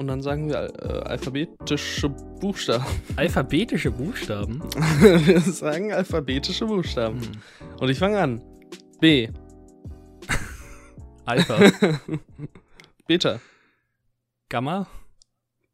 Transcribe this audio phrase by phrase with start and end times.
[0.00, 2.86] und dann sagen wir äh, alphabetische Buchstaben.
[3.16, 4.62] Alphabetische Buchstaben?
[4.98, 7.20] wir sagen alphabetische Buchstaben.
[7.20, 7.32] Hm.
[7.80, 8.42] Und ich fange an.
[8.98, 9.28] B.
[11.26, 11.58] Alpha.
[13.06, 13.40] Beta.
[14.48, 14.86] Gamma.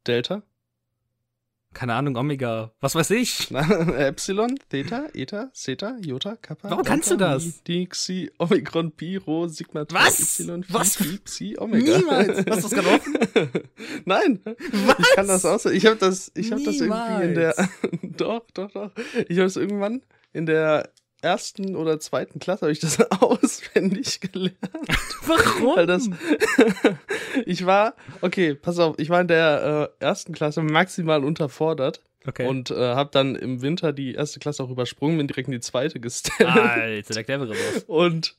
[0.05, 0.43] Delta.
[1.73, 2.71] Keine Ahnung, Omega.
[2.79, 3.51] Was weiß ich?
[3.97, 6.71] Epsilon, Theta, Eta, Theta, Iota, Kappa.
[6.71, 7.61] Warum kannst du das?
[7.63, 10.39] Dixi, Omikron, Pi, Rho, Sigma, Was?
[10.39, 10.95] Y, Phi, Was?
[10.95, 11.97] Phi, Psi, Omega.
[11.97, 12.37] Niemals.
[12.37, 13.17] Hast du das gerade offen?
[14.05, 14.39] Nein.
[14.45, 14.99] Was?
[14.99, 15.69] Ich kann das auch so.
[15.69, 17.53] Ich habe das, ich habe das irgendwie in der.
[18.01, 18.91] Doch, doch, doch.
[19.27, 20.01] Ich habe es irgendwann
[20.33, 20.89] in der
[21.21, 24.57] ersten oder zweiten Klasse habe ich das auswendig gelernt.
[25.25, 25.75] Warum?
[25.75, 26.09] Weil das,
[27.45, 32.47] ich war, okay, pass auf, ich war in der äh, ersten Klasse maximal unterfordert okay.
[32.47, 35.59] und äh, habe dann im Winter die erste Klasse auch übersprungen, bin direkt in die
[35.59, 36.49] zweite gestellt.
[36.49, 37.83] Alter, der clevere Boss.
[37.87, 38.35] Und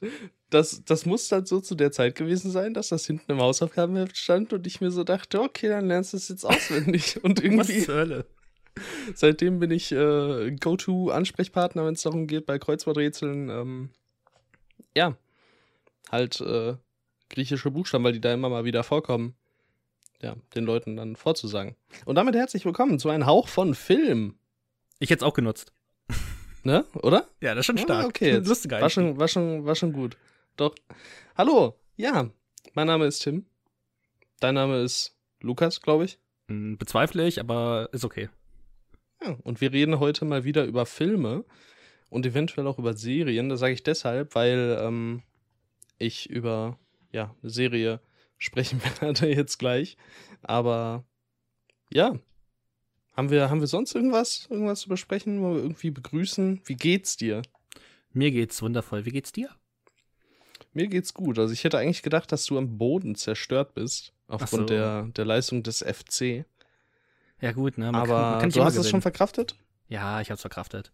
[0.50, 4.16] das, das muss dann so zu der Zeit gewesen sein, dass das hinten im Hausaufgabenheft
[4.16, 7.22] stand und ich mir so dachte, okay, dann lernst du es jetzt auswendig.
[7.22, 8.26] Und Was irgendwie, zur Hölle?
[9.14, 13.90] Seitdem bin ich äh, Go-To-Ansprechpartner, wenn es darum geht, bei Kreuzworträtseln, ähm,
[14.96, 15.16] ja,
[16.10, 16.74] halt äh,
[17.30, 19.34] griechische Buchstaben, weil die da immer mal wieder vorkommen,
[20.22, 21.76] ja, den Leuten dann vorzusagen.
[22.04, 24.34] Und damit herzlich willkommen zu einem Hauch von Film.
[24.98, 25.72] Ich hätte es auch genutzt.
[26.64, 26.84] Ne?
[26.94, 27.28] Oder?
[27.40, 28.06] Ja, das ist schon Ah, stark.
[28.06, 30.16] okay, jetzt Lustiger War schon, war, schon, war schon gut.
[30.56, 30.74] Doch.
[31.36, 32.28] Hallo, ja,
[32.74, 33.46] mein Name ist Tim.
[34.40, 36.18] Dein Name ist Lukas, glaube ich.
[36.48, 38.28] Hm, Bezweifle ich, aber ist okay.
[39.22, 41.44] Ja, und wir reden heute mal wieder über Filme
[42.10, 43.48] und eventuell auch über Serien.
[43.48, 45.22] Das sage ich deshalb, weil ähm,
[45.98, 46.78] ich über
[47.12, 48.00] ja, eine Serie
[48.38, 49.96] sprechen werde jetzt gleich.
[50.42, 51.04] Aber
[51.92, 52.18] ja,
[53.14, 56.60] haben wir, haben wir sonst irgendwas, irgendwas zu besprechen, wo wir irgendwie begrüßen?
[56.64, 57.42] Wie geht's dir?
[58.12, 59.04] Mir geht's wundervoll.
[59.04, 59.50] Wie geht's dir?
[60.72, 61.38] Mir geht's gut.
[61.38, 64.74] Also ich hätte eigentlich gedacht, dass du am Boden zerstört bist aufgrund so.
[64.74, 66.44] der, der Leistung des FC.
[67.40, 67.86] Ja, gut, ne?
[67.86, 69.54] Man Aber kann, man kann du hast es schon verkraftet?
[69.88, 70.92] Ja, ich hab's verkraftet.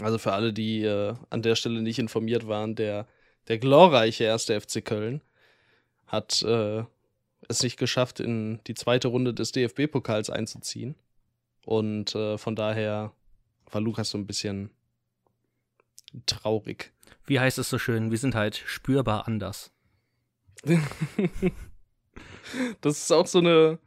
[0.00, 3.06] Also für alle, die äh, an der Stelle nicht informiert waren, der,
[3.48, 5.22] der glorreiche erste FC Köln
[6.06, 6.84] hat äh,
[7.48, 10.96] es nicht geschafft, in die zweite Runde des DFB-Pokals einzuziehen.
[11.64, 13.12] Und äh, von daher
[13.70, 14.70] war Lukas so ein bisschen
[16.26, 16.92] traurig.
[17.26, 18.10] Wie heißt es so schön?
[18.10, 19.70] Wir sind halt spürbar anders.
[22.82, 23.78] Das ist auch so eine,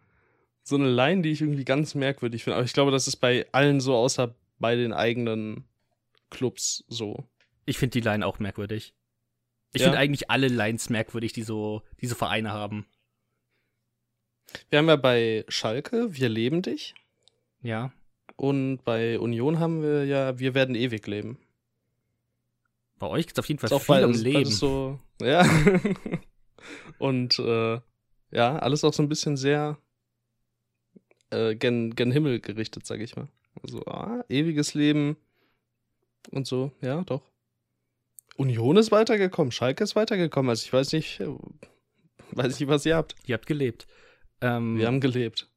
[0.68, 2.58] so eine Line, die ich irgendwie ganz merkwürdig finde.
[2.58, 5.64] Aber ich glaube, das ist bei allen so, außer bei den eigenen
[6.30, 7.24] Clubs so.
[7.66, 8.94] Ich finde die Line auch merkwürdig.
[9.74, 9.86] Ich Ja?
[9.88, 12.86] finde eigentlich alle Lines merkwürdig, die so diese Vereine haben.
[14.70, 16.96] Wir haben ja bei Schalke, wir leben dich.
[17.62, 17.94] Ja.
[18.36, 21.38] Und bei Union haben wir ja, wir werden ewig leben.
[23.00, 24.34] Bei euch geht's auf jeden Fall Ist viel um beides, Leben.
[24.44, 25.46] beides so, ja.
[26.98, 27.80] Und äh,
[28.32, 29.78] ja, alles auch so ein bisschen sehr
[31.32, 33.28] äh, gen, gen Himmel gerichtet, sag ich mal.
[33.64, 35.18] Also, ah, ewiges Leben
[36.32, 37.22] und so, ja, doch.
[38.36, 40.50] Union ist weitergekommen, Schalke ist weitergekommen.
[40.50, 41.28] Also ich weiß nicht, äh,
[42.32, 43.16] weiß nicht, was ihr habt.
[43.26, 43.88] Ihr habt gelebt.
[44.42, 45.50] Ähm, Wir haben gelebt.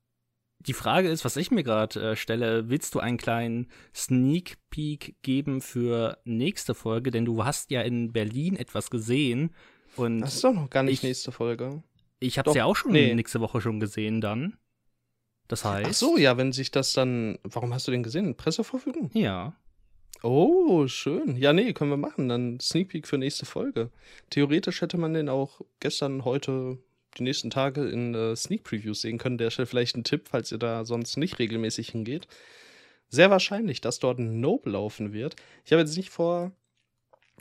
[0.61, 5.17] die Frage ist, was ich mir gerade äh, stelle, willst du einen kleinen Sneak Peek
[5.23, 7.11] geben für nächste Folge?
[7.11, 9.55] Denn du hast ja in Berlin etwas gesehen
[9.97, 11.83] und Das ist doch noch gar nicht ich- nächste Folge.
[12.19, 13.15] ich habe doch, es ja auch schon nee.
[13.15, 14.57] nächste Woche schon gesehen dann.
[15.51, 15.89] Das heißt.
[15.91, 17.37] Ach so, ja, wenn sich das dann.
[17.43, 18.37] Warum hast du den gesehen?
[18.37, 19.11] Presseverfügung?
[19.15, 19.57] Ja.
[20.23, 21.37] Oh, schön.
[21.37, 22.29] Ja, nee, können wir machen.
[22.29, 23.91] Dann Sneak Peek für nächste Folge.
[24.31, 26.79] Theoretisch hätte man den auch gestern, heute,
[27.19, 29.39] die nächsten Tage in äh, Sneak Previews sehen können.
[29.39, 32.29] Der stellt vielleicht ein Tipp, falls ihr da sonst nicht regelmäßig hingeht.
[33.09, 35.35] Sehr wahrscheinlich, dass dort ein Nope laufen wird.
[35.65, 36.53] Ich habe jetzt nicht vor,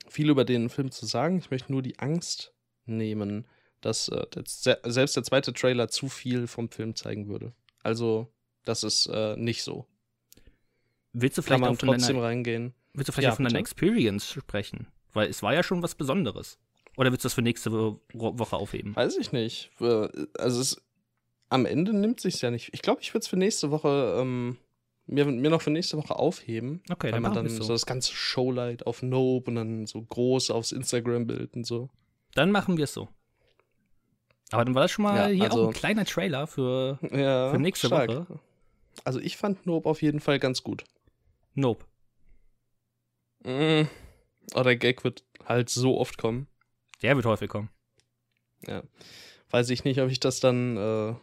[0.07, 1.37] viel über den Film zu sagen.
[1.37, 2.55] Ich möchte nur die Angst
[2.87, 3.45] nehmen,
[3.81, 7.53] dass äh, selbst der zweite Trailer zu viel vom Film zeigen würde.
[7.83, 8.27] Also,
[8.65, 9.85] das ist äh, nicht so.
[11.13, 12.73] Willst du Kann vielleicht man auch von trotzdem deiner, reingehen.
[12.93, 13.59] willst du vielleicht Ja, auch von deiner.
[13.59, 14.87] Experience sprechen?
[15.13, 16.59] Weil es war ja schon was Besonderes.
[16.97, 18.95] Oder willst du das für nächste Wo Woche aufheben?
[18.95, 19.71] Weiß ich nicht.
[19.79, 20.81] Also es,
[21.49, 22.69] am Ende nimmt sich's ja nicht.
[22.73, 24.57] Ich glaube, ich würde es für nächste Woche ähm,
[25.07, 26.81] mir, mir noch für nächste Woche aufheben.
[26.91, 27.63] Okay, weil dann man machen dann wir so.
[27.63, 27.73] so.
[27.73, 31.89] das ganze Showlight auf Nope und dann so groß aufs Instagram-Bild und so.
[32.35, 33.07] Dann machen wir es so.
[34.51, 37.51] Aber dann war das schon mal Ja, hier also- auch ein kleiner Trailer für Ja,
[37.51, 38.09] Für nächste stark.
[38.09, 38.39] Woche?
[39.05, 40.83] Also ich fand Nope auf jeden Fall ganz gut.
[41.53, 41.85] Nope.
[43.43, 43.83] Mm.
[44.55, 46.47] Oh, der Gag wird halt so oft kommen.
[47.01, 47.69] Der wird häufig kommen.
[48.67, 48.83] Ja.
[49.51, 51.13] Weiß ich nicht, ob ich das dann äh,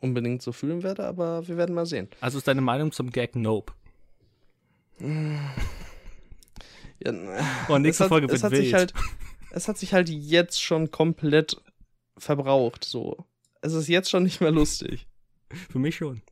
[0.00, 2.08] unbedingt so fühlen werde, aber wir werden mal sehen.
[2.20, 3.72] Also ist deine Meinung zum Gag Nope?
[7.04, 7.12] Ja,
[7.68, 8.62] Oh, nächste es hat, Folge es wird hat wild.
[8.64, 8.94] sich halt,
[9.50, 11.56] es hat sich halt jetzt schon komplett
[12.18, 13.24] verbraucht, so.
[13.60, 15.06] es ist jetzt schon nicht mehr lustig.
[15.70, 16.22] Für mich schon.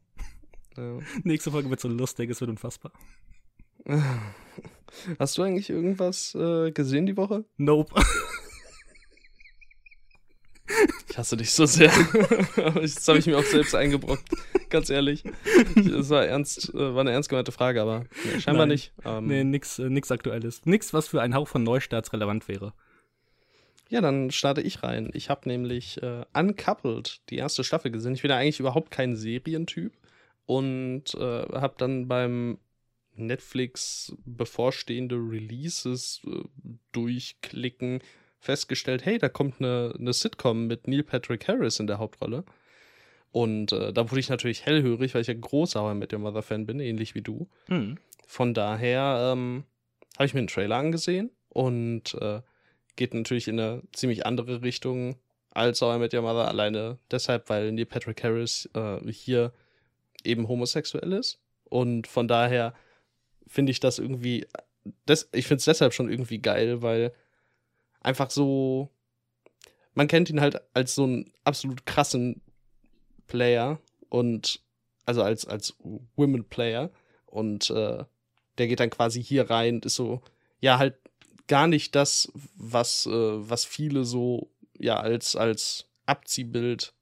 [0.77, 0.99] Ja.
[1.25, 2.93] Nächste Folge wird so lustig, es wird unfassbar.
[5.19, 7.45] Hast du eigentlich irgendwas äh, gesehen die Woche?
[7.57, 7.95] Nope.
[11.09, 11.89] Ich hasse dich so sehr.
[12.57, 14.29] das habe ich mir auch selbst eingebrockt.
[14.69, 15.25] Ganz ehrlich.
[15.75, 18.75] Das war ernst, äh, war eine ernst gemeinte Frage, aber nee, scheinbar Nein.
[18.75, 18.93] nicht.
[19.05, 20.65] Ähm, nee, nix, äh, nix Aktuelles.
[20.67, 22.73] Nix, was für einen Hauch von Neustarts relevant wäre.
[23.91, 25.11] Ja, dann starte ich rein.
[25.15, 28.15] Ich habe nämlich äh, Uncoupled, die erste Staffel gesehen.
[28.15, 29.93] Ich bin ja eigentlich überhaupt kein Serientyp
[30.47, 32.59] und äh, habe dann beim
[33.17, 36.45] Netflix bevorstehende Releases äh,
[36.93, 38.01] durchklicken
[38.39, 42.45] festgestellt, hey, da kommt eine, eine Sitcom mit Neil Patrick Harris in der Hauptrolle.
[43.33, 46.79] Und äh, da wurde ich natürlich hellhörig, weil ich ja großer mit dem Mother-Fan bin,
[46.79, 47.49] ähnlich wie du.
[47.69, 47.99] Mhm.
[48.27, 49.65] Von daher ähm,
[50.17, 52.41] habe ich mir einen Trailer angesehen und äh,
[53.01, 55.17] geht natürlich in eine ziemlich andere Richtung
[55.53, 59.55] als How mit Your Mother, alleine deshalb, weil Neil Patrick Harris äh, hier
[60.23, 61.39] eben homosexuell ist.
[61.65, 62.75] Und von daher
[63.47, 64.47] finde ich das irgendwie,
[65.07, 67.15] das, ich finde es deshalb schon irgendwie geil, weil
[68.03, 68.91] einfach so,
[69.95, 72.43] man kennt ihn halt als so einen absolut krassen
[73.29, 73.81] Player
[74.11, 74.61] und
[75.07, 75.75] also als, als
[76.17, 76.91] Women Player
[77.25, 78.05] und äh,
[78.59, 80.21] der geht dann quasi hier rein ist so,
[80.61, 80.99] ja, halt
[81.51, 86.95] gar nicht das, was, äh, was viele so, ja, als, als Abziehbild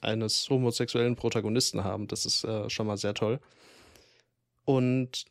[0.00, 2.08] eines homosexuellen Protagonisten haben.
[2.08, 3.38] Das ist äh, schon mal sehr toll.
[4.64, 5.26] Und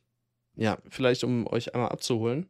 [0.56, 2.48] ja, vielleicht um euch einmal abzuholen.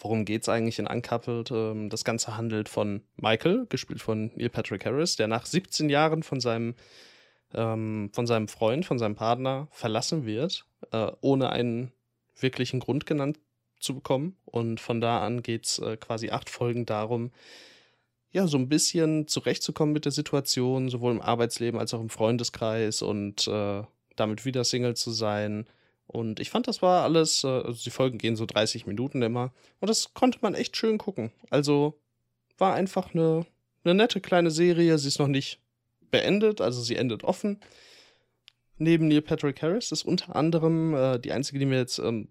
[0.00, 1.50] Worum geht es eigentlich in Uncoupled?
[1.50, 6.22] Ähm, das Ganze handelt von Michael, gespielt von Neil Patrick Harris, der nach 17 Jahren
[6.22, 6.74] von seinem,
[7.52, 11.92] ähm, von seinem Freund, von seinem Partner verlassen wird, äh, ohne einen
[12.40, 13.38] wirklichen Grund genannt
[13.80, 14.36] zu bekommen.
[14.44, 17.30] Und von da an geht es äh, quasi acht Folgen darum,
[18.32, 23.00] ja, so ein bisschen zurechtzukommen mit der Situation, sowohl im Arbeitsleben als auch im Freundeskreis
[23.00, 23.82] und äh,
[24.16, 25.66] damit wieder Single zu sein
[26.06, 29.52] und ich fand, das war alles, äh, also die Folgen gehen so 30 Minuten immer.
[29.80, 31.32] Und das konnte man echt schön gucken.
[31.50, 31.98] Also
[32.58, 33.44] war einfach eine,
[33.84, 34.98] eine nette kleine Serie.
[34.98, 35.60] Sie ist noch nicht
[36.10, 37.60] beendet, also sie endet offen.
[38.78, 42.28] Neben Neil Patrick Harris ist unter anderem äh, die einzige, die mir jetzt ähm,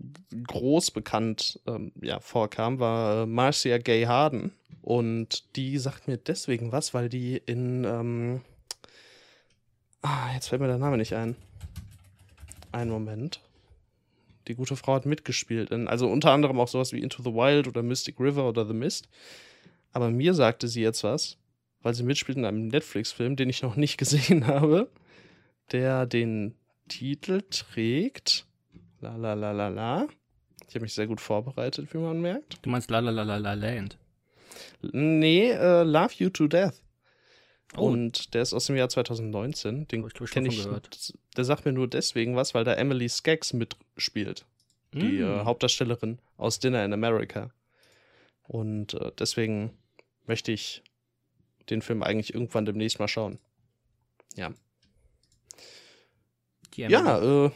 [0.47, 4.51] groß bekannt ähm, ja, vorkam, war äh, Marcia Gay Harden.
[4.83, 7.83] Und die sagt mir deswegen was, weil die in.
[7.83, 8.41] Ähm
[10.03, 11.35] ah, jetzt fällt mir der Name nicht ein.
[12.71, 13.41] Einen Moment.
[14.47, 15.71] Die gute Frau hat mitgespielt.
[15.71, 18.73] In, also unter anderem auch sowas wie Into the Wild oder Mystic River oder The
[18.73, 19.09] Mist.
[19.91, 21.37] Aber mir sagte sie jetzt was,
[21.81, 24.91] weil sie mitspielt in einem Netflix-Film, den ich noch nicht gesehen habe,
[25.71, 26.55] der den
[26.87, 28.45] Titel trägt.
[28.99, 30.07] La la la la la.
[30.67, 32.59] Ich habe mich sehr gut vorbereitet, wie man merkt.
[32.61, 33.97] Du meinst La la la la la Land?
[34.81, 36.81] Nee, uh, Love You to Death.
[37.75, 37.87] Oh.
[37.87, 39.87] Und der ist aus dem Jahr 2019.
[39.87, 40.63] Den oh, kenne ich.
[40.63, 41.13] Gehört.
[41.35, 44.45] Der sagt mir nur deswegen was, weil da Emily Skaggs mitspielt.
[44.93, 44.99] Mm.
[44.99, 45.45] Die äh, mm.
[45.45, 47.51] Hauptdarstellerin aus Dinner in America.
[48.47, 49.71] Und äh, deswegen
[50.25, 50.83] möchte ich
[51.69, 53.39] den Film eigentlich irgendwann demnächst mal schauen.
[54.35, 54.53] Ja.
[56.77, 57.51] Ja, äh,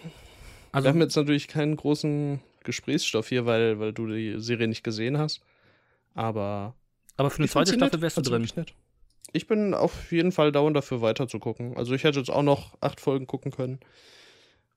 [0.71, 4.83] also, wir haben jetzt natürlich keinen großen Gesprächsstoff hier, weil, weil du die Serie nicht
[4.83, 5.41] gesehen hast.
[6.13, 6.75] Aber.
[7.17, 8.47] Aber für eine zweite Staffel wärst du drin.
[8.55, 8.73] Nett
[9.33, 11.77] ich bin auf jeden Fall dauernd dafür weiter zu gucken.
[11.77, 13.79] Also ich hätte jetzt auch noch acht Folgen gucken können.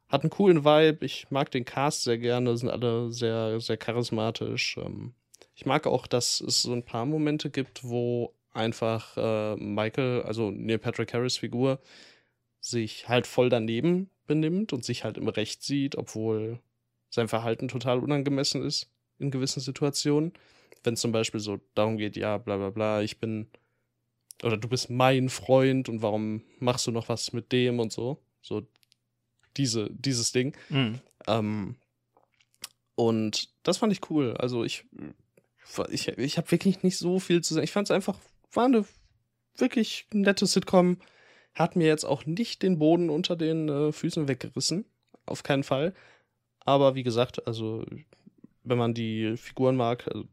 [0.08, 1.04] Hat einen coolen Vibe.
[1.04, 4.76] Ich mag den Cast sehr gerne, sind alle sehr, sehr charismatisch.
[4.76, 5.14] Ähm,
[5.54, 10.50] ich mag auch, dass es so ein paar Momente gibt, wo einfach äh, Michael, also
[10.50, 11.80] Neil Patrick Harris Figur,
[12.61, 16.61] sich halt voll daneben benimmt und sich halt im Recht sieht, obwohl
[17.11, 20.33] sein Verhalten total unangemessen ist in gewissen Situationen.
[20.85, 23.49] Wenn es zum Beispiel so darum geht, ja, bla bla bla, ich bin
[24.43, 28.19] oder du bist mein Freund und warum machst du noch was mit dem und so.
[28.41, 28.67] So
[29.57, 30.57] diese, dieses Ding.
[30.69, 31.00] Mhm.
[31.26, 31.76] Ähm,
[32.95, 34.37] und das fand ich cool.
[34.37, 34.85] Also ich,
[35.91, 37.64] ich, ich habe wirklich nicht so viel zu sagen.
[37.64, 38.19] Ich fand es einfach,
[38.52, 38.85] war eine
[39.57, 40.99] wirklich nette Sitcom.
[41.54, 44.87] Hat mir jetzt auch nicht den Boden unter den äh, Füßen weggerissen.
[45.26, 45.92] Auf keinen Fall.
[46.61, 47.85] Aber wie gesagt, also
[48.64, 50.25] wenn man die Figuren mag, also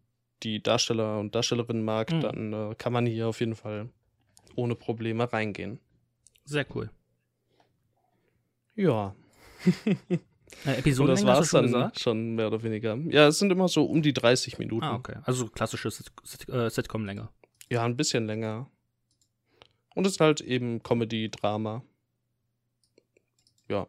[0.43, 2.21] die Darsteller und Darstellerinnen mag, mhm.
[2.21, 3.89] dann äh, kann man hier auf jeden Fall
[4.55, 5.79] ohne Probleme reingehen.
[6.45, 6.89] Sehr cool.
[8.75, 9.15] Ja.
[10.65, 11.99] Äh, Episoden das war es dann gesagt?
[11.99, 12.97] schon mehr oder weniger.
[13.09, 14.83] Ja, es sind immer so um die 30 Minuten.
[14.83, 15.17] Ah, okay.
[15.23, 17.29] Also klassische äh, Sitcom-Länge.
[17.69, 18.69] Ja, ein bisschen länger.
[19.95, 21.83] Und es ist halt eben Comedy, Drama.
[23.67, 23.87] Ja.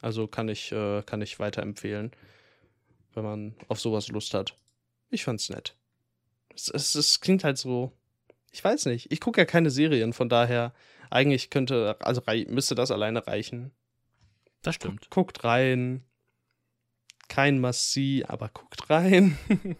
[0.00, 2.12] Also kann ich, äh, kann ich weiterempfehlen,
[3.14, 4.56] wenn man auf sowas Lust hat.
[5.10, 5.76] Ich fand's nett.
[6.54, 7.92] Es, es, es klingt halt so
[8.52, 9.12] Ich weiß nicht.
[9.12, 10.72] Ich gucke ja keine Serien, von daher
[11.10, 13.72] eigentlich könnte, also müsste das alleine reichen.
[14.62, 15.10] Das stimmt.
[15.10, 16.04] Guckt rein.
[17.28, 19.38] Kein Massi, aber guckt rein.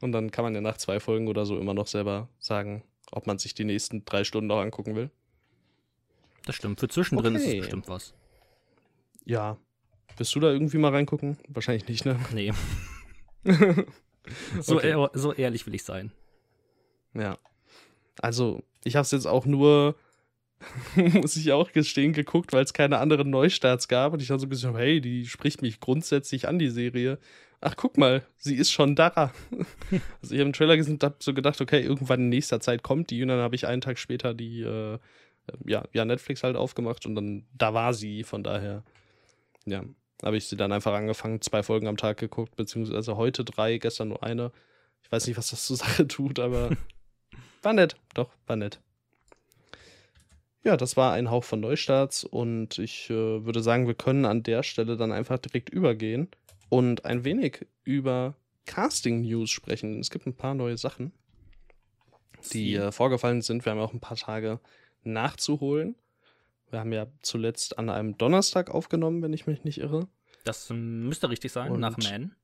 [0.00, 2.82] Und dann kann man ja nach zwei Folgen oder so immer noch selber sagen,
[3.14, 5.10] ob man sich die nächsten drei Stunden noch angucken will.
[6.46, 6.80] Das stimmt.
[6.80, 7.44] Für zwischendrin Okay.
[7.46, 8.14] ist es bestimmt was.
[9.24, 9.56] Ja.
[10.16, 11.38] Willst du da irgendwie mal reingucken?
[11.48, 12.18] Wahrscheinlich nicht, ne?
[12.32, 12.52] Nee.
[14.60, 14.90] so, Okay.
[14.90, 16.12] ehr- so ehrlich will ich sein.
[17.14, 17.38] Ja.
[18.20, 19.96] Also, ich habe es jetzt auch nur,
[20.96, 24.12] muss ich auch gestehen, geguckt, weil es keine anderen Neustarts gab.
[24.12, 27.18] Und ich dann so gesagt, hey, die spricht mich grundsätzlich an, die Serie.
[27.66, 29.08] Ach, guck mal, sie ist schon da.
[29.10, 29.32] also,
[30.22, 33.08] ich habe einen Trailer gesehen und habe so gedacht, okay, irgendwann in nächster Zeit kommt
[33.08, 33.22] die.
[33.22, 34.98] Und dann habe ich einen Tag später die, äh,
[35.64, 38.22] ja, Netflix halt aufgemacht und dann, da war sie.
[38.22, 38.84] Von daher,
[39.64, 39.82] ja,
[40.22, 44.08] habe ich sie dann einfach angefangen, zwei Folgen am Tag geguckt, beziehungsweise heute drei, gestern
[44.08, 44.52] nur eine.
[45.02, 46.76] Ich weiß nicht, was das zur Sache tut, aber
[47.62, 47.96] war nett.
[48.12, 48.78] Doch, war nett.
[50.64, 54.42] Ja, das war ein Hauch von Neustarts und ich äh, würde sagen, wir können an
[54.42, 56.28] der Stelle dann einfach direkt übergehen
[56.74, 58.34] und ein wenig über
[58.66, 60.00] Casting-News sprechen.
[60.00, 61.12] Es gibt ein paar neue Sachen,
[62.52, 63.64] die äh, vorgefallen sind.
[63.64, 64.58] Wir haben auch ein paar Tage
[65.04, 65.94] nachzuholen.
[66.70, 70.08] Wir haben ja zuletzt an einem Donnerstag aufgenommen, wenn ich mich nicht irre.
[70.42, 72.34] Das müsste richtig sein, Und- nach Man.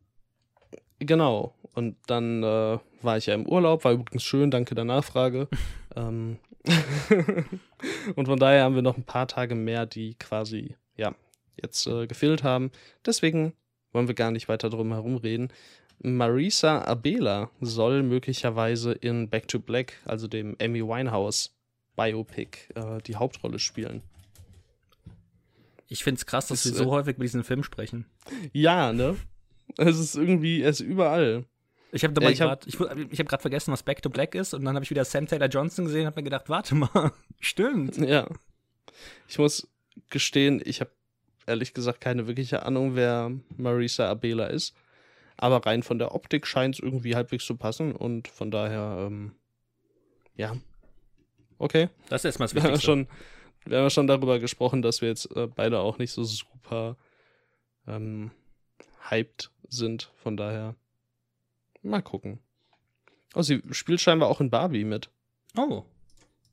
[1.01, 1.57] Genau.
[1.75, 5.49] Und dann äh, war ich ja im Urlaub, war übrigens schön, danke der Nachfrage.
[5.97, 6.39] ähm,
[8.15, 11.17] und von daher haben wir noch ein paar Tage mehr, die quasi, ja,
[11.61, 12.71] jetzt äh, gefehlt haben.
[13.05, 13.55] Deswegen
[13.93, 15.49] wollen wir gar nicht weiter drum herum reden.
[16.03, 21.55] Marisa Abela soll möglicherweise in Back to Black, also dem Amy Winehouse
[21.97, 24.03] Biopic, äh, die Hauptrolle spielen.
[25.89, 28.07] Ich finde es krass, dass Ist, wir so äh, häufig über diesen Film sprechen.
[28.53, 29.17] Ja, ne?
[29.77, 31.45] Es ist irgendwie, es ist überall.
[31.93, 32.79] Ich habe dabei ich hab- grad, ich,
[33.11, 35.27] ich hab gerade vergessen, was Back to Black ist und dann habe ich wieder Sam
[35.27, 37.97] Taylor Johnson gesehen und habe mir gedacht, warte mal, stimmt.
[37.99, 38.29] Ja.
[39.29, 39.69] Ich muss
[40.09, 40.91] gestehen, ich habe
[41.47, 44.75] ehrlich gesagt keine wirkliche Ahnung, wer Marisa Abela ist.
[45.37, 49.33] Aber rein von der Optik scheint es irgendwie halbwegs zu passen und von daher, ähm,
[50.37, 50.57] ja.
[51.59, 51.89] Okay.
[52.09, 52.87] Das ist erstmal das Wir haben, Wichtigste.
[52.87, 53.09] schon,
[53.65, 56.97] wir haben ja schon darüber gesprochen, dass wir jetzt äh, beide auch nicht so super
[57.87, 58.31] ähm,
[59.09, 60.11] hyped sind.
[60.17, 60.75] Von daher,
[61.83, 62.39] mal gucken.
[63.35, 65.09] Oh, sie spielt scheinbar auch in Barbie mit.
[65.57, 65.85] Oh,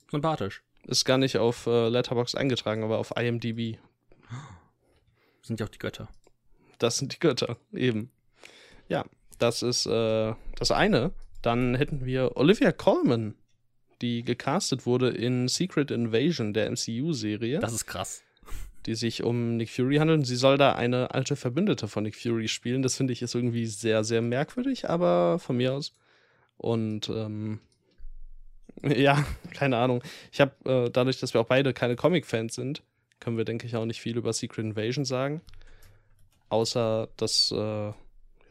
[0.10, 0.63] sympathisch.
[0.86, 3.77] Ist gar nicht auf äh, Letterboxd eingetragen, aber auf IMDb.
[5.48, 6.10] Sind ja auch die Götter.
[6.77, 8.12] Das sind die Götter, eben.
[8.89, 9.06] Ja,
[9.39, 11.12] das ist äh, das eine.
[11.42, 13.36] Dann hätten wir Olivia Colman,
[14.01, 18.24] die gecastet wurde in Secret Invasion, der MCU-Serie, Das ist krass.
[18.86, 20.20] die sich um Nick Fury handelt.
[20.20, 22.82] Und sie soll da eine alte Verbündete von Nick Fury spielen.
[22.82, 25.94] Das finde ich ist irgendwie sehr, sehr merkwürdig, aber von mir aus.
[26.58, 27.60] Und ähm,
[28.84, 30.04] ja, keine Ahnung.
[30.32, 32.84] Ich habe äh, dadurch, dass wir auch beide keine Comic-Fans sind,
[33.19, 35.41] können wir, denke ich, auch nicht viel über Secret Invasion sagen.
[36.50, 37.91] Außer, dass, äh,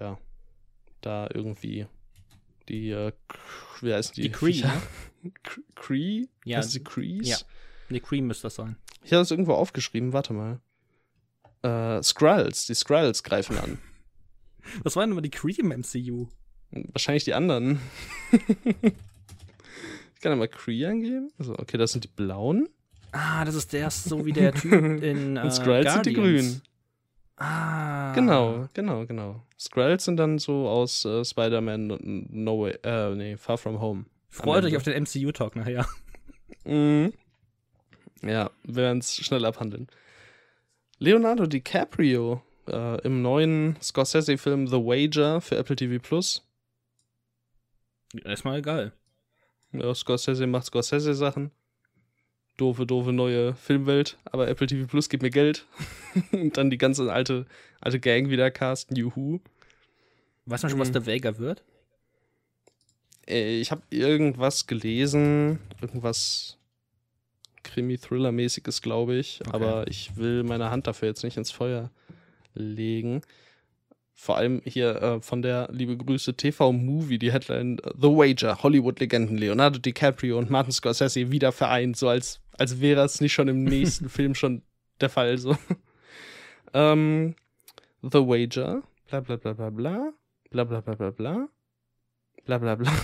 [0.00, 0.18] ja,
[1.00, 1.87] da irgendwie
[2.68, 3.12] die, äh,
[3.80, 4.23] wie heißen die?
[4.23, 4.82] Die Kree, Viecher?
[5.23, 5.32] ne?
[5.75, 6.26] Kree?
[6.44, 6.58] Ja.
[6.58, 7.28] Heißen die Krees?
[7.28, 7.37] Ja.
[7.88, 8.76] Nee, Cream müsste das sein.
[9.04, 10.61] Ich habe das irgendwo aufgeschrieben, warte mal.
[11.62, 13.78] Äh, Skrulls, die Skrulls greifen an.
[14.82, 16.28] Was waren denn immer die Cream im MCU?
[16.70, 17.78] Wahrscheinlich die anderen.
[18.32, 21.30] ich kann ja mal Kree eingeben.
[21.38, 22.68] Also, okay, das sind die blauen.
[23.18, 26.61] Ah, das ist der, so wie der Typ in äh, Und Skrulls sind die grünen.
[27.37, 28.12] Ah.
[28.14, 29.42] Genau, genau, genau.
[29.58, 34.04] Skrulls sind dann so aus äh, Spider-Man No- No Way, äh, nee, Far From Home.
[34.28, 35.87] Freut euch auf den MCU-Talk nachher.
[36.64, 37.12] Mhm.
[38.23, 39.87] Ja, wir werden es schnell abhandeln.
[40.99, 46.42] Leonardo DiCaprio äh, im neuen Scorsese-Film The Wager für Apple TV Plus.
[48.25, 48.92] Erstmal egal.
[49.73, 51.50] Ja, Scorsese macht Scorsese-Sachen.
[52.56, 54.18] Doofe, doofe neue Filmwelt.
[54.25, 55.66] Aber Apple TV Plus gibt mir Geld.
[56.32, 57.46] Und dann die ganze alte,
[57.80, 58.96] alte Gang wieder casten.
[58.96, 59.40] Juhu.
[60.46, 60.92] Weiß man schon, was Mhm.
[60.94, 61.62] der Vega wird?
[63.28, 65.58] Äh, Ich habe irgendwas gelesen.
[65.80, 66.56] Irgendwas
[67.62, 69.40] Krimi-Thriller-mäßiges, glaube ich.
[69.42, 69.50] Okay.
[69.52, 71.90] Aber ich will meine Hand dafür jetzt nicht ins Feuer
[72.54, 73.22] legen.
[74.18, 79.36] Vor allem hier äh, von der liebe Grüße TV Movie, die Headline The Wager, Hollywood-Legenden
[79.36, 83.64] Leonardo DiCaprio und Martin Scorsese wieder vereint, so als, als wäre es nicht schon im
[83.64, 84.62] nächsten Film schon
[85.00, 85.38] der Fall.
[85.38, 85.56] So.
[86.72, 87.34] ähm,
[88.02, 90.12] The Wager, bla bla bla bla bla,
[90.50, 91.48] bla bla bla bla bla,
[92.44, 92.92] bla bla bla.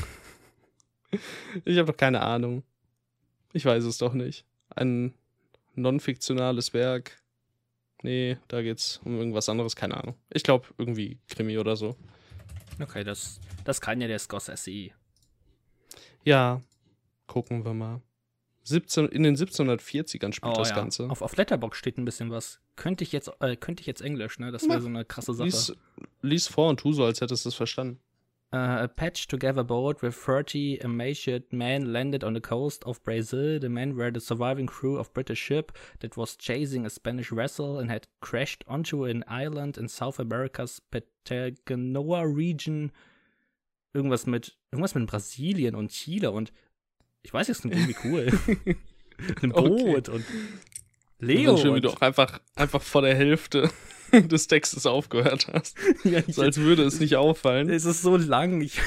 [1.66, 2.62] Ich habe doch keine Ahnung.
[3.52, 4.46] Ich weiß es doch nicht.
[4.74, 5.12] Ein
[5.74, 7.22] non-fiktionales Werk.
[8.02, 10.14] Nee, da geht's um irgendwas anderes, keine Ahnung.
[10.30, 11.96] Ich glaube irgendwie Krimi oder so.
[12.80, 14.92] Okay, das, das kann ja der Scorsese.
[16.24, 16.62] Ja,
[17.32, 18.02] Gucken wir mal.
[18.64, 20.76] 17, in den 1740ern spielt Oh, das ja.
[20.76, 21.10] Ganze.
[21.10, 22.60] Auf, auf Letterbox steht ein bisschen was.
[22.76, 24.52] Könnte ich jetzt, äh, könnte ich jetzt Englisch, ne?
[24.52, 25.46] Das wäre so eine krasse Sache.
[25.46, 25.76] Lies,
[26.22, 28.00] lies vor und tu so, als hättest du es verstanden.
[28.54, 33.58] Uh, a patched together boat with 30 emaciated men landed on the coast of Brazil.
[33.58, 37.78] The men were the surviving crew of British ship that was chasing a Spanish vessel
[37.78, 42.92] and had crashed onto an island in South America's Patagonia region.
[43.94, 46.52] Irgendwas mit, irgendwas mit Brasilien und Chile und
[47.22, 48.26] ich weiß jetzt nicht irgendwie cool.
[49.42, 49.68] Ein Okay.
[49.84, 50.24] Boot und Und
[51.20, 51.52] Leo.
[51.52, 53.70] dann schön, wie und, du auch einfach, einfach vor der Hälfte
[54.12, 55.76] des Textes aufgehört hast.
[56.04, 57.70] ja, ich, So als würde es nicht auffallen.
[57.70, 58.60] es ist so lang.
[58.60, 58.80] Ich,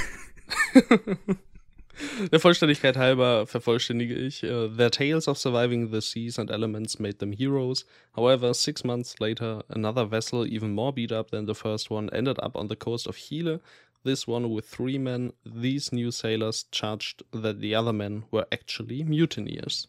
[2.29, 4.43] Der Vollständigkeit halber vervollständige ich.
[4.43, 7.85] Uh, their tales of surviving the seas and elements made them heroes.
[8.17, 12.37] However, six months later, another vessel, even more beat up than the first one, ended
[12.39, 13.59] up on the coast of Chile.
[14.05, 15.33] This one with three men.
[15.43, 19.87] These new sailors charged that the other men were actually mutineers.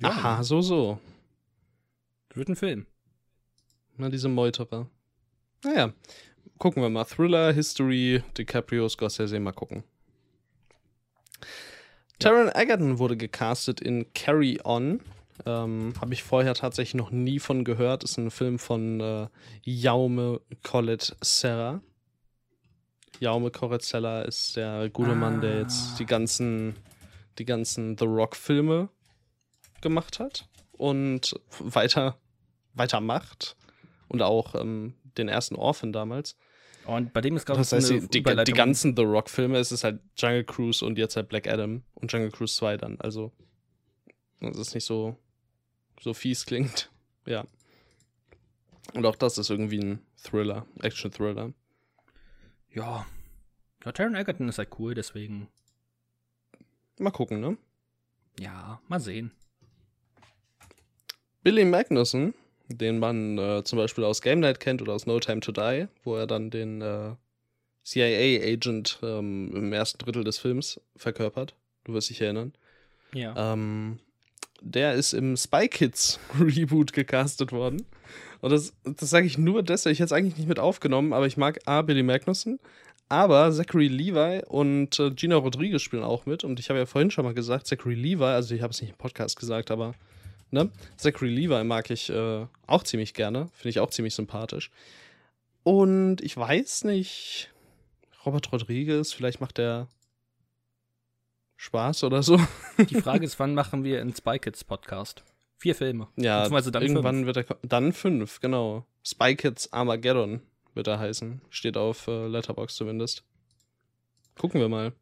[0.00, 0.10] Ja.
[0.10, 0.98] Aha, so, so.
[2.34, 2.86] wird ein Film.
[3.96, 4.86] Na, diese Meuterer.
[5.64, 5.94] Naja,
[6.58, 7.04] gucken wir mal.
[7.04, 9.82] Thriller, History, DiCaprio, Scorsese, mal gucken.
[12.18, 15.00] Taron Egerton wurde gecastet in Carry On.
[15.44, 18.04] Ähm, Habe ich vorher tatsächlich noch nie von gehört.
[18.04, 19.28] Ist ein Film von äh,
[19.62, 21.80] Jaume Collet Serra.
[23.20, 26.76] Jaume Serra ist der gute Mann, der jetzt die ganzen,
[27.38, 28.88] die ganzen The Rock-Filme
[29.80, 32.18] gemacht hat und weiter,
[32.74, 33.56] weiter macht.
[34.08, 36.36] Und auch ähm, den ersten Orphan damals.
[36.86, 39.72] Und bei dem ist, glaube ich, Das heißt, eine die, die ganzen The Rock-Filme, es
[39.72, 43.00] ist halt Jungle Cruise und jetzt halt Black Adam und Jungle Cruise 2 dann.
[43.00, 43.32] Also,
[44.40, 45.16] dass es nicht so,
[46.00, 46.90] so fies klingt.
[47.26, 47.44] Ja.
[48.94, 51.52] Und auch das ist irgendwie ein Thriller, Action-Thriller.
[52.76, 53.06] Ja.
[53.84, 55.48] Ja, Taron Egerton ist halt cool, deswegen.
[56.98, 57.56] Mal gucken, ne?
[58.38, 59.30] Ja, mal sehen.
[61.42, 62.34] Billy Magnussen,
[62.68, 65.88] den man äh, zum Beispiel aus Game Night kennt oder aus No Time to Die,
[66.04, 67.14] wo er dann den äh,
[67.84, 71.54] CIA-Agent ähm, im ersten Drittel des Films verkörpert.
[71.84, 72.52] Du wirst dich erinnern.
[73.14, 73.52] Ja.
[73.52, 74.00] Ähm,
[74.60, 77.86] der ist im Spy Kids Reboot gecastet worden.
[78.40, 79.92] Und das, das sage ich nur deshalb.
[79.92, 81.82] Ich hätte es eigentlich nicht mit aufgenommen, aber ich mag A.
[81.82, 82.58] Billy Magnussen,
[83.08, 86.44] aber Zachary Levi und äh, Gina Rodriguez spielen auch mit.
[86.44, 88.90] Und ich habe ja vorhin schon mal gesagt, Zachary Levi, also ich habe es nicht
[88.90, 89.94] im Podcast gesagt, aber
[90.50, 90.70] ne?
[90.96, 93.48] Zachary Levi mag ich äh, auch ziemlich gerne.
[93.54, 94.70] Finde ich auch ziemlich sympathisch.
[95.62, 97.52] Und ich weiß nicht,
[98.24, 99.88] Robert Rodriguez, vielleicht macht der
[101.56, 102.40] Spaß oder so.
[102.90, 105.24] Die Frage ist, wann machen wir einen Spy Kids Podcast?
[105.58, 106.08] Vier Filme.
[106.16, 107.26] Ja, dann irgendwann fünf.
[107.26, 108.84] wird er dann fünf, genau.
[109.04, 110.40] Spy Kids Armageddon
[110.74, 111.40] wird er heißen.
[111.48, 113.24] Steht auf äh, Letterbox zumindest.
[114.38, 114.92] Gucken wir mal.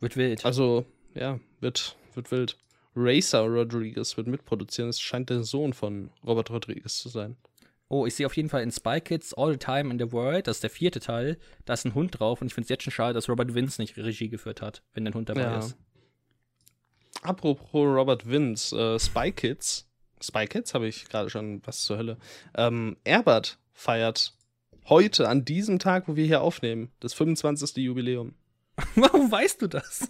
[0.00, 0.44] Wird wild.
[0.44, 2.56] Also, ja, wird, wird wild.
[2.96, 4.90] Racer Rodriguez wird mitproduzieren.
[4.90, 7.36] Es scheint der Sohn von Robert Rodriguez zu sein.
[7.88, 10.48] Oh, ich sehe auf jeden Fall in Spy Kids All the Time in the World,
[10.48, 12.82] das ist der vierte Teil, da ist ein Hund drauf und ich finde es jetzt
[12.82, 15.58] schon schade, dass Robert Vince nicht Regie geführt hat, wenn ein Hund dabei Ja.
[15.58, 15.76] ist.
[17.26, 19.88] Apropos Robert Vince, äh, Spy Kids.
[20.22, 22.18] Spy Kids habe ich gerade schon, was zur Hölle.
[22.56, 24.32] Ähm, Erbert feiert
[24.88, 27.78] heute, an diesem Tag, wo wir hier aufnehmen, das 25.
[27.78, 28.34] Jubiläum.
[28.94, 30.08] Warum weißt du das?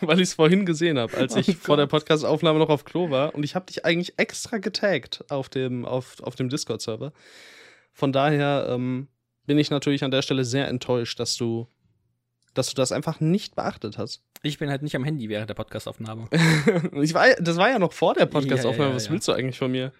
[0.00, 2.00] Weil ich es vorhin gesehen habe, als Oh ich vor der Gott.
[2.00, 3.32] Podcast-Aufnahme noch auf Klo war.
[3.36, 7.12] Und ich habe dich eigentlich extra getaggt auf dem, auf, auf dem Discord-Server.
[7.92, 9.06] Von daher ähm,
[9.46, 11.68] bin ich natürlich an der Stelle sehr enttäuscht, dass du,
[12.54, 14.24] dass du das einfach nicht beachtet hast.
[14.44, 16.28] Ich bin halt nicht am Handy während der Podcastaufnahme.
[17.02, 18.84] ich war, das war ja noch vor der Podcast-Aufnahme.
[18.84, 19.90] Ja, ja, was willst du eigentlich von mir?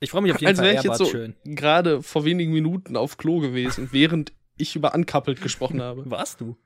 [0.00, 1.36] Ich freue mich auf jeden Als Fall, wäre ich jetzt so schön.
[1.44, 6.02] gerade vor wenigen Minuten auf Klo gewesen, während ich über Uncoupled gesprochen habe.
[6.10, 6.56] Warst du?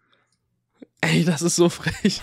[1.01, 2.23] Ey, das ist so frech.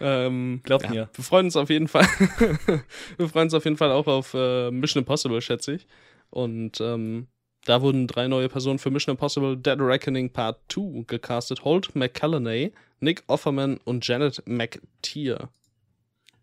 [0.00, 1.10] ähm, Glaub ja, mir.
[1.14, 2.06] Wir freuen uns auf jeden Fall.
[3.16, 5.86] wir freuen uns auf jeden Fall auch auf äh, Mission Impossible, schätze ich.
[6.30, 7.28] Und ähm,
[7.64, 11.64] da wurden drei neue Personen für Mission Impossible Dead Reckoning Part 2 gecastet.
[11.64, 15.48] Holt McCallany, Nick Offerman und Janet McTeer.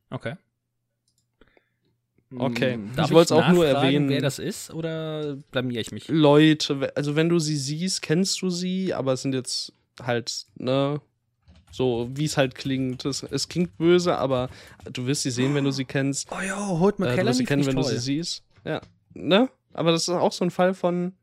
[0.10, 0.36] Okay.
[2.38, 2.74] Okay.
[2.74, 4.10] Hm, Darf Ich wollt's auch nur erwähnen.
[4.10, 6.08] Wer das ist oder blamier ich mich?
[6.10, 11.02] Leute, also wenn du sie siehst, kennst du sie, aber es sind jetzt halt, ne,
[11.72, 13.04] so wie es halt klingt.
[13.06, 14.50] Es, es klingt böse, aber
[14.92, 16.30] du wirst sie sehen, wenn du sie kennst.
[16.32, 18.44] Oh ja, Holt Äh, du wirst sie kennen, wenn du sie siehst.
[18.64, 18.82] Ja,
[19.14, 19.50] ne?
[19.74, 21.14] Aber das ist auch so ein Fall von,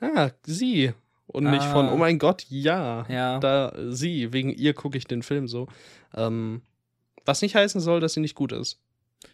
[0.00, 0.92] ah, sie.
[1.28, 1.92] Und nicht von, Ah.
[1.92, 3.04] oh mein Gott, ja.
[3.08, 3.38] Ja.
[3.40, 5.66] Da, sie, wegen ihr gucke ich den Film so.
[6.14, 6.62] Ähm,
[7.24, 8.80] was nicht heißen soll, dass sie nicht gut ist.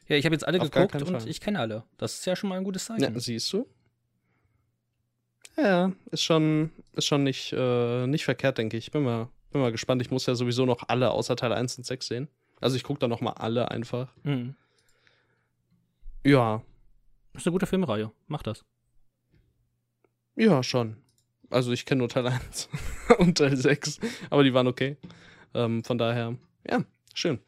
[0.08, 1.28] Ja, ich habe jetzt alle Auf geguckt und Fall.
[1.28, 1.84] ich kenne alle.
[1.98, 3.02] Das ist ja schon mal ein gutes Zeichen.
[3.02, 3.66] Ja, siehst du?
[5.56, 8.90] Ja, ist schon, ist schon nicht, äh, nicht verkehrt, denke ich.
[8.90, 10.00] Bin mal, bin mal gespannt.
[10.00, 12.28] Ich muss ja sowieso noch alle außer Teil 1 und 6 sehen.
[12.60, 14.08] Also ich gucke da noch mal alle einfach.
[14.22, 14.54] Mhm.
[16.24, 16.62] Ja,
[17.34, 18.12] Ist eine gute Filmreihe.
[18.26, 18.64] Mach das.
[20.36, 20.96] ja, schon.
[21.50, 22.68] Also ich kenne nur Teil 1
[23.18, 24.96] und Teil 6, aber die waren okay.
[25.54, 26.36] Ähm, von daher,
[26.68, 26.82] ja,
[27.14, 27.40] schön.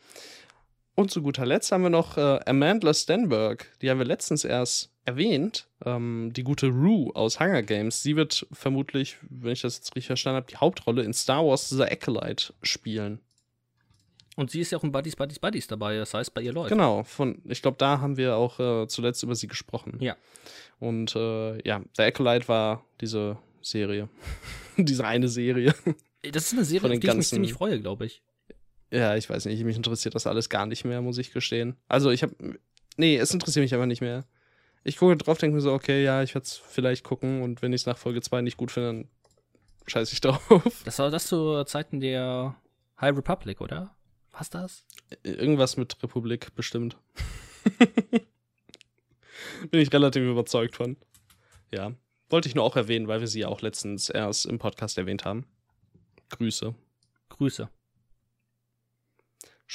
[0.94, 3.66] Und zu guter Letzt haben wir noch äh, Amanda Stenberg.
[3.80, 5.68] Die haben wir letztens erst erwähnt.
[5.84, 8.02] Ähm, die gute Rue aus Hunger Games.
[8.02, 11.68] Sie wird vermutlich, wenn ich das jetzt richtig verstanden habe, die Hauptrolle in Star Wars
[11.68, 13.20] The Acolyte spielen.
[14.36, 15.96] Und sie ist ja auch in Buddies, Buddies, Buddies dabei.
[15.96, 16.70] Das heißt, bei ihr läuft.
[16.70, 19.96] Genau, von, ich glaube, da haben wir auch äh, zuletzt über sie gesprochen.
[20.00, 20.16] Ja.
[20.80, 24.08] Und äh, ja, The Acolyte war diese Serie.
[24.76, 25.74] diese eine Serie.
[26.32, 28.22] Das ist eine Serie, Von auf die ich mich ganzen- ziemlich freue, glaube ich.
[28.90, 31.76] Ja, ich weiß nicht, mich interessiert das alles gar nicht mehr, muss ich gestehen.
[31.88, 32.34] Also ich habe,
[32.96, 34.24] nee, es interessiert mich einfach nicht mehr.
[34.84, 37.72] Ich gucke drauf, denke mir so, okay, ja, ich werde es vielleicht gucken und wenn
[37.72, 39.08] ich es nach Folge 2 nicht gut finde, dann
[39.86, 40.42] scheiße ich drauf.
[40.84, 42.54] Das war das zu Zeiten der
[43.00, 43.96] High Republic, oder?
[44.36, 44.84] Was das?
[45.22, 46.96] Irgendwas mit Republik bestimmt.
[49.70, 50.96] Bin ich relativ überzeugt von.
[51.72, 51.94] Ja,
[52.28, 55.24] wollte ich nur auch erwähnen, weil wir sie ja auch letztens erst im Podcast erwähnt
[55.24, 55.46] haben.
[56.30, 56.74] Grüße.
[57.28, 57.68] Grüße.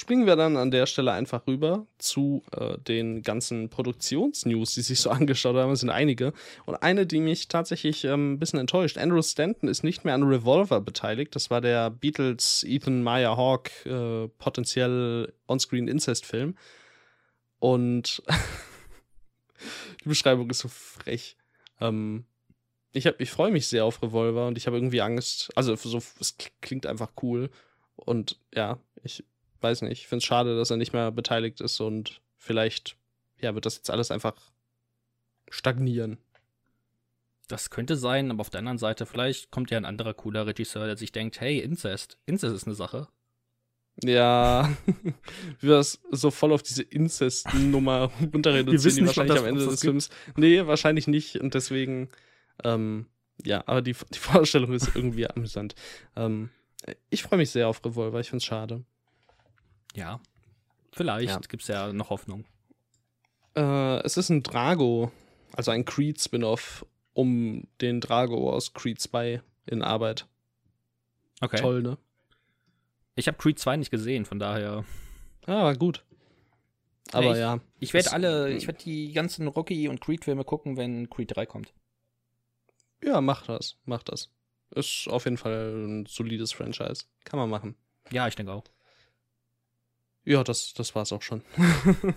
[0.00, 4.98] Springen wir dann an der Stelle einfach rüber zu äh, den ganzen Produktionsnews, die sich
[4.98, 5.72] so angeschaut haben.
[5.72, 6.32] Es sind einige.
[6.64, 8.96] Und eine, die mich tatsächlich ähm, ein bisschen enttäuscht.
[8.96, 11.36] Andrew Stanton ist nicht mehr an Revolver beteiligt.
[11.36, 16.56] Das war der Beatles Ethan Meyer Hawk äh, potenziell Onscreen Incest-Film.
[17.58, 18.22] Und
[20.02, 21.36] die Beschreibung ist so frech.
[21.78, 22.24] Ähm,
[22.92, 25.50] ich, ich freue mich sehr auf Revolver und ich habe irgendwie Angst.
[25.56, 27.50] Also, so, es klingt einfach cool.
[27.96, 29.24] Und ja, ich
[29.62, 29.92] weiß nicht.
[30.02, 32.96] Ich finde es schade, dass er nicht mehr beteiligt ist und vielleicht,
[33.40, 34.34] ja, wird das jetzt alles einfach
[35.50, 36.18] stagnieren.
[37.48, 40.86] Das könnte sein, aber auf der anderen Seite, vielleicht kommt ja ein anderer cooler Regisseur,
[40.86, 42.16] der sich denkt, hey, Incest.
[42.26, 43.08] Incest ist eine Sache.
[44.04, 44.70] Ja,
[45.58, 49.48] wie wir das so voll auf diese Incest-Nummer runter reduzieren, wissen die wahrscheinlich das- am
[49.48, 50.10] Ende des Films.
[50.36, 51.36] Nee, wahrscheinlich nicht.
[51.40, 52.08] Und deswegen,
[52.62, 53.06] ähm,
[53.44, 55.74] ja, aber die, die Vorstellung ist irgendwie amüsant.
[56.16, 56.50] Ähm,
[57.10, 58.84] ich freue mich sehr auf Revolver, ich finde es schade.
[59.94, 60.20] Ja.
[60.92, 61.38] Vielleicht Ja.
[61.38, 62.44] gibt's ja noch Hoffnung.
[63.56, 65.10] Äh, es ist ein Drago,
[65.54, 70.26] also ein Creed-Spin-Off um den Drago aus Creed 2 in Arbeit.
[71.40, 71.58] Okay.
[71.58, 71.98] Toll, ne?
[73.16, 74.84] Ich habe Creed 2 nicht gesehen, von daher.
[75.46, 76.04] War gut.
[77.12, 77.60] Aber ich- ja.
[77.80, 81.74] Ich werde alle, ich werde die ganzen Rocky und Creed-Filme gucken, wenn Creed 3 kommt.
[83.02, 83.76] Ja, mach das.
[83.84, 84.30] Mach das.
[84.70, 87.04] Ist auf jeden Fall ein solides Franchise.
[87.24, 87.74] Kann man machen.
[88.12, 88.64] Ja, ich denke auch.
[90.24, 91.42] Ja, das, das war's auch schon.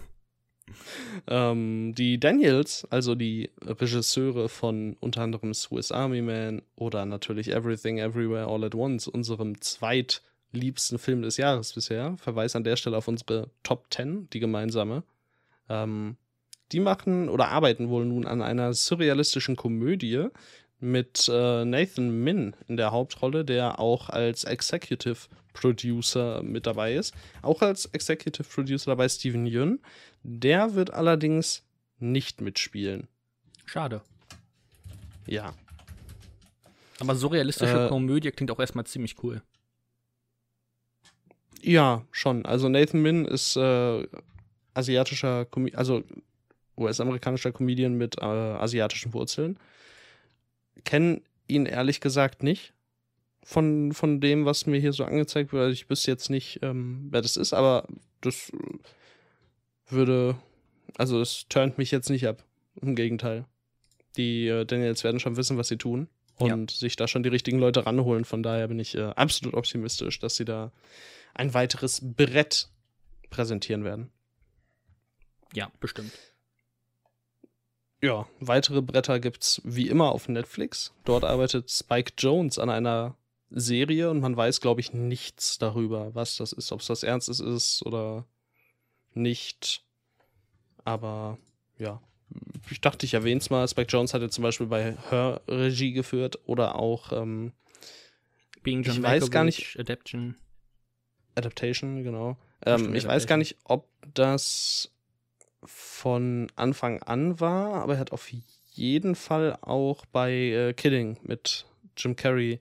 [1.28, 7.98] ähm, die Daniels, also die Regisseure von unter anderem Swiss Army Man oder natürlich Everything
[7.98, 13.08] Everywhere All at Once, unserem zweitliebsten Film des Jahres bisher, verweis an der Stelle auf
[13.08, 15.04] unsere Top 10, die gemeinsame.
[15.70, 16.18] Ähm,
[16.72, 20.28] die machen oder arbeiten wohl nun an einer surrealistischen Komödie
[20.80, 27.14] mit äh, Nathan Min in der Hauptrolle, der auch als Executive Producer mit dabei ist.
[27.42, 29.80] Auch als Executive Producer dabei ist Steven Yeun.
[30.24, 31.64] Der wird allerdings
[32.00, 33.08] nicht mitspielen.
[33.66, 34.02] Schade.
[35.28, 35.54] Ja.
[37.00, 39.42] Aber so realistische Äh, Komödie klingt auch erstmal ziemlich cool.
[41.62, 42.46] Ja, schon.
[42.46, 44.08] Also Nathan Min ist äh,
[44.74, 46.04] asiatischer, Com also
[46.78, 49.58] US-amerikanischer Comedian mit äh, asiatischen Wurzeln.
[50.84, 52.73] Kenn ihn ehrlich gesagt nicht
[53.44, 55.74] von, von dem, was mir hier so angezeigt wird.
[55.74, 57.88] Ich wüsste jetzt nicht, ähm, wer das ist, aber
[58.22, 60.36] das äh, würde,
[60.98, 62.44] also es turnt mich jetzt nicht ab.
[62.82, 63.46] Im Gegenteil.
[64.18, 67.60] Die äh, Daniels werden schon wissen, was sie tun und sich da schon die richtigen
[67.60, 68.26] Leute ranholen.
[68.26, 70.72] Von daher bin ich äh, absolut optimistisch, dass sie da
[71.34, 72.70] ein weiteres Brett
[73.30, 74.12] präsentieren werden.
[75.54, 76.12] Ja, bestimmt.
[78.02, 80.94] Ja, weitere Bretter gibt's wie immer auf Netflix.
[81.06, 83.16] Dort arbeitet Spike Jones an einer
[83.54, 87.40] Serie und man weiß, glaube ich, nichts darüber, was das ist, ob es was Ernstes
[87.40, 88.26] ist oder
[89.14, 89.84] nicht.
[90.84, 91.38] Aber
[91.78, 92.02] ja,
[92.70, 93.68] ich dachte, ich erwähne es mal.
[93.68, 97.54] Spike Jones hatte zum Beispiel bei Her Regie geführt oder auch ähm,
[98.64, 100.36] Being Ich John weiß gar Malkovich, Adaption.
[101.36, 102.38] Adaptation, genau.
[102.66, 104.92] Ähm, ich weiß gar nicht, ob das
[105.64, 108.32] von Anfang an war, aber er hat auf
[108.72, 111.66] jeden Fall auch bei äh, Kidding mit
[111.98, 112.60] Jim Carrey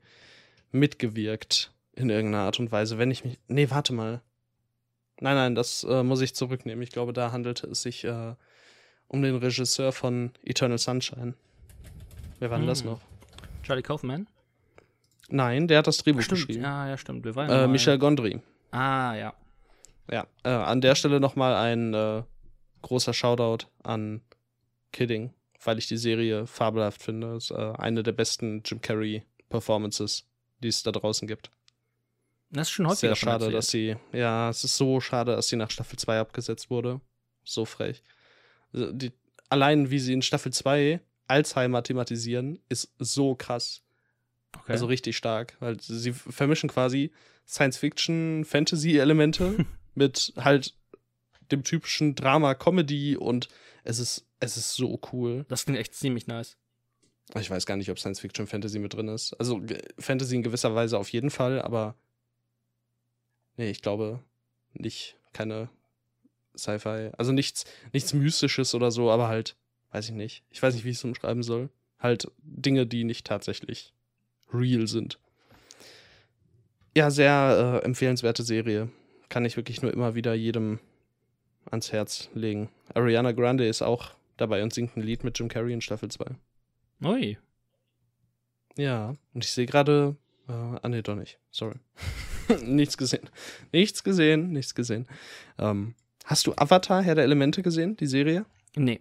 [0.72, 2.98] mitgewirkt in irgendeiner Art und Weise.
[2.98, 3.38] Wenn ich mich.
[3.48, 4.20] Nee, warte mal.
[5.20, 6.82] Nein, nein, das äh, muss ich zurücknehmen.
[6.82, 8.34] Ich glaube, da handelte es sich äh,
[9.06, 11.34] um den Regisseur von Eternal Sunshine.
[12.40, 12.90] Wer war denn das Hm.
[12.90, 13.00] noch?
[13.62, 14.26] Charlie Kaufman?
[15.28, 16.62] Nein, der hat das Drehbuch Stimmt, geschrieben.
[16.64, 17.24] ja, ja, stimmt.
[17.24, 18.40] Wir waren Äh, Michel Gondry.
[18.72, 19.34] Ah, ja.
[20.10, 22.22] Ja, äh, an der Stelle nochmal ein äh,
[22.82, 24.20] großer Shoutout an
[24.92, 25.32] Kidding,
[25.64, 27.36] weil ich die Serie fabelhaft finde.
[27.36, 30.26] Es ist äh, eine der besten Jim Carrey-Performances,
[30.62, 31.50] die es da draußen gibt.
[32.50, 35.56] Das ist schon häufiger Sehr schade, dass sie, ja, es ist so schade, dass sie
[35.56, 37.00] nach Staffel 2 abgesetzt wurde.
[37.44, 38.02] So frech.
[38.72, 39.12] Also Die,
[39.48, 43.82] allein wie sie in Staffel 2 Alzheimer thematisieren, ist so krass.
[44.54, 44.72] Okay.
[44.72, 47.10] Also richtig stark, weil sie vermischen quasi
[47.46, 50.74] Science-Fiction, Fantasy-Elemente mit halt
[51.50, 53.48] dem typischen Drama, Comedy und
[53.84, 55.44] es ist, es ist so cool.
[55.48, 56.56] das klingt echt ziemlich nice.
[57.38, 59.32] Ich weiß gar nicht, ob Science-Fiction, Fantasy mit drin ist.
[59.34, 61.94] Also ge- Fantasy in gewisser Weise auf jeden Fall, aber
[63.56, 64.20] nee, ich glaube
[64.74, 65.68] nicht, keine
[66.56, 67.10] Sci-Fi.
[67.16, 69.56] Also nichts, nichts Mystisches oder so, aber halt,
[69.92, 70.44] weiß ich nicht.
[70.50, 71.70] Ich weiß nicht, wie ich es umschreiben soll.
[71.98, 73.94] Halt Dinge, die nicht tatsächlich
[74.52, 75.18] real sind.
[76.94, 78.90] Ja, sehr äh, empfehlenswerte Serie.
[79.30, 80.78] Kann ich wirklich nur immer wieder jedem
[81.70, 82.68] ans Herz legen.
[82.92, 86.26] Ariana Grande ist auch dabei und singt ein Lied mit Jim Carrey in Staffel 2.
[87.04, 87.38] Ui.
[88.76, 90.16] Ja, und ich sehe gerade.
[90.48, 91.38] Äh, ah, nee, doch nicht.
[91.50, 91.76] Sorry.
[92.62, 93.28] nichts gesehen.
[93.72, 95.06] Nichts gesehen, nichts gesehen.
[95.58, 98.44] Ähm, hast du Avatar, Herr der Elemente gesehen, die Serie?
[98.76, 99.00] Nee.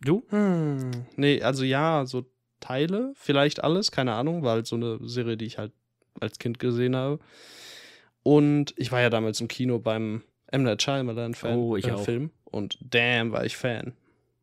[0.00, 0.24] Du?
[0.30, 0.90] Hm.
[1.16, 2.24] Nee, also ja, so
[2.60, 5.72] Teile, vielleicht alles, keine Ahnung, war halt so eine Serie, die ich halt
[6.20, 7.18] als Kind gesehen habe.
[8.22, 10.62] Und ich war ja damals im Kino beim M.
[10.62, 12.04] Night Shyamalan Fan, Oh, ich äh, auch.
[12.04, 13.94] Film und damn, war ich Fan.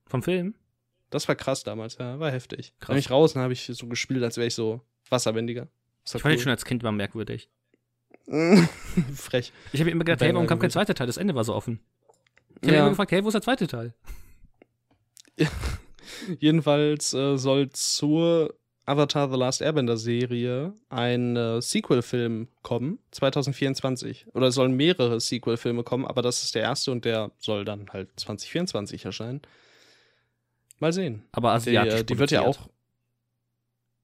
[0.06, 0.56] Vom Film?
[1.10, 2.74] Das war krass damals, ja, war heftig.
[2.80, 2.90] Krass.
[2.94, 5.68] Bin ich raus und habe ich so gespielt, als wäre ich so wasserbändiger.
[6.06, 6.40] Ich fand ihn cool.
[6.40, 7.50] schon als Kind war merkwürdig.
[9.16, 9.52] Frech.
[9.74, 11.08] Ich habe immer gedacht, hey, warum kam kein zweiter Teil?
[11.08, 11.80] Das Ende war so offen.
[12.62, 12.80] Ich habe Ja.
[12.82, 13.94] immer gefragt, hey, wo ist der zweite Teil?
[16.40, 18.54] Jedenfalls äh, soll zur
[18.86, 24.28] Avatar The Last Airbender Serie ein äh, Sequel-Film kommen, 2024.
[24.34, 27.90] Oder es sollen mehrere Sequel-Filme kommen, aber das ist der erste und der soll dann
[27.92, 29.42] halt 2024 erscheinen.
[30.80, 31.24] Mal sehen.
[31.32, 32.70] Aber Die, asiatisch äh, die wird ja auch.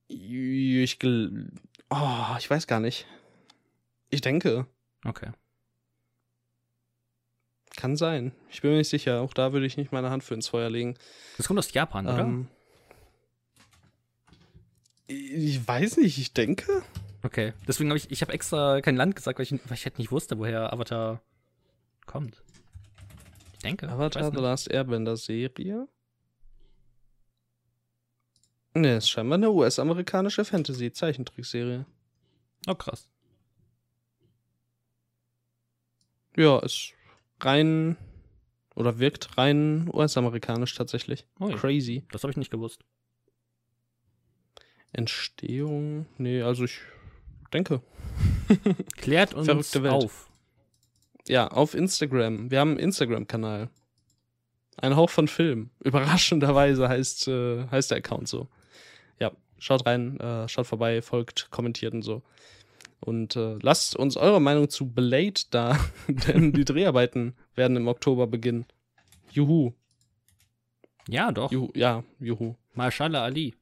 [0.08, 1.52] Ich, gel-
[1.90, 3.06] oh, ich weiß gar nicht.
[4.10, 4.68] Ich denke,
[5.06, 5.32] Okay.
[7.76, 8.32] kann sein.
[8.50, 9.22] Ich bin mir nicht sicher.
[9.22, 10.96] Auch da würde ich nicht meine Hand für ins Feuer legen.
[11.38, 12.20] Das kommt aus Japan, oder?
[12.20, 12.48] Ähm,
[15.08, 16.84] ich weiß nicht, ich denke.
[17.24, 17.54] Okay.
[17.68, 20.12] Deswegen habe ich, ich habe extra kein Land gesagt, weil ich, weil ich halt nicht
[20.12, 21.22] wusste, woher Avatar
[22.06, 22.42] kommt.
[23.54, 23.90] Ich denke.
[23.90, 25.88] Avatar The Last Airbender Serie?
[28.76, 31.86] Ne, ist scheinbar eine US-amerikanische Fantasy-Zeichentrickserie.
[32.68, 33.08] Oh, krass.
[36.36, 36.94] Ja, ist
[37.40, 37.96] rein
[38.76, 41.26] oder wirkt rein US-amerikanisch tatsächlich.
[41.40, 41.54] Ui.
[41.54, 42.04] Crazy.
[42.12, 42.84] Das habe ich nicht gewusst.
[44.92, 46.06] Entstehung?
[46.18, 46.80] Nee, also ich
[47.54, 47.82] denke.
[48.98, 49.94] Klärt uns Verrückte Welt.
[49.94, 50.30] auf.
[51.30, 52.52] Ja, auf Instagram.
[52.52, 53.70] Wir haben einen Instagram-Kanal.
[54.76, 55.70] Ein Hauch von Film.
[55.82, 58.50] Überraschenderweise heißt, äh, heißt der Account so.
[59.65, 62.21] Schaut rein, äh, schaut vorbei, folgt, kommentiert und so.
[62.99, 68.28] Und äh, lasst uns eure Meinung zu Blade da, denn die Dreharbeiten werden im Oktober
[68.28, 68.67] beginnen.
[69.32, 69.73] Juhu.
[71.08, 71.51] Ja, doch.
[71.51, 71.71] Juhu.
[71.73, 72.54] Ja, juhu.
[72.75, 73.56] Mashallah Ali.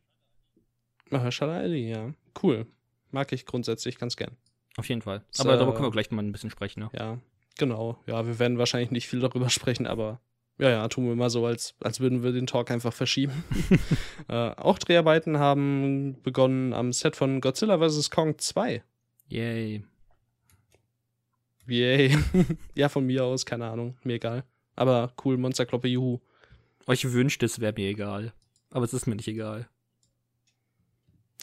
[1.10, 2.14] Mahershala Ali, ja.
[2.42, 2.68] Cool.
[3.12, 4.36] Mag ich grundsätzlich ganz gern.
[4.76, 5.24] Auf jeden Fall.
[5.38, 6.82] Aber darüber können wir gleich mal ein bisschen sprechen.
[6.82, 6.90] Ne?
[6.92, 7.18] Ja,
[7.58, 7.98] genau.
[8.08, 10.20] Ja, wir werden wahrscheinlich nicht viel darüber sprechen, aber
[10.60, 13.44] ja, ja, tun wir mal so, als, als würden wir den Talk einfach verschieben.
[14.28, 18.12] äh, auch Dreharbeiten haben begonnen am Set von Godzilla vs.
[18.12, 18.84] Kong 2.
[19.30, 19.84] Yay.
[21.68, 22.18] Yay.
[22.76, 24.44] ja, von mir aus, keine Ahnung, mir egal.
[24.76, 26.20] Aber cool, Monsterkloppe, juhu.
[26.86, 28.34] Euch wünscht, es wäre mir egal.
[28.70, 29.68] Aber es ist mir nicht egal.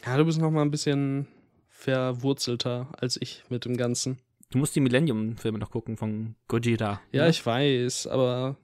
[0.05, 1.27] Ja, du bist noch mal ein bisschen
[1.67, 4.19] verwurzelter als ich mit dem Ganzen.
[4.51, 7.01] Du musst die Millennium-Filme noch gucken von Gojira.
[7.11, 7.29] Ja, ne?
[7.29, 8.57] ich weiß, aber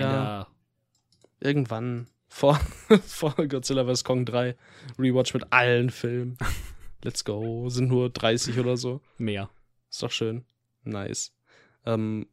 [0.00, 0.46] ja.
[1.40, 2.60] irgendwann vor,
[3.06, 4.04] vor Godzilla vs.
[4.04, 4.56] Kong 3
[4.98, 6.36] Rewatch mit allen Filmen.
[7.02, 7.68] Let's go.
[7.68, 9.00] Sind nur 30 oder so.
[9.18, 9.50] Mehr.
[9.90, 10.44] Ist doch schön.
[10.82, 11.32] Nice.
[11.86, 12.26] Ähm,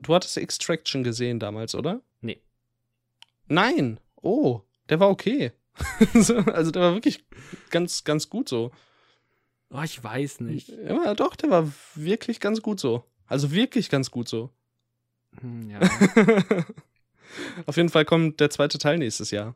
[0.00, 2.02] du hattest Extraction gesehen damals, oder?
[2.20, 2.42] Nee.
[3.46, 4.00] Nein.
[4.16, 5.52] Oh, der war okay.
[6.14, 7.24] So, also der war wirklich
[7.70, 8.72] ganz, ganz gut so.
[9.70, 10.68] Oh, ich weiß nicht.
[10.68, 13.04] Ja, doch, der war wirklich ganz gut so.
[13.26, 14.50] Also wirklich ganz gut so.
[15.40, 15.80] Hm, ja.
[17.66, 19.54] Auf jeden Fall kommt der zweite Teil nächstes Jahr.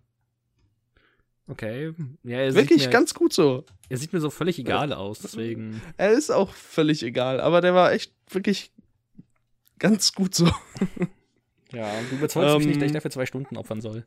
[1.47, 1.93] Okay.
[2.23, 3.65] Ja, Wirklich mir, ganz gut so.
[3.89, 5.83] Er sieht mir so völlig egal aus, deswegen.
[5.97, 8.73] Er ist auch völlig egal, aber der war echt wirklich
[9.79, 10.51] ganz gut so.
[11.73, 14.05] Ja, du überzeugst mich Ähm, nicht, dass ich dafür zwei Stunden opfern soll.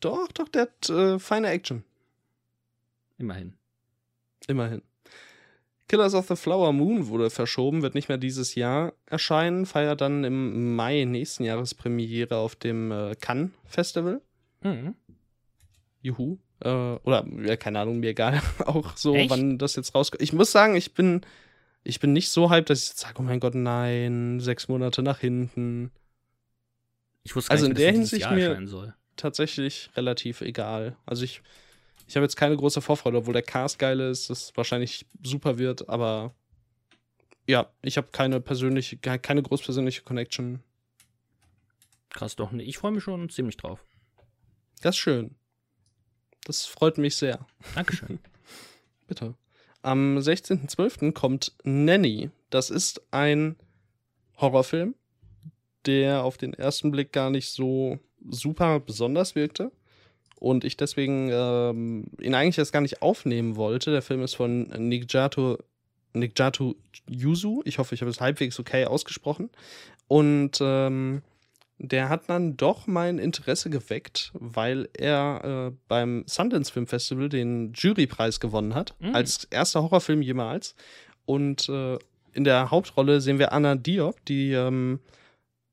[0.00, 1.84] Doch, doch, der hat äh, feine Action.
[3.18, 3.52] Immerhin.
[4.48, 4.80] Immerhin.
[5.88, 10.24] Killers of the Flower Moon wurde verschoben, wird nicht mehr dieses Jahr erscheinen, feiert dann
[10.24, 14.22] im Mai nächsten Jahres Premiere auf dem äh, Cannes Festival.
[14.62, 14.94] Mhm.
[16.00, 16.38] Juhu.
[16.60, 18.40] Äh, oder, ja, keine Ahnung, mir egal.
[18.64, 19.30] Auch so, Echt?
[19.30, 20.22] wann das jetzt rauskommt.
[20.22, 21.22] Ich muss sagen, ich bin,
[21.84, 25.02] ich bin nicht so hyped, dass ich jetzt sage, oh mein Gott, nein, sechs Monate
[25.02, 25.90] nach hinten.
[27.24, 28.94] Ich wusste gar Also nicht, in der Hinsicht mir- soll.
[29.16, 30.96] Tatsächlich relativ egal.
[31.04, 31.42] Also ich,
[32.12, 35.88] ich habe jetzt keine große Vorfreude, obwohl der Cast geil ist, das wahrscheinlich super wird,
[35.88, 36.34] aber
[37.46, 40.62] ja, ich habe keine persönliche, ke- keine großpersönliche Connection.
[42.10, 42.52] Krass doch.
[42.52, 43.82] Nee, ich freue mich schon ziemlich drauf.
[44.82, 45.36] Das ist schön.
[46.44, 47.46] Das freut mich sehr.
[47.74, 48.18] Dankeschön.
[49.06, 49.34] Bitte.
[49.80, 51.12] Am 16.12.
[51.12, 52.30] kommt Nanny.
[52.50, 53.56] Das ist ein
[54.36, 54.94] Horrorfilm,
[55.86, 57.98] der auf den ersten Blick gar nicht so
[58.28, 59.72] super besonders wirkte.
[60.42, 63.92] Und ich deswegen ähm, ihn eigentlich erst gar nicht aufnehmen wollte.
[63.92, 65.56] Der Film ist von Nigjato,
[66.14, 66.74] Nigjato
[67.08, 67.62] Yuzu.
[67.64, 69.50] Ich hoffe, ich habe es halbwegs okay ausgesprochen.
[70.08, 71.22] Und ähm,
[71.78, 77.72] der hat dann doch mein Interesse geweckt, weil er äh, beim Sundance Film Festival den
[77.74, 79.14] Jurypreis gewonnen hat, Mm.
[79.14, 80.74] als erster Horrorfilm jemals.
[81.24, 81.98] Und äh,
[82.32, 84.98] in der Hauptrolle sehen wir Anna Diop, die ähm,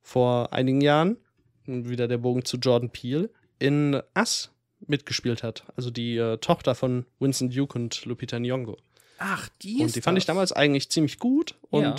[0.03, 1.17] vor einigen Jahren,
[1.65, 4.51] wieder der Bogen zu Jordan Peele, in Us
[4.87, 5.63] mitgespielt hat.
[5.75, 8.77] Also die äh, Tochter von Winston Duke und Lupita Nyong'o.
[9.17, 11.55] Ach, die Und die fand ich damals eigentlich ziemlich gut.
[11.69, 11.95] Und Ja.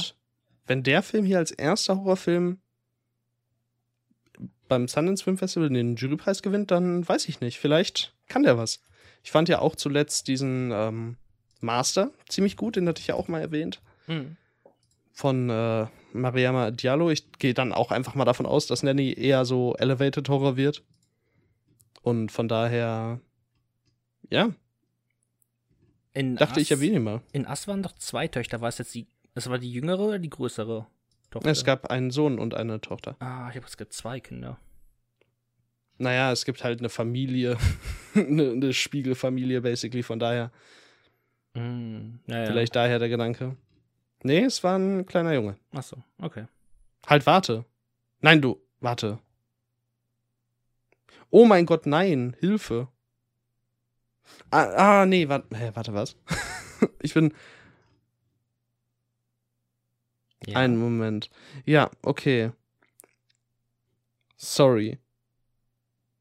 [0.66, 2.58] wenn der Film hier als erster Horrorfilm
[4.68, 7.58] beim Sundance Film Festival den Jurypreis gewinnt, dann weiß ich nicht.
[7.58, 8.80] Vielleicht kann der was.
[9.22, 11.16] Ich fand ja auch zuletzt diesen ähm,
[11.60, 13.82] Master ziemlich gut, den hatte ich ja auch mal erwähnt.
[14.06, 14.36] Mhm.
[15.12, 17.10] Von äh, Mariama Diallo.
[17.10, 20.82] Ich gehe dann auch einfach mal davon aus, dass Nanny eher so Elevated Horror wird.
[22.02, 23.20] Und von daher,
[24.30, 24.50] ja,
[26.12, 27.22] In dachte ich Us- erwähne ihn mal.
[27.32, 28.60] In Ass waren doch zwei Töchter.
[28.60, 29.06] War es jetzt die.
[29.34, 30.86] Es war die jüngere oder die größere
[31.30, 31.48] Tochter?
[31.50, 33.16] Es gab einen Sohn und eine Tochter.
[33.20, 34.58] Ah, ich habe es gibt zwei Kinder.
[35.98, 37.58] Naja, es gibt halt eine Familie,
[38.14, 40.50] eine, eine Spiegelfamilie, basically, von daher,
[41.54, 42.20] Mhm.
[42.28, 42.46] Ja, ja.
[42.46, 43.56] vielleicht daher der Gedanke.
[44.22, 45.56] Nee, es war ein kleiner Junge.
[45.72, 46.46] Achso, okay.
[47.06, 47.64] Halt, warte.
[48.20, 49.18] Nein, du, warte.
[51.30, 52.88] Oh mein Gott, nein, Hilfe.
[54.50, 56.16] Ah, ah nee, warte, hä, warte, was?
[57.02, 57.32] ich bin,
[60.46, 60.56] Ja.
[60.56, 61.30] einen Moment.
[61.66, 62.52] Ja, okay.
[64.36, 64.98] Sorry.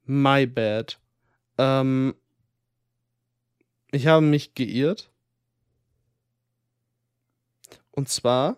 [0.05, 0.99] My bad.
[1.57, 2.15] Ähm,
[3.91, 5.09] ich habe mich geirrt.
[7.91, 8.57] Und zwar.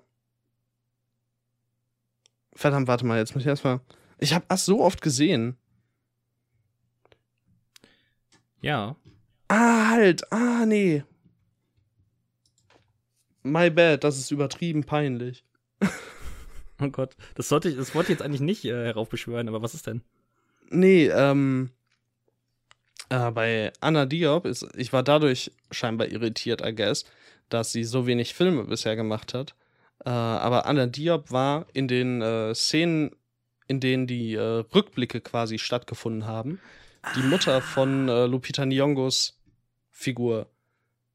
[2.53, 3.81] Verdammt, warte mal, jetzt muss ich erstmal.
[4.17, 5.57] Ich habe das so oft gesehen.
[8.61, 8.95] Ja.
[9.47, 10.31] Ah, halt.
[10.31, 11.03] Ah, nee.
[13.43, 15.43] My bad, das ist übertrieben peinlich.
[16.81, 17.15] Oh Gott.
[17.35, 20.01] Das sollte ich, das wollte ich jetzt eigentlich nicht äh, heraufbeschwören, aber was ist denn?
[20.69, 21.69] Nee, ähm.
[23.09, 27.05] Äh, bei Anna Diop ist, ich war dadurch scheinbar irritiert, I guess,
[27.49, 29.53] dass sie so wenig Filme bisher gemacht hat.
[30.05, 33.11] Äh, aber Anna Diop war in den äh, Szenen,
[33.67, 36.59] in denen die äh, Rückblicke quasi stattgefunden haben,
[37.15, 39.33] die Mutter von äh, Lupita Nyong'os
[39.89, 40.47] Figur.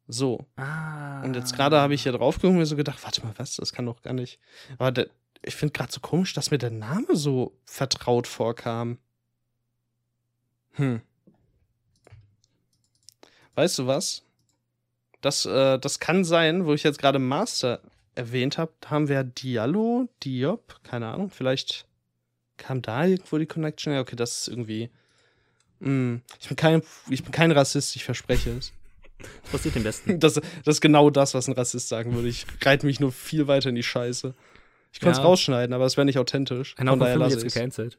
[0.09, 0.47] So.
[0.57, 1.23] Ah.
[1.23, 3.57] Und jetzt gerade habe ich hier drauf geguckt und mir so gedacht, warte mal, was?
[3.57, 4.39] Das kann doch gar nicht.
[4.79, 5.09] Aber der,
[5.43, 8.99] ich finde gerade so komisch, dass mir der Name so vertraut vorkam.
[10.73, 11.01] Hm.
[13.55, 14.23] Weißt du was?
[15.21, 17.81] Das, äh, das kann sein, wo ich jetzt gerade Master
[18.15, 21.87] erwähnt habe, da haben wir Diallo, Diop, keine Ahnung, vielleicht
[22.57, 23.93] kam da irgendwo die Connection.
[23.93, 24.91] Ja, okay, das ist irgendwie.
[25.81, 26.23] Hm.
[26.41, 28.73] Ich, bin kein, ich bin kein Rassist, ich verspreche es.
[29.43, 30.21] Das passiert dem Besten.
[30.21, 32.29] Das, das ist genau das, was ein Rassist sagen würde.
[32.29, 34.35] Ich reite mich nur viel weiter in die Scheiße.
[34.93, 35.25] Ich könnte es Ja.
[35.25, 36.75] rausschneiden, aber es wäre nicht authentisch.
[36.79, 37.55] Ein Von daher lasse ich's.
[37.55, 37.99] gecancelt.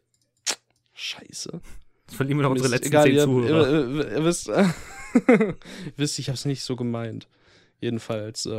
[0.93, 1.61] Scheiße.
[2.07, 3.69] Jetzt verlieren wir noch unsere letzten egal, zehn ihr, Zuhörer.
[3.69, 4.47] Ihr, ihr, ihr wisst,
[5.97, 7.28] wisst, ich habe es nicht so gemeint.
[7.80, 8.51] Jedenfalls, äh,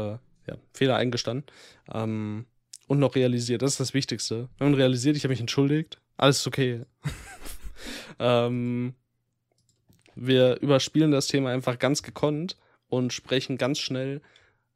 [0.47, 1.47] ja, Fehler eingestanden.
[1.93, 2.47] Ähm,
[2.87, 4.49] und noch realisiert, das ist das Wichtigste.
[4.57, 5.99] Wir haben realisiert, ich habe mich entschuldigt.
[6.17, 6.83] Alles ist okay.
[8.19, 8.95] ähm,
[10.21, 12.57] wir überspielen das Thema einfach ganz gekonnt
[12.89, 14.21] und sprechen ganz schnell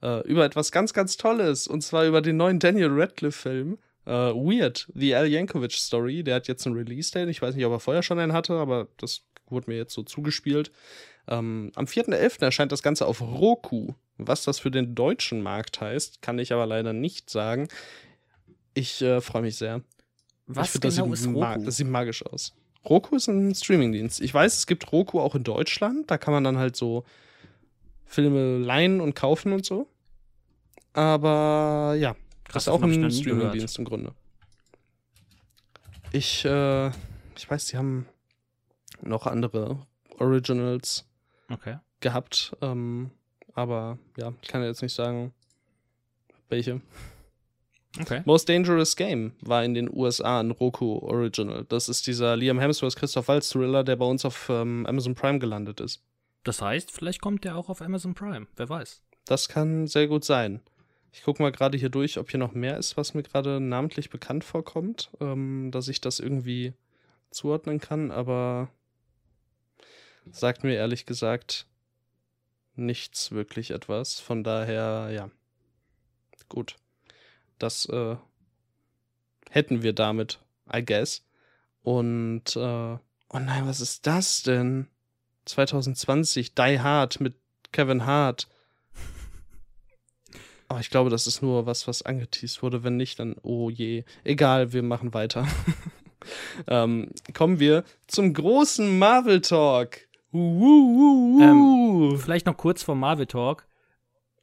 [0.02, 1.66] äh, über etwas ganz, ganz Tolles.
[1.66, 3.78] Und zwar über den neuen Daniel Radcliffe-Film.
[4.04, 6.22] Äh, Weird, The Al Yankovic Story.
[6.22, 7.28] Der hat jetzt einen Release-Date.
[7.28, 10.02] Ich weiß nicht, ob er vorher schon einen hatte, aber das wurde mir jetzt so
[10.02, 10.70] zugespielt.
[11.28, 12.42] Ähm, am 4.11.
[12.42, 13.94] erscheint das Ganze auf Roku.
[14.18, 17.68] Was das für den deutschen Markt heißt, kann ich aber leider nicht sagen.
[18.74, 19.82] Ich äh, freue mich sehr.
[20.46, 21.64] Was ich find, das genau sieht ist Roku?
[21.64, 22.54] Das sieht magisch aus.
[22.84, 24.20] Roku ist ein Streamingdienst.
[24.20, 26.10] Ich weiß, es gibt Roku auch in Deutschland.
[26.10, 27.04] Da kann man dann halt so
[28.04, 29.86] Filme leihen und kaufen und so.
[30.92, 34.12] Aber ja, Krass, ist auch ein Streamingdienst im Grunde.
[36.12, 36.88] Ich, äh,
[37.36, 38.06] ich weiß, die haben
[39.00, 39.86] noch andere
[40.18, 41.06] Originals
[41.50, 41.78] Okay.
[42.00, 43.10] gehabt, ähm,
[43.54, 45.32] aber ja, ich kann jetzt nicht sagen,
[46.48, 46.80] welche.
[48.00, 48.22] Okay.
[48.24, 51.66] Most Dangerous Game war in den USA ein Roku Original.
[51.68, 55.38] Das ist dieser Liam Hemsworth Christoph Waltz Thriller, der bei uns auf ähm, Amazon Prime
[55.38, 56.02] gelandet ist.
[56.44, 58.46] Das heißt, vielleicht kommt der auch auf Amazon Prime.
[58.56, 59.02] Wer weiß.
[59.26, 60.60] Das kann sehr gut sein.
[61.12, 64.08] Ich gucke mal gerade hier durch, ob hier noch mehr ist, was mir gerade namentlich
[64.08, 66.72] bekannt vorkommt, ähm, dass ich das irgendwie
[67.30, 68.70] zuordnen kann, aber
[70.30, 71.66] sagt mir ehrlich gesagt
[72.74, 74.18] nichts wirklich etwas.
[74.20, 75.30] Von daher, ja.
[76.48, 76.76] Gut.
[77.62, 78.16] Das äh,
[79.50, 80.40] hätten wir damit,
[80.74, 81.24] I guess.
[81.82, 82.98] Und, äh, oh
[83.38, 84.88] nein, was ist das denn?
[85.44, 87.34] 2020, Die Hard mit
[87.70, 88.48] Kevin Hart.
[90.68, 92.82] Aber ich glaube, das ist nur was, was angeteased wurde.
[92.82, 94.04] Wenn nicht, dann oh je.
[94.24, 95.46] Egal, wir machen weiter.
[96.66, 100.00] ähm, kommen wir zum großen Marvel Talk.
[100.32, 102.16] Uh.
[102.16, 103.66] Vielleicht noch kurz vor Marvel Talk.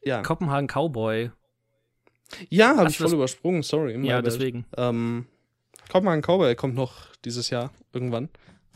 [0.02, 1.32] ja, Copenhagen Cowboy.
[2.48, 3.62] Ja habe ich voll übersprungen.
[3.62, 3.92] Sorry.
[4.06, 4.26] Ja, bad.
[4.26, 4.64] deswegen.
[4.76, 5.26] Ähm,
[5.90, 8.28] Copenhagen Cowboy kommt noch dieses Jahr irgendwann.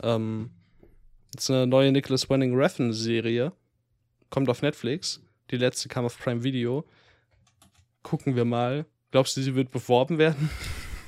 [0.03, 0.51] Ähm,
[1.35, 3.53] ist eine neue Nicholas Winning Refn Serie.
[4.29, 5.21] Kommt auf Netflix.
[5.51, 6.85] Die letzte kam auf Prime Video.
[8.03, 8.85] Gucken wir mal.
[9.11, 10.49] Glaubst du, sie wird beworben werden?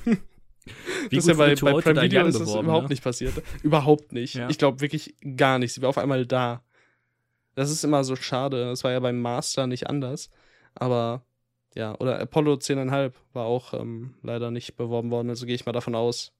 [0.04, 2.88] Wie das ist ja bei, bei Prime Video ist das überhaupt ne?
[2.90, 3.42] nicht passiert.
[3.62, 4.34] Überhaupt nicht.
[4.34, 4.48] Ja.
[4.48, 5.72] Ich glaube wirklich gar nicht.
[5.72, 6.62] Sie war auf einmal da.
[7.54, 8.66] Das ist immer so schade.
[8.66, 10.30] Das war ja beim Master nicht anders.
[10.74, 11.22] Aber
[11.74, 15.28] ja, oder Apollo 10,5 war auch ähm, leider nicht beworben worden.
[15.30, 16.32] Also gehe ich mal davon aus,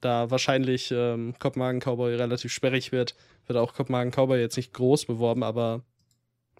[0.00, 3.14] da wahrscheinlich ähm, Kopenhagen Cowboy relativ sperrig wird,
[3.46, 5.82] wird auch Kopenhagen Cowboy jetzt nicht groß beworben, aber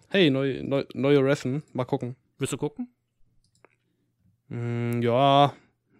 [0.09, 2.15] hey, neu, neu, neue Reffen, mal gucken.
[2.37, 2.87] Willst du gucken?
[4.49, 5.53] Mm, ja, ja,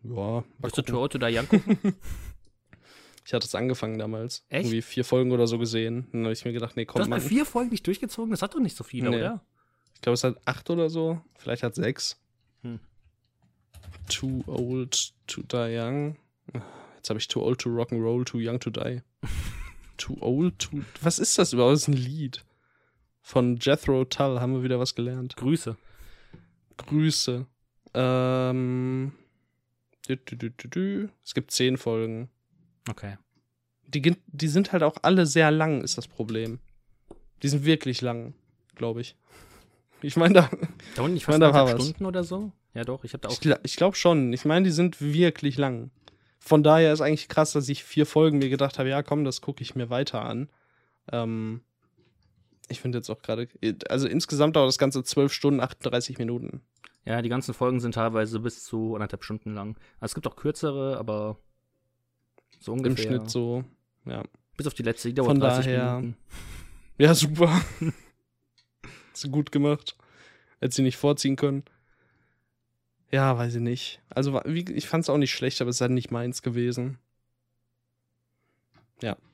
[0.04, 0.94] mal Willst du gucken.
[0.96, 1.78] Too Old to Die Young gucken?
[3.26, 4.46] Ich hatte es angefangen damals.
[4.48, 4.66] Echt?
[4.68, 6.08] Irgendwie vier Folgen oder so gesehen.
[6.14, 7.22] Dann habe ich mir gedacht, nee, Du komm hast bei mal.
[7.22, 8.32] vier Folgen nicht durchgezogen?
[8.32, 9.18] Das hat doch nicht so viele, Nee.
[9.18, 9.44] oder?
[9.98, 11.20] Ich glaube, es hat acht oder so.
[11.40, 12.22] Vielleicht hat sechs.
[12.62, 12.80] Hm.
[14.08, 16.18] Too old to die young.
[16.98, 19.02] Jetzt habe ich too old to rock and roll, too young to die.
[19.98, 20.82] too old to.
[21.02, 21.74] Was ist das überhaupt?
[21.74, 22.46] Das ist ein Lied.
[23.24, 25.36] Von Jethro Tull haben wir wieder was gelernt.
[25.36, 25.76] Grüße.
[26.78, 27.48] Grüße.
[27.96, 29.14] Ähm.
[30.08, 32.30] Es gibt zehn Folgen.
[32.88, 33.18] Okay.
[33.88, 36.60] Die, die sind halt auch alle sehr lang, ist das Problem.
[37.42, 38.36] Die sind wirklich lang,
[38.76, 39.16] glaube ich.
[40.02, 40.50] Ich meine, da,
[40.96, 41.84] Da unten nicht fast da war was.
[41.84, 42.52] Stunden oder so?
[42.74, 43.04] Ja, doch.
[43.04, 43.42] Ich hatte auch.
[43.42, 44.32] ich, ich glaube schon.
[44.34, 45.90] Ich meine, die sind wirklich lang.
[46.40, 49.42] Von daher ist eigentlich krass, dass ich vier Folgen mir gedacht habe, ja, komm, das
[49.42, 50.50] gucke ich mir weiter an.
[51.12, 51.62] Ähm,
[52.70, 53.48] ich finde jetzt auch gerade,
[53.90, 56.62] also insgesamt dauert das Ganze 12 Stunden, 38 Minuten.
[57.06, 59.78] Ja, die ganzen Folgen sind teilweise bis zu anderthalb Stunden lang.
[60.00, 61.38] Also es gibt auch kürzere, aber
[62.60, 63.06] so Im ungefähr.
[63.06, 63.64] Schnitt so,
[64.06, 64.24] ja.
[64.58, 66.18] Bis auf die letzte, die dauert Von 30 daher- Minuten.
[66.98, 67.62] Ja, super.
[69.22, 69.96] Du gut gemacht.
[70.60, 71.64] Hätte sie nicht vorziehen können.
[73.12, 74.02] Ja, weiß ich nicht.
[74.10, 76.98] Also, ich fand es auch nicht schlecht, aber es ist halt nicht meins gewesen.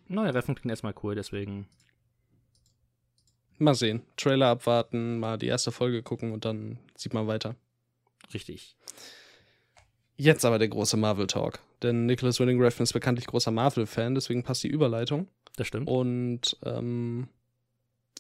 [0.08, 1.68] Neue Reffen klingt erstmal cool, deswegen.
[3.58, 4.02] Mal sehen.
[4.18, 7.56] Trailer abwarten, mal die erste Folge gucken und dann sieht man weiter.
[8.34, 8.76] Richtig.
[10.18, 11.60] Jetzt aber der große Marvel-Talk.
[11.82, 15.28] Denn Nicholas Winning Refn ist bekanntlich großer Marvel-Fan, deswegen passt die Überleitung.
[15.56, 15.88] Das stimmt.
[15.88, 17.30] Und ähm,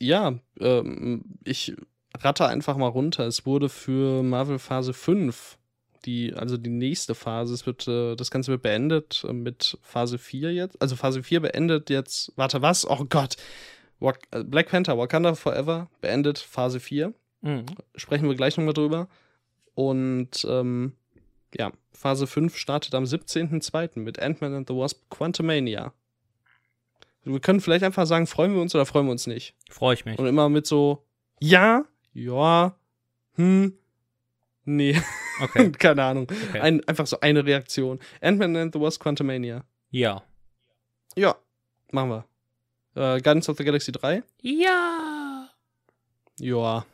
[0.05, 1.75] ja, ähm, ich
[2.19, 3.25] ratte einfach mal runter.
[3.25, 5.57] Es wurde für Marvel Phase 5,
[6.05, 10.17] die, also die nächste Phase, es wird, äh, das Ganze wird beendet äh, mit Phase
[10.17, 10.81] 4 jetzt.
[10.81, 12.87] Also Phase 4 beendet jetzt, warte, was?
[12.89, 13.37] Oh Gott.
[13.99, 17.65] Wak äh, Black Panther, Wakanda Forever beendet Phase 4 Mhm.
[17.95, 19.09] sprechen wir gleich nochmal drüber.
[19.75, 20.93] Und ähm,
[21.57, 23.99] ja, Phase 5 startet am 17.02.
[23.99, 25.93] mit Ant-Man and the Wasp Quantumania.
[27.24, 29.55] Wir können vielleicht einfach sagen, freuen wir uns oder freuen wir uns nicht.
[29.69, 30.19] Freue ich mich.
[30.19, 31.05] Und immer mit so,
[31.39, 32.76] ja, ja,
[33.36, 33.78] hm,
[34.65, 35.01] nee,
[35.41, 35.71] Okay.
[35.80, 36.28] keine Ahnung.
[36.49, 36.59] okay.
[36.59, 37.99] Ein, einfach so eine Reaktion.
[38.21, 39.63] Ant-Man and the Wasp Quantumania.
[39.89, 40.24] ja.
[41.15, 41.36] Ja,
[41.91, 42.26] machen wir.
[42.95, 44.24] Äh, Guardians of the Galaxy 3?
[44.41, 45.47] Ja.
[46.39, 46.86] Ja,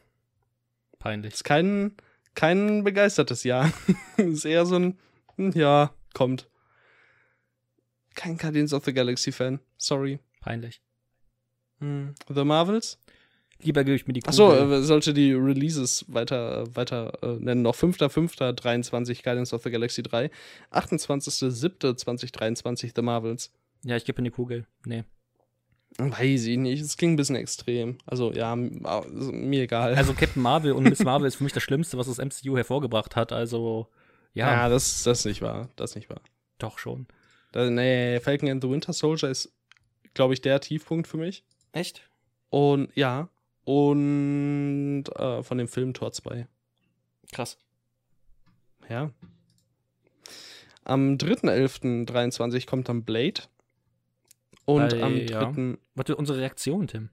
[1.00, 1.34] Peinlich.
[1.36, 1.96] Ist kein,
[2.36, 3.72] kein begeistertes Jahr.
[4.18, 5.00] ist eher so ein,
[5.38, 6.50] hm, ja, kommt.
[8.20, 9.62] Kein Guardians of the Galaxy Fan.
[9.78, 10.20] Sorry.
[10.42, 10.82] Peinlich.
[11.80, 12.14] Hm.
[12.28, 13.00] The Marvels?
[13.62, 14.74] Lieber gebe ich mir die Achso, Kugel.
[14.74, 17.62] äh, sollte die Releases weiter, weiter äh, nennen.
[17.62, 20.30] Noch 5.5.23 Guardians of the Galaxy 3.
[20.74, 23.54] 28.07.2023 The Marvels.
[23.86, 24.68] Ja, ich gebe mir die Kugel.
[24.86, 25.06] Nee.
[25.98, 26.82] Weiß ich nicht.
[26.82, 28.00] Es klingt ein bisschen extrem.
[28.06, 29.96] Also, ja, mir egal.
[29.96, 33.16] Also Captain Marvel und Miss Marvel ist für mich das Schlimmste, was das MCU hervorgebracht
[33.16, 33.32] hat.
[33.32, 33.88] Also,
[34.34, 35.70] ja, ja, das, das ist nicht wahr.
[35.78, 36.20] Das ist nicht wahr.
[36.58, 37.08] doch schon.
[37.52, 39.52] Da, nee, Falcon and the Winter Soldier ist,
[40.14, 41.44] glaube ich, der Tiefpunkt für mich.
[41.72, 42.10] Echt?
[42.50, 43.30] Und ja.
[43.66, 46.48] Und äh, von dem Film Tor 2.
[47.32, 47.58] Krass.
[48.90, 49.12] Ja.
[50.84, 53.42] Am 3.11.23 kommt dann Blade.
[54.66, 55.52] Und Bei- am ja.
[55.52, 55.78] 3.
[55.96, 57.10] Warte, unsere Reaktion, Tim.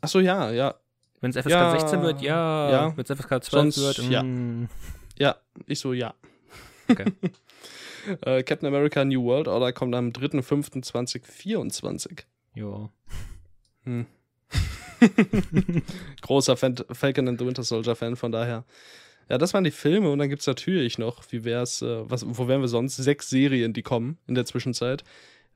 [0.00, 0.74] Achso, ja, ja.
[1.20, 2.70] Wenn es FSK Ja, 16 wird, ja.
[2.70, 2.96] ja.
[2.96, 4.22] Wenn es FSK 12 Sonst, wird, ja.
[4.22, 4.68] mm,
[5.18, 6.14] Ja, ich so, ja.
[6.88, 7.12] Okay.
[8.22, 12.24] äh, Captain America New World Order kommt am 3.5.2024.
[12.54, 12.90] ja.
[13.84, 14.06] Hm.
[16.22, 18.64] Großer Fan, Falcon and the Winter Soldier Fan, von daher.
[19.28, 22.24] Ja, das waren die Filme und dann gibt es natürlich noch, wie wär's, äh, was,
[22.26, 22.96] wo wären wir sonst?
[22.96, 25.04] Sechs Serien, die kommen in der Zwischenzeit.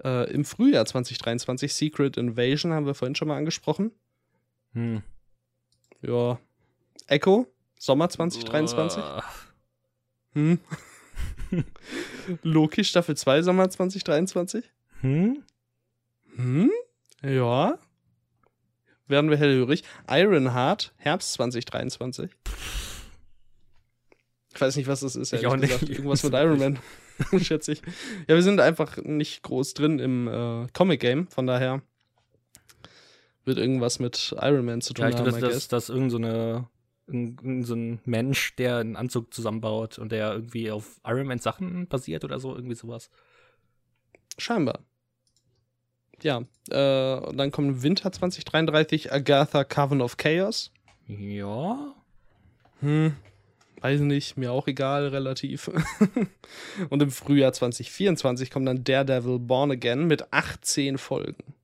[0.05, 3.93] Äh, Im Frühjahr 2023 Secret Invasion haben wir vorhin schon mal angesprochen.
[4.75, 5.03] Hm.
[6.03, 6.39] Ja.
[7.07, 7.47] Echo,
[7.79, 9.03] Sommer 2023.
[9.03, 9.25] Uah.
[10.35, 10.59] Hm.
[12.43, 14.65] Loki Staffel 2, Sommer 2023.
[15.01, 15.43] Hm?
[16.37, 16.71] Hm?
[17.23, 17.79] Ja.
[19.07, 19.85] Werden wir hellhörig.
[20.09, 22.31] Ironheart, Herbst 2023.
[24.55, 25.33] Ich weiß nicht, was das ist.
[25.33, 25.73] Ich auch nicht.
[25.73, 25.89] gesagt.
[25.89, 26.79] Irgendwas mit Iron Man,
[27.41, 27.83] schätze ich.
[28.29, 31.83] Ja, wir sind einfach nicht groß drin im äh, Comic-Game, von daher
[33.45, 35.89] wird irgendwas mit Iron Man zu tun Ja, ich haben, glaube, I dass, dass, dass
[35.89, 36.19] irgend so
[37.07, 42.25] so ein Mensch, der einen Anzug zusammenbaut und der irgendwie auf Iron Man Sachen basiert
[42.25, 43.11] oder so, irgendwie sowas.
[44.39, 44.81] Scheinbar.
[46.23, 50.71] Ja, äh, und dann kommt Winter 2033 Agatha Coven of Chaos.
[51.09, 51.95] Ja.
[52.81, 53.15] Hm,
[53.81, 55.71] weiß nicht, mir auch egal, relativ.
[56.91, 61.55] und im Frühjahr 2024 kommt dann Daredevil Born Again mit 18 Folgen.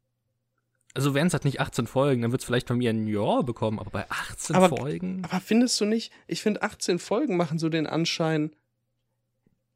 [0.98, 3.42] Also wären es halt nicht 18 Folgen, dann wird es vielleicht von mir ein Ja
[3.42, 5.24] bekommen, aber bei 18 Aber- Folgen?
[5.24, 8.50] Aber findest du nicht, ich finde 18 Folgen machen so den Anschein,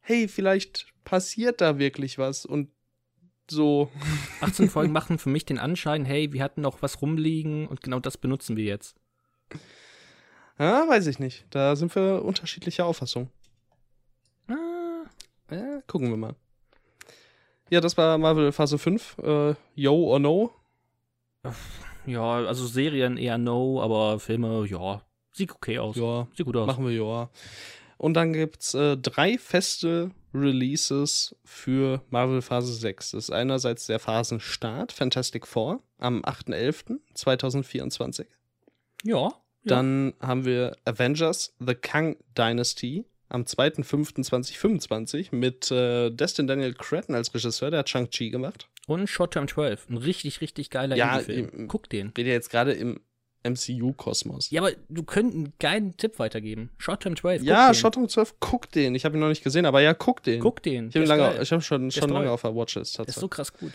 [0.01, 2.71] hey, vielleicht passiert da wirklich was und
[3.49, 3.89] so.
[4.41, 8.01] 18 Folgen machen für mich den Anschein, hey, wir hatten noch was rumliegen und genau
[8.01, 8.97] das benutzen wir jetzt.
[10.59, 11.47] Ja, weiß ich nicht.
[11.51, 13.31] Da sind wir unterschiedlicher Auffassung.
[14.49, 15.05] Ah,
[15.53, 16.35] Ja, gucken wir mal.
[17.71, 19.19] Ja, das war Marvel Phase 5.
[19.19, 20.53] Äh, Yo or No.
[22.07, 25.97] Ja, also Serien eher no, aber Filme, ja, sieht okay aus.
[25.97, 26.67] Ja, Sieht gut aus.
[26.67, 27.31] machen wir ja.
[27.99, 33.13] Und dann gibt's äh, drei feste Releases für Marvel Phase 6.
[33.13, 38.27] Das ist einerseits der Phasenstart, Fantastic Four, am 8.11.2024.
[39.05, 39.17] Ja.
[39.17, 39.33] ja.
[39.65, 47.35] Dann haben wir Avengers The Kang Dynasty am 2.5.2025 mit äh, Destin Daniel Cretton als
[47.35, 48.69] Regisseur, der hat Shang-Chi gemacht.
[48.87, 51.69] Und Short Term 12, ein richtig, richtig geiler Ja, Indie-Film.
[51.69, 52.09] Guck den.
[52.09, 53.01] Ich rede jetzt gerade im
[53.45, 54.51] MCU-Kosmos.
[54.51, 56.71] Ja, aber du könntest einen geilen Tipp weitergeben.
[56.79, 57.41] Short Term 12.
[57.41, 57.75] guck Ja, den.
[57.75, 58.95] Shotton 12, guck den.
[58.95, 60.41] Ich habe ihn noch nicht gesehen, aber ja, guck den.
[60.41, 60.89] Guck den.
[60.91, 62.99] Ich habe lange, ich habe schon, schon lange auf der Watchlist.
[63.01, 63.73] Ist so krass gut.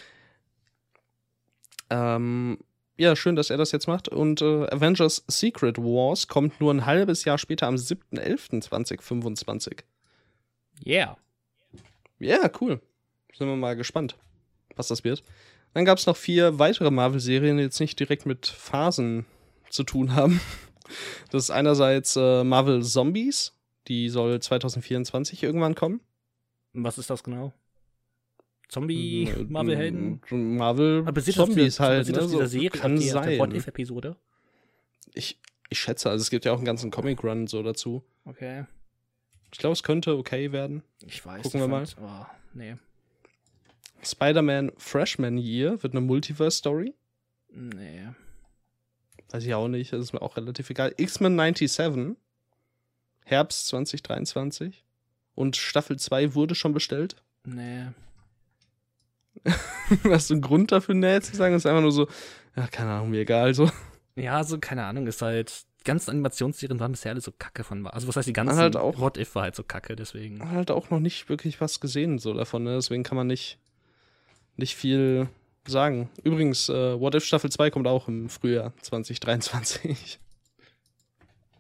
[1.89, 2.59] Ähm,
[2.97, 4.09] ja, schön, dass er das jetzt macht.
[4.09, 9.83] Und äh, Avengers Secret Wars kommt nur ein halbes Jahr später am 7.11.2025.
[10.85, 11.17] Yeah.
[12.19, 12.81] Ja, cool.
[13.33, 14.17] Sind wir mal gespannt,
[14.75, 15.21] was das wird.
[15.73, 19.27] Dann gab es noch vier weitere Marvel-Serien, die jetzt nicht direkt mit Phasen
[19.69, 20.41] zu tun haben.
[21.31, 23.51] Das ist einerseits äh, Marvel Zombies,
[23.89, 25.99] die soll 2024 irgendwann kommen.
[26.71, 27.51] Was ist das genau?
[28.69, 30.21] Zombie, Äh, Marvel-Helden?
[30.29, 32.07] Marvel auf Zombies halt.
[32.09, 32.27] Ne?
[32.27, 33.39] So, Serie, kann die- sein.
[33.39, 34.15] What-If-Episode?
[35.13, 35.39] Ich,
[35.69, 38.03] ich schätze, also es gibt ja auch einen ganzen Comic-Run so dazu.
[38.25, 38.65] Okay.
[39.51, 40.83] Ich glaube, es könnte okay werden.
[41.05, 41.85] Ich weiß Gucken wir mal.
[42.01, 42.75] Oh, nee.
[44.03, 46.93] Spider-Man Freshman Year wird eine Multiverse-Story.
[47.49, 48.07] Nee.
[49.31, 50.93] Weiß ich auch nicht, das ist mir auch relativ egal.
[50.97, 52.15] X-Men 97,
[53.25, 54.83] Herbst 2023.
[55.35, 57.15] Und Staffel 2 wurde schon bestellt.
[57.43, 57.87] Nee.
[60.03, 61.53] Hast du einen Grund dafür, näher zu sagen?
[61.53, 62.07] Das ist einfach nur so,
[62.55, 63.53] ja, keine Ahnung, mir egal.
[63.53, 63.69] So.
[64.15, 65.65] Ja, so, keine Ahnung, ist halt.
[65.79, 67.87] Die ganzen Animationsserien waren bisher alle so kacke von.
[67.87, 68.57] Also, was heißt die ganzen?
[68.57, 70.37] halt auch- What If war halt so kacke, deswegen.
[70.39, 72.75] Man hat halt auch noch nicht wirklich was gesehen so davon, ne?
[72.75, 73.57] deswegen kann man nicht,
[74.57, 75.29] nicht viel
[75.65, 76.09] sagen.
[76.23, 80.19] Übrigens, äh, What If Staffel 2 kommt auch im Frühjahr 2023.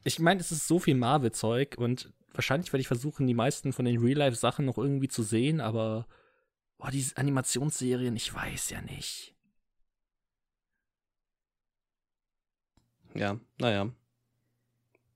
[0.03, 3.83] Ich meine, es ist so viel Marvel-Zeug und wahrscheinlich werde ich versuchen, die meisten von
[3.83, 6.07] den Real-Life-Sachen noch irgendwie zu sehen, aber.
[6.77, 9.37] Boah, diese Animationsserien, ich weiß ja nicht.
[13.17, 13.89] ja, naja.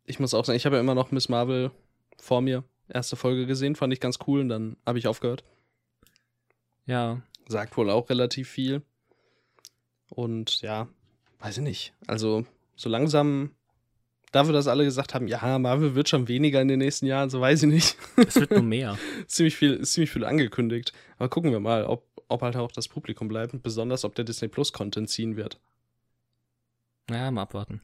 [0.05, 1.71] Ich muss auch sagen, ich habe ja immer noch Miss Marvel
[2.17, 2.63] vor mir.
[2.89, 5.43] Erste Folge gesehen, fand ich ganz cool und dann habe ich aufgehört.
[6.85, 7.21] Ja.
[7.47, 8.81] Sagt wohl auch relativ viel.
[10.09, 10.89] Und ja,
[11.39, 11.93] weiß ich nicht.
[12.07, 12.45] Also,
[12.75, 13.55] so langsam,
[14.31, 17.41] dafür, dass alle gesagt haben, ja, Marvel wird schon weniger in den nächsten Jahren, so
[17.41, 17.97] weiß ich nicht.
[18.15, 18.97] Es wird nur mehr.
[19.27, 20.93] ziemlich viel, ziemlich viel angekündigt.
[21.17, 24.25] Aber gucken wir mal, ob, ob halt auch das Publikum bleibt und besonders, ob der
[24.25, 25.59] Disney Plus Content ziehen wird.
[27.09, 27.81] Ja, mal abwarten.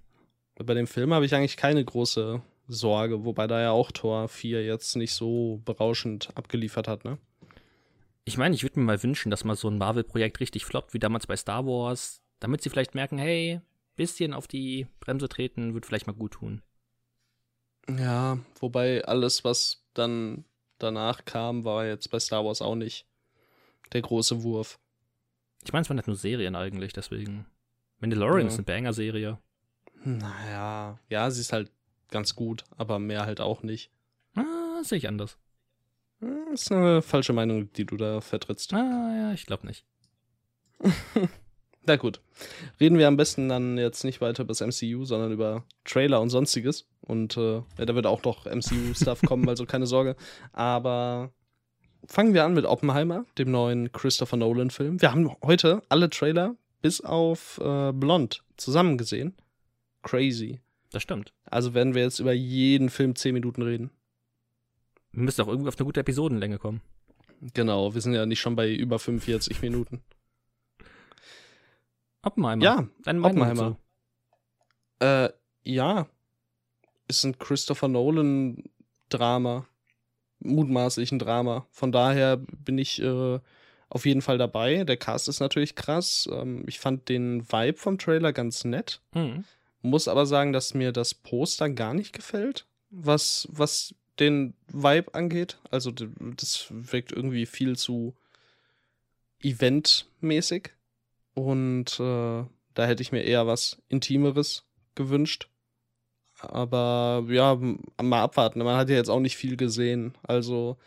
[0.56, 4.66] Bei dem Film habe ich eigentlich keine große Sorge, wobei da ja auch Tor 4
[4.66, 7.18] jetzt nicht so berauschend abgeliefert hat, ne?
[8.26, 11.00] Ich meine, ich würde mir mal wünschen, dass mal so ein Marvel-Projekt richtig floppt, wie
[11.00, 13.62] damals bei Star Wars, damit sie vielleicht merken, hey,
[13.98, 16.62] bisschen auf die Bremse treten, wird vielleicht mal gut tun.
[17.90, 20.46] Ja, wobei alles, was dann
[20.78, 23.06] danach kam, war jetzt bei Star Wars auch nicht
[23.94, 24.80] der große Wurf.
[25.64, 27.46] Ich meine, es waren halt nur Serien eigentlich, deswegen.
[28.00, 28.48] Mandalorian Ja.
[28.48, 29.40] ist eine Banger-Serie.
[30.04, 31.72] Naja, ja, sie ist halt
[32.10, 33.92] ganz gut, aber mehr halt auch nicht.
[34.36, 35.38] Ah, sehe ich anders.
[36.20, 38.74] Hm, Ist eine falsche Meinung, die du da vertrittst.
[38.74, 39.86] Ah, ja, ich glaube nicht.
[41.88, 42.20] Na gut.
[42.82, 46.30] Reden wir am besten dann jetzt nicht weiter über das MCU, sondern über Trailer und
[46.30, 46.86] sonstiges.
[47.00, 50.18] Und äh, ja, da wird auch noch MCU-Stuff kommen, also keine Sorge.
[50.52, 51.32] Aber
[52.06, 55.02] fangen wir an mit Oppenheimer, dem neuen Christopher Nolan-Film.
[55.02, 59.34] Wir haben heute alle Trailer bis auf äh, Blond zusammen gesehen.
[60.04, 60.60] Crazy.
[60.92, 61.32] Das stimmt.
[61.46, 63.92] Also werden wir jetzt über jeden Film 10 Minuten reden.
[65.14, 66.82] Wir müssen auch irgendwie auf eine gute Episodenlänge kommen.
[67.54, 70.02] Genau, wir sind ja nicht schon bei über 45 Minuten.
[72.28, 72.64] Oppenheimer.
[72.64, 73.78] Ja, Deine Meinung Oppenheimer.
[75.00, 75.06] dazu?
[75.06, 75.30] Äh,
[75.64, 76.08] ja.
[77.08, 79.66] Ist ein Christopher Nolan-Drama.
[80.40, 81.66] Mutmaßlich ein Drama.
[81.72, 83.40] Von daher bin ich äh,
[83.90, 84.84] auf jeden Fall dabei.
[84.84, 86.30] Der Cast ist natürlich krass.
[86.32, 89.02] Ähm, ich fand den Vibe vom Trailer ganz nett.
[89.14, 89.46] Mhm.
[89.82, 95.60] Muss aber sagen, dass mir das Poster gar nicht gefällt, was, was den Vibe angeht.
[95.72, 98.16] Also, das wirkt irgendwie viel zu
[99.42, 100.72] eventmäßig.
[101.38, 104.64] Und äh, da hätte ich mir eher was Intimeres
[104.96, 105.52] gewünscht.
[106.40, 107.56] Aber ja,
[108.02, 108.58] mal abwarten.
[108.64, 110.18] Man hat ja jetzt auch nicht viel gesehen.
[110.24, 110.78] Also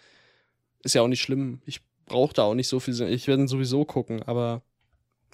[0.83, 1.63] ist ja auch nicht schlimm.
[1.67, 2.95] Ich brauche da auch nicht so viel.
[2.95, 3.13] Sinn.
[3.13, 4.25] Ich werde sowieso gucken.
[4.25, 4.63] Aber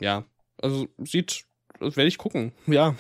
[0.01, 0.27] ja,
[0.61, 1.47] also sieht,
[1.81, 2.53] werde ich gucken.
[2.67, 2.95] Ja.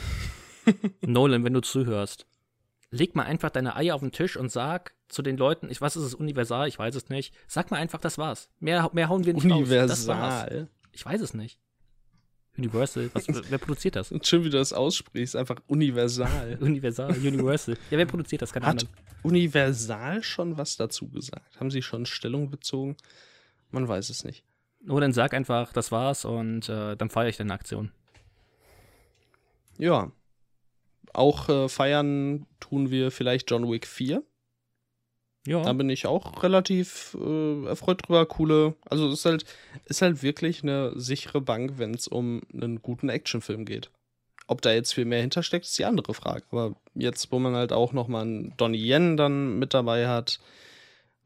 [1.03, 2.27] Nolan, wenn du zuhörst,
[2.91, 5.97] leg mal einfach deine Eier auf den Tisch und sag zu den Leuten, ich weiß,
[5.97, 7.35] es ist universal, ich weiß es nicht.
[7.47, 8.49] Sag mal einfach, das war's.
[8.59, 9.69] Mehr, mehr hauen wir nicht raus.
[9.69, 10.45] Das war's.
[10.45, 10.71] Universal.
[10.93, 11.61] Ich weiß es nicht.
[12.59, 14.13] Universal, was, wer produziert das?
[14.13, 15.37] Und schön, wie du das aussprichst.
[15.37, 16.57] Einfach universal.
[16.61, 17.77] Universal, Universal.
[17.91, 18.53] Ja, wer produziert das?
[18.53, 18.95] Keine Hat Ahnung.
[19.23, 21.59] Universal schon was dazu gesagt?
[21.61, 22.97] Haben sie schon Stellung bezogen?
[23.71, 24.45] Man weiß es nicht.
[24.89, 27.91] Oder dann sag einfach, das war's und äh, dann feiere ich deine Aktion.
[29.79, 30.13] Ja.
[31.13, 34.23] Auch äh, feiern tun wir vielleicht John Wick 4.
[35.47, 35.63] Ja.
[35.63, 38.27] Da bin ich auch relativ äh, erfreut drüber.
[38.27, 38.75] Coole.
[38.91, 39.45] Also es ist halt,
[39.85, 43.91] ist halt wirklich eine sichere Bank, wenn es um einen guten Actionfilm geht.
[44.49, 46.45] Ob da jetzt viel mehr hintersteckt, ist die andere Frage.
[46.51, 50.41] Aber jetzt, wo man halt auch noch mal einen Donnie Yen dann mit dabei hat,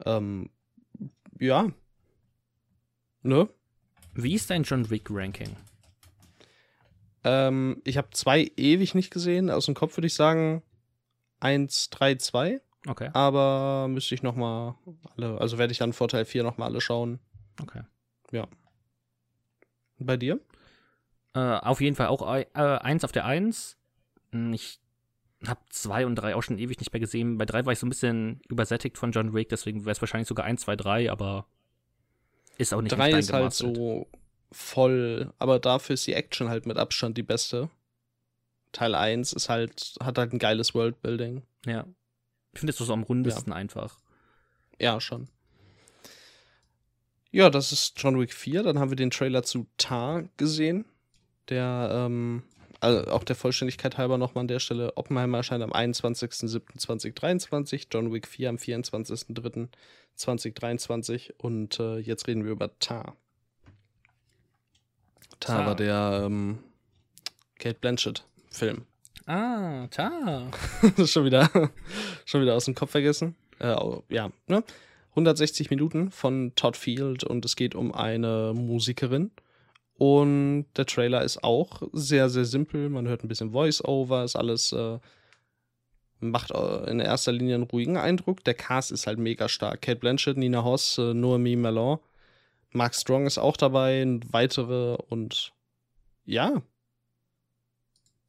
[0.05, 0.51] ähm,
[1.39, 1.71] ja.
[3.23, 3.49] Ne?
[4.15, 5.57] Wie ist dein John Wick Ranking?
[7.25, 9.51] Ähm, ich habe zwei ewig nicht gesehen.
[9.51, 10.63] Aus dem Kopf würde ich sagen
[11.41, 12.61] 1, 3, 2.
[12.87, 14.75] Okay, Aber müsste ich noch mal
[15.17, 17.19] alle, also werde ich dann Vorteil 4 noch mal alle schauen.
[17.63, 17.83] okay.
[19.99, 20.41] Bei dir?
[21.35, 23.77] Äh, auf jeden Fall auch äh, eins auf der Eins.
[24.33, 24.81] Hm, Ich
[25.47, 27.37] habe zwei und drei auch schon ewig nicht mehr gesehen.
[27.39, 30.29] Bei drei war ich so ein bisschen übersättigt von John Wick, deswegen wäre es wahrscheinlich
[30.29, 31.47] sogar eins, zwei, drei, aber
[32.57, 34.07] ist auch nicht in 3 Stein ist halt so
[34.53, 37.69] voll, aber dafür ist die Action halt mit Abstand die beste.
[38.73, 41.43] Teil 1 ist halt, hat halt ein geiles Worldbuilding.
[41.67, 41.85] Ja.
[42.53, 43.99] Ich finde es so am rundesten einfach.
[44.79, 45.29] Ja, schon.
[47.31, 48.65] Ja, das ist John Wick 4.
[48.65, 50.85] Dann haben wir den Trailer zu Tar gesehen.
[51.49, 52.43] Der, ähm,
[52.81, 54.97] also auch der Vollständigkeit halber nochmal an der Stelle.
[54.97, 57.87] Oppenheimer erscheint am 21.07.2023.
[57.93, 61.35] John Wick 4 am 24.03.2023.
[61.39, 63.17] Und äh, jetzt reden wir über Tar.
[65.39, 65.67] Tar, Tar.
[65.67, 66.59] war der ähm,
[67.59, 68.87] Kate Blanchett-Film.
[69.27, 70.51] Ah, ta.
[71.05, 71.49] schon wieder,
[72.25, 73.37] schon wieder aus dem Kopf vergessen.
[73.59, 73.77] Äh,
[74.09, 74.65] ja, ne?
[75.11, 79.31] 160 Minuten von Todd Field und es geht um eine Musikerin.
[79.95, 82.89] Und der Trailer ist auch sehr, sehr simpel.
[82.89, 84.99] Man hört ein bisschen Voice-Over, ist alles, äh,
[86.21, 88.43] macht äh, in erster Linie einen ruhigen Eindruck.
[88.45, 89.83] Der Cast ist halt mega stark.
[89.83, 92.01] Kate Blanchett, Nina Hoss, äh, Noemi Malone,
[92.73, 95.53] Mark Strong ist auch dabei, weitere und
[96.25, 96.63] ja,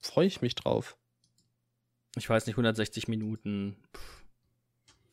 [0.01, 0.97] freue ich mich drauf.
[2.17, 3.75] Ich weiß nicht, 160 Minuten.
[3.93, 3.99] Puh.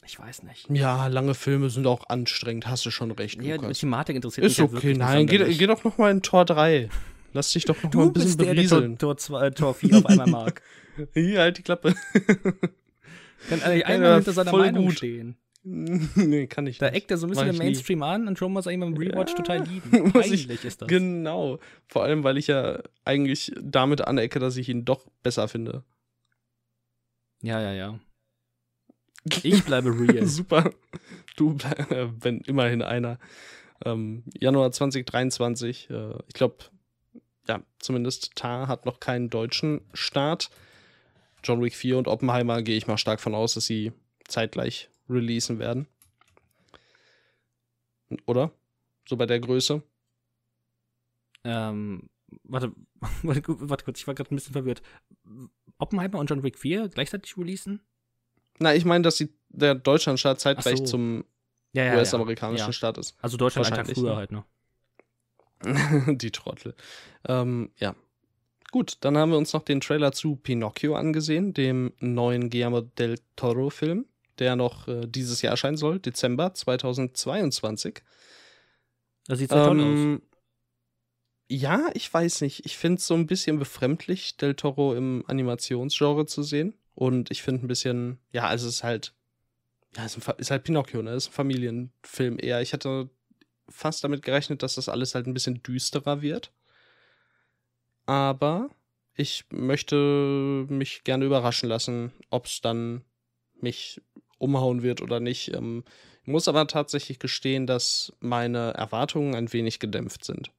[0.04, 0.68] Ich weiß nicht.
[0.70, 3.78] Ja, lange Filme sind auch anstrengend, hast du schon recht, Ja, die Lukas.
[3.80, 6.46] Thematik interessiert Ist mich halt okay, nicht nein, geh, geh doch noch mal in Tor
[6.46, 6.88] 3.
[7.34, 8.96] Lass dich doch noch Du mal ein bisschen bist der, der berieseln.
[8.98, 10.62] Tor, Tor, zwei- Tor 4 auf einmal mag.
[11.12, 11.94] Hier, halt die Klappe.
[13.50, 14.96] Kann eigentlich Ja, einmal ja, hinter seiner Meinung gut.
[14.96, 15.36] stehen.
[15.64, 16.96] nee, kann ich Da nicht.
[16.96, 17.64] eckt er so ein bisschen im ich nie.
[17.66, 20.12] Mainstream an und schon muss er ihn beim Rewatch Ja, total lieben.
[20.14, 20.88] muss ich- ist das.
[20.88, 21.58] Genau.
[21.88, 25.84] Vor allem, weil ich ja eigentlich damit anecke, dass ich ihn doch besser finde.
[27.42, 27.98] Ja, ja, ja.
[29.42, 30.26] Ich bleibe real.
[30.26, 30.70] Super.
[31.36, 33.18] Du, bleib- äh, wenn immerhin einer.
[33.84, 35.90] Ähm, Januar 2023.
[35.90, 36.56] Äh, ich glaube,
[37.46, 40.50] ja, zumindest Tar hat noch keinen deutschen Start.
[41.44, 43.92] John Wick 4 und Oppenheimer gehe ich mal stark von aus, dass sie
[44.26, 45.86] zeitgleich releasen werden.
[48.26, 48.52] Oder?
[49.06, 49.82] So bei der Größe.
[51.44, 52.08] ähm,
[52.44, 52.72] warte,
[53.22, 54.82] warte, kurz, ich war gerade ein bisschen verwirrt.
[55.78, 57.80] Oppenheimer und John Wick 4 gleichzeitig releasen?
[58.58, 60.84] Na, ich meine, dass sie, der Deutschlandstart zeitgleich so.
[60.84, 61.24] zum
[61.72, 61.96] Ja, ja.
[61.96, 62.72] US-amerikanischen ja.
[62.72, 63.16] Start ist.
[63.22, 64.16] Also Deutschland einen Tag früher ne?
[64.16, 64.44] halt, ne?
[66.16, 66.74] Die Trottel.
[67.26, 67.94] Ähm, ja.
[68.70, 73.18] Gut, dann haben wir uns noch den Trailer zu Pinocchio angesehen, dem neuen Guillermo del
[73.36, 74.04] Toro-Film,
[74.38, 78.02] der noch äh, dieses Jahr erscheinen soll, Dezember 2022.
[79.26, 79.86] Das sieht sehr toll aus.
[79.86, 80.22] Ähm,
[81.50, 82.66] ja, ich weiß nicht.
[82.66, 86.74] Ich finde es so ein bisschen befremdlich, Del Toro im Animationsgenre zu sehen.
[86.94, 89.14] Und ich finde ein bisschen, ja, also es ist halt,
[89.96, 91.12] ja, es ist, ist halt Pinocchio, ne?
[91.12, 92.60] Es ist ein Familienfilm eher.
[92.60, 93.08] Ich hatte
[93.68, 96.52] fast damit gerechnet, dass das alles halt ein bisschen düsterer wird.
[98.04, 98.70] Aber
[99.14, 103.04] ich möchte mich gerne überraschen lassen, ob es dann
[103.60, 104.00] mich
[104.38, 105.52] umhauen wird oder nicht.
[105.54, 105.84] Ähm,
[106.22, 110.50] ich muss aber tatsächlich gestehen, dass meine Erwartungen ein wenig gedämpft sind.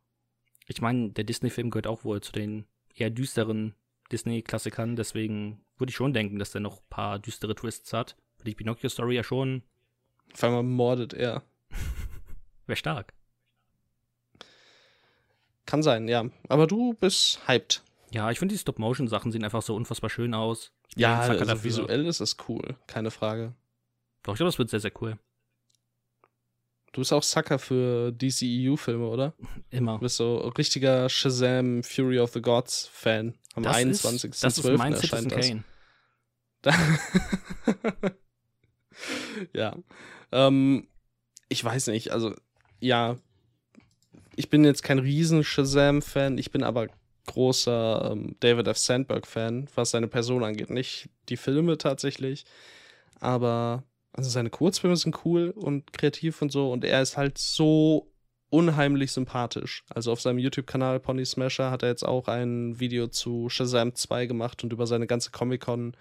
[0.68, 3.74] Ich meine, der Disney-Film gehört auch wohl zu den eher düsteren
[4.12, 8.18] Disney-Klassikern, deswegen würde ich schon denken, dass der noch ein paar düstere Twists hat.
[8.46, 9.64] Die Pinocchio-Story ja schon
[10.34, 11.44] Auf einmal mordet er.
[12.66, 13.14] wäre stark.
[15.66, 16.26] Kann sein, ja.
[16.48, 17.84] Aber du bist hyped.
[18.12, 20.72] Ja, ich finde die Stop-Motion-Sachen sehen einfach so unfassbar schön aus.
[20.96, 23.54] Ja, also visuell ist es cool, keine Frage.
[24.24, 25.18] Doch, ich glaube, das wird sehr, sehr cool.
[26.92, 29.34] Du bist auch Sucker für DCEU-Filme, oder?
[29.70, 29.94] Immer.
[29.96, 33.36] Du bist so richtiger Shazam Fury of the Gods Fan.
[33.54, 34.26] Am Das 21.12.
[34.26, 35.48] ist, das ist mein Citizen das.
[35.48, 35.64] Kane.
[39.54, 39.78] ja.
[40.32, 40.88] Ähm,
[41.48, 42.34] ich weiß nicht, also
[42.80, 43.18] ja,
[44.36, 46.88] ich bin jetzt kein riesen Shazam-Fan, ich bin aber
[47.28, 48.78] großer ähm, David F.
[48.78, 50.70] Sandberg-Fan, was seine Person angeht.
[50.70, 52.46] Nicht die Filme tatsächlich,
[53.20, 58.12] aber also seine Kurzfilme sind cool und kreativ und so und er ist halt so
[58.50, 59.84] unheimlich sympathisch.
[59.90, 64.26] Also auf seinem YouTube-Kanal Pony Smasher hat er jetzt auch ein Video zu Shazam 2
[64.26, 65.96] gemacht und über seine ganze Comic-Con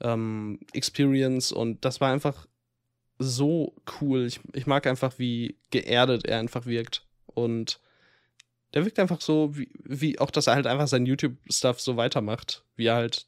[0.00, 2.46] ähm, Experience und das war einfach
[3.18, 4.26] so cool.
[4.26, 7.06] Ich, ich mag einfach, wie geerdet er einfach wirkt.
[7.26, 7.80] Und
[8.74, 12.64] der wirkt einfach so, wie, wie auch, dass er halt einfach sein YouTube-Stuff so weitermacht,
[12.76, 13.26] wie er halt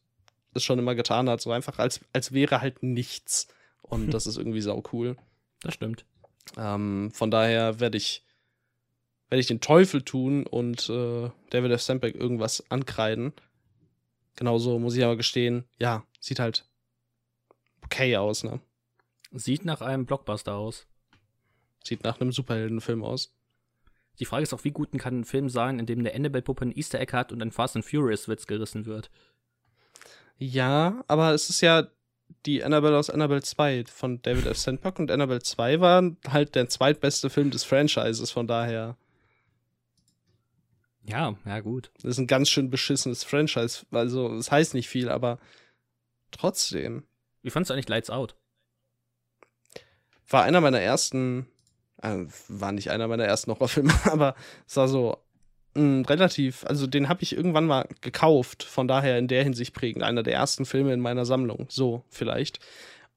[0.55, 1.40] es schon immer getan hat.
[1.40, 3.49] So einfach, als, als wäre halt nichts.
[3.89, 5.16] Und das ist irgendwie sau cool.
[5.62, 6.05] Das stimmt.
[6.57, 8.24] Ähm, von daher werde ich,
[9.28, 11.82] werde ich den Teufel tun und äh, David F.
[11.82, 13.32] Sandberg irgendwas ankreiden.
[14.36, 16.64] Genauso muss ich aber gestehen, ja, sieht halt
[17.82, 18.61] okay aus, ne?
[19.32, 20.86] Sieht nach einem Blockbuster aus.
[21.84, 23.34] Sieht nach einem Superheldenfilm aus.
[24.18, 26.76] Die Frage ist auch, wie gut kann ein Film sein, in dem eine Annabelle-Puppe ein
[26.76, 29.11] Easter Egg hat und ein Fast and Furious-Witz gerissen wird?
[30.39, 31.89] Ja, aber es ist ja
[32.47, 34.59] die Annabelle aus Annabelle 2 von David F.
[34.59, 38.97] Sandberg und Annabelle 2 war halt der zweitbeste Film des Franchises, von daher
[41.05, 41.91] Ja, ja, gut.
[41.97, 43.87] das ist ein ganz schön beschissenes Franchise.
[43.91, 45.39] Also, es heißt nicht viel, aber
[46.31, 47.05] trotzdem
[47.43, 48.37] Wie fandst du eigentlich Lights Out?
[50.31, 51.47] war einer meiner ersten,
[52.03, 54.35] äh, war nicht einer meiner ersten Horrorfilme, aber
[54.66, 55.16] es war so
[55.79, 60.03] mh, relativ, also den habe ich irgendwann mal gekauft, von daher in der Hinsicht prägend,
[60.03, 62.61] einer der ersten Filme in meiner Sammlung, so vielleicht.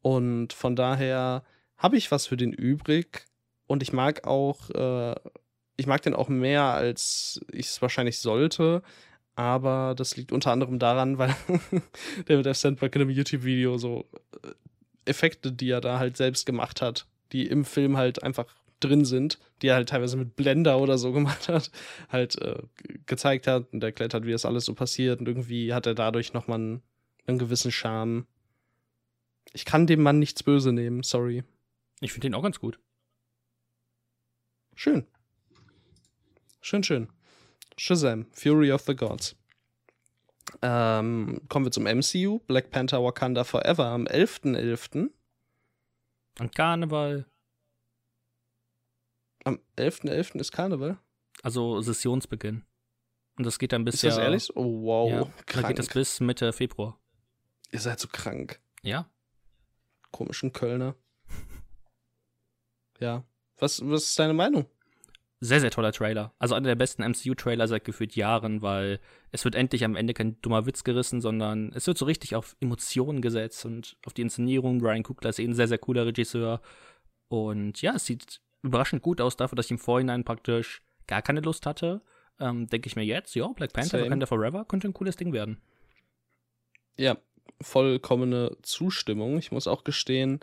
[0.02, 1.44] Und von daher
[1.78, 3.26] habe ich was für den übrig
[3.68, 5.16] und ich mag auch, äh,
[5.78, 8.84] ich mag den auch mehr, als ich es wahrscheinlich sollte.
[9.36, 11.36] Aber das liegt unter anderem daran, weil
[12.26, 12.58] David F.
[12.58, 14.06] Sandberg in einem YouTube-Video so
[14.44, 14.50] äh,
[15.06, 18.46] Effekte, die er da halt selbst gemacht hat, die im Film halt einfach
[18.84, 21.72] drin sind, die er halt teilweise mit Blender oder so gemacht hat,
[22.10, 25.74] halt äh, ge- gezeigt hat und erklärt hat, wie das alles so passiert und irgendwie
[25.74, 26.82] hat er dadurch nochmal einen,
[27.28, 28.26] einen gewissen Charme.
[29.54, 31.44] Ich kann dem Mann nichts böse nehmen, sorry.
[32.00, 32.80] Ich finde den auch ganz gut.
[34.76, 35.06] Schön.
[36.62, 37.10] Schön, schön.
[37.78, 39.36] Shazam, Fury of the Gods.
[40.62, 42.40] Ähm, kommen wir zum MCU.
[42.48, 45.10] Black Panther Wakanda Forever am 11.11.
[46.40, 47.26] Und Karneval,
[49.44, 50.40] Am 11.11.
[50.40, 50.98] ist Karneval.
[51.44, 52.64] also Sessionsbeginn.
[53.38, 54.56] Und das geht dann bis Ist das ja, ehrlich?
[54.56, 55.10] Oh, wow.
[55.10, 55.68] Ja, da krank.
[55.68, 57.00] geht das bis Mitte Februar.
[57.72, 58.60] Ihr seid so krank.
[58.84, 59.10] Ja.
[60.12, 60.96] Komischen Kölner.
[63.00, 63.24] Ja.
[63.58, 64.66] Was, was ist deine Meinung?
[65.40, 66.36] Sehr, sehr toller Trailer.
[66.38, 69.00] Also einer der besten MCU-Trailer seit gefühlt Jahren, weil
[69.32, 72.56] es wird endlich am Ende kein dummer Witz gerissen, sondern es wird so richtig auf
[72.60, 74.80] Emotionen gesetzt und auf die Inszenierung.
[74.80, 76.62] Brian Coogler ist eh ein sehr, sehr cooler Regisseur.
[77.28, 81.42] Und ja, es sieht überraschend gut aus dafür, dass ich im Vorhinein praktisch gar keine
[81.42, 82.02] Lust hatte.
[82.40, 84.02] Ähm, Denke ich mir jetzt, ja, Black Panther.
[84.02, 85.62] Wakanda Forever könnte ein cooles Ding werden.
[86.98, 87.18] Ja,
[87.62, 89.38] vollkommene Zustimmung.
[89.38, 90.40] Ich muss auch gestehen,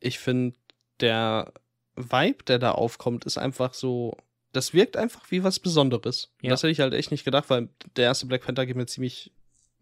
[0.00, 0.56] ich finde,
[1.00, 1.52] der
[1.96, 4.16] Vibe, der da aufkommt, ist einfach so.
[4.52, 6.32] Das wirkt einfach wie was Besonderes.
[6.40, 6.50] Ja.
[6.50, 9.32] Das hätte ich halt echt nicht gedacht, weil der erste Black Panther geht mir ziemlich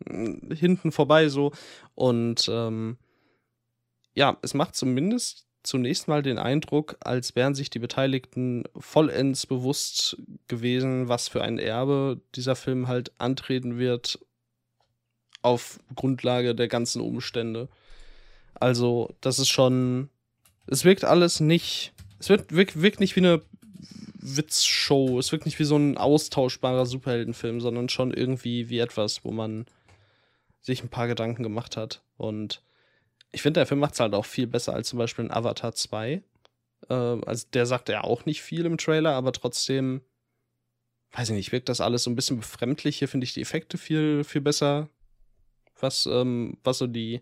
[0.05, 1.53] mm, hinten vorbei so.
[1.95, 2.99] Und ähm,
[4.15, 10.17] ja, es macht zumindest zunächst mal den Eindruck, als wären sich die Beteiligten vollends bewusst
[10.47, 14.21] gewesen, was für ein Erbe dieser Film halt antreten wird
[15.43, 17.69] auf Grundlage der ganzen Umstände.
[18.55, 20.09] Also, das ist schon.
[20.67, 21.93] Es wirkt alles nicht.
[22.19, 23.43] Es wird, wirkt, wirkt nicht wie eine
[24.19, 25.19] Witzshow.
[25.19, 29.67] Es wirkt nicht wie so ein austauschbarer Superheldenfilm, sondern schon irgendwie wie etwas, wo man
[30.63, 32.03] sich ein paar Gedanken gemacht hat.
[32.17, 32.63] Und
[33.35, 35.75] ich finde, der Film macht es halt auch viel besser als zum Beispiel in Avatar
[35.75, 36.23] 2.
[36.89, 40.03] Äh, also, der sagt ja auch nicht viel im Trailer, aber trotzdem,
[41.13, 42.99] weiß ich nicht, wirkt das alles so ein bisschen befremdlich.
[42.99, 44.89] Hier finde ich die Effekte viel, viel besser
[45.81, 47.21] was, ähm, was so die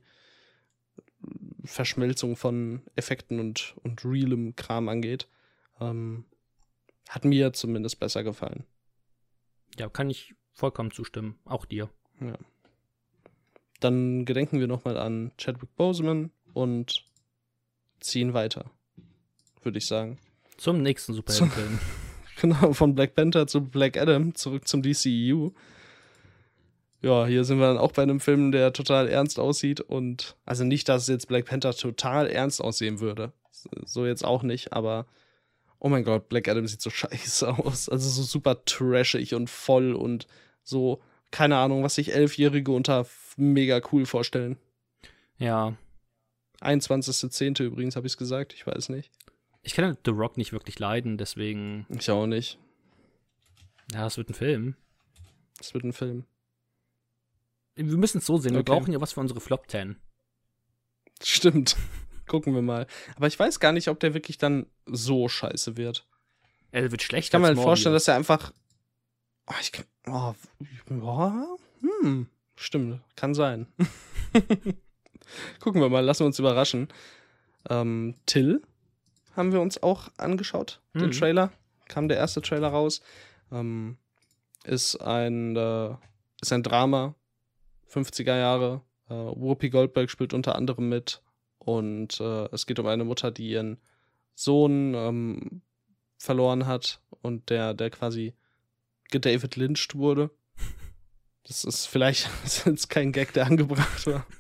[1.65, 5.29] Verschmelzung von Effekten und, und realem Kram angeht.
[5.81, 6.25] Ähm,
[7.09, 8.65] hat mir zumindest besser gefallen.
[9.79, 11.39] Ja, kann ich vollkommen zustimmen.
[11.45, 11.91] Auch dir.
[13.83, 17.05] Dann gedenken wir nochmal an Chadwick Boseman und
[18.01, 18.71] ziehen weiter,
[19.63, 20.19] würde ich sagen.
[20.57, 21.79] Zum nächsten Superheldenfilm.
[22.41, 25.51] Genau, von Black Panther zu Black Adam, zurück zum DCEU.
[27.01, 30.65] Ja, hier sind wir dann auch bei einem Film, der total ernst aussieht und also
[30.65, 33.33] nicht, dass jetzt Black Panther total ernst aussehen würde.
[33.85, 35.07] So jetzt auch nicht, aber
[35.79, 37.89] oh mein Gott, Black Adam sieht so scheiße aus.
[37.89, 40.27] Also so super trashig und voll und
[40.65, 43.05] so, keine Ahnung, was sich Elfjährige unter
[43.37, 44.59] mega cool vorstellen.
[45.39, 45.77] ja.
[46.61, 47.61] 21.10.
[47.65, 49.11] übrigens, habe ich es gesagt, ich weiß nicht.
[49.63, 52.59] Ich kann The Rock nicht wirklich leiden, deswegen, Ich auch nicht.
[53.93, 54.77] ja, es wird ein Film.
[55.61, 56.25] Es wird ein Film.
[57.75, 58.71] Wir müssen es so sehen, wir Okay.
[58.71, 59.97] brauchen ja was für unsere Flop 10.
[61.21, 61.77] Stimmt.
[62.29, 62.87] Gucken wir mal.
[63.17, 66.07] Aber ich weiß gar nicht, ob der wirklich dann so scheiße wird.
[66.71, 68.53] Er wird schlechter Ich kann mir halt vorstellen, dass er einfach.
[69.49, 69.85] Oh, ich kann.
[70.07, 70.35] Oh,
[70.91, 71.47] ja,
[71.81, 72.29] hm,
[72.63, 73.01] stimmt.
[73.17, 73.67] Kann sein.
[75.61, 76.89] Gucken wir mal, lassen wir uns überraschen.
[77.71, 78.63] Ähm, Till
[79.37, 81.13] haben wir uns auch angeschaut, den Mhm.
[81.13, 81.53] Trailer.
[81.89, 83.03] Kam der erste Trailer raus.
[83.51, 83.97] Ähm,
[84.65, 85.91] ist ein, äh,
[86.41, 87.15] ist ein Drama,
[87.91, 88.83] 50er Jahre.
[89.09, 91.23] Äh, Whoopi Goldberg spielt unter anderem mit.
[91.59, 93.79] Und äh, es geht um eine Mutter, die ihren
[94.35, 95.63] Sohn ähm,
[96.19, 98.35] verloren hat und der, der quasi
[99.11, 100.31] gedavid lynched wurde.
[101.47, 102.29] Das ist vielleicht
[102.67, 104.27] jetzt kein Gag, der angebracht war.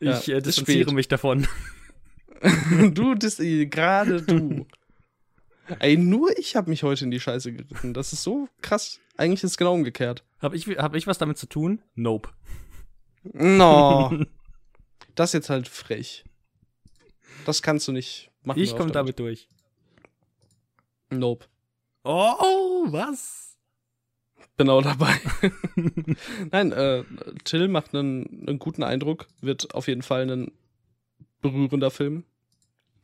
[0.00, 1.46] Ja, Ich äh, ist distanziere mich davon.
[2.92, 4.66] du, gerade du.
[5.78, 7.94] Ey, nur ich habe mich heute in die Scheiße geritten.
[7.94, 8.98] Das ist so krass.
[9.16, 10.24] Eigentlich ist es genau umgekehrt.
[10.40, 11.82] Hab ich, hab ich was damit zu tun?
[11.94, 12.30] Nope.
[13.22, 14.24] No.
[15.14, 16.24] das ist jetzt halt frech.
[17.44, 18.60] Das kannst du nicht machen.
[18.60, 19.48] ich komme damit durch.
[21.10, 21.46] Nope.
[22.04, 23.51] Oh, was?
[24.56, 25.14] Bin auch dabei.
[26.50, 27.04] Nein, äh,
[27.44, 29.26] Till macht einen, einen guten Eindruck.
[29.40, 30.52] Wird auf jeden Fall ein
[31.40, 32.24] berührender Film.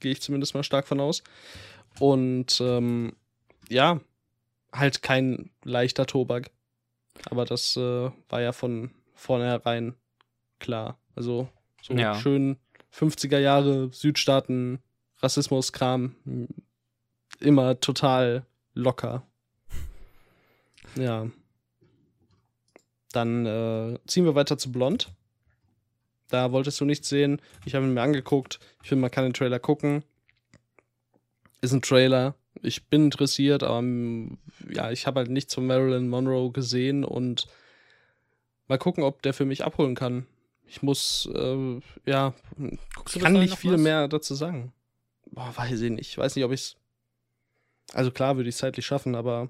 [0.01, 1.23] Gehe ich zumindest mal stark von aus.
[1.99, 3.15] Und ähm,
[3.69, 4.01] ja,
[4.73, 6.51] halt kein leichter Tobak.
[7.31, 9.95] Aber das äh, war ja von vornherein
[10.61, 10.99] klar.
[11.17, 11.49] Also
[11.83, 12.15] so Ja.
[12.15, 12.59] schön
[12.95, 14.81] 50er Jahre Südstaaten,
[15.19, 16.15] Rassismus-Kram.
[16.27, 16.49] m,
[17.41, 19.27] Immer total locker.
[20.99, 21.31] Ja.
[23.13, 25.11] Dann äh, ziehen wir weiter zu Blond.
[26.29, 27.41] Da wolltest du nichts sehen.
[27.65, 28.59] Ich habe ihn mir angeguckt.
[28.83, 30.05] Ich finde, man kann den Trailer gucken.
[31.61, 32.35] Ist ein Trailer.
[32.61, 34.37] Ich bin interessiert, aber mm,
[34.71, 37.47] ja, ich habe halt nichts von Marilyn Monroe gesehen und
[38.67, 40.27] mal gucken, ob der für mich abholen kann.
[40.67, 42.35] Ich muss, äh, ja,
[42.95, 43.81] Guckst kann nicht viel was?
[43.81, 44.73] mehr dazu sagen.
[45.31, 46.11] Boah, weiß ich nicht.
[46.11, 46.77] Ich weiß nicht, ob ich es.
[47.95, 49.49] Also klar würde ich es zeitlich schaffen, aber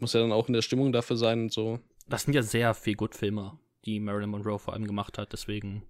[0.00, 1.80] muss ja dann auch in der Stimmung dafür sein und so.
[2.08, 5.82] Das sind ja sehr viel gut Filme, die Marilyn Monroe vor allem gemacht hat, deswegen.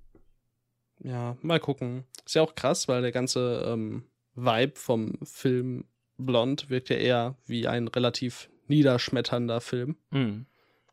[1.01, 2.05] Ja, mal gucken.
[2.27, 4.05] Ist ja auch krass, weil der ganze ähm,
[4.35, 5.85] Vibe vom Film
[6.17, 9.97] Blond wirkt ja eher wie ein relativ niederschmetternder Film.
[10.11, 10.47] Mhm.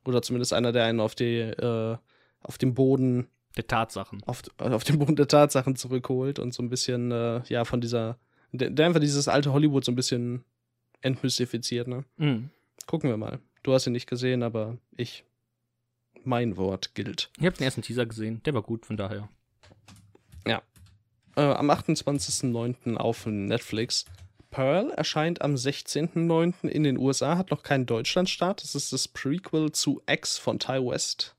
[0.05, 1.97] Oder zumindest einer, der einen auf die, äh,
[2.41, 4.21] auf den Boden, Der Tatsachen.
[4.27, 8.19] auf, auf den Boden der Tatsachen zurückholt und so ein bisschen, äh, ja, von dieser,
[8.51, 10.43] der, der einfach dieses alte Hollywood so ein bisschen
[11.01, 12.05] entmystifiziert, ne?
[12.17, 12.51] Mhm.
[12.85, 13.39] Gucken wir mal.
[13.63, 15.23] Du hast ihn nicht gesehen, aber ich.
[16.23, 17.29] Mein Wort gilt.
[17.37, 18.41] Ich habe den ersten Teaser gesehen.
[18.45, 19.29] Der war gut, von daher.
[21.35, 22.95] Äh, am 28.09.
[22.95, 24.05] auf Netflix.
[24.51, 26.67] Pearl erscheint am 16.09.
[26.67, 28.63] in den USA, hat noch keinen Deutschlandstart.
[28.63, 31.35] Das ist das Prequel zu X von Ty West.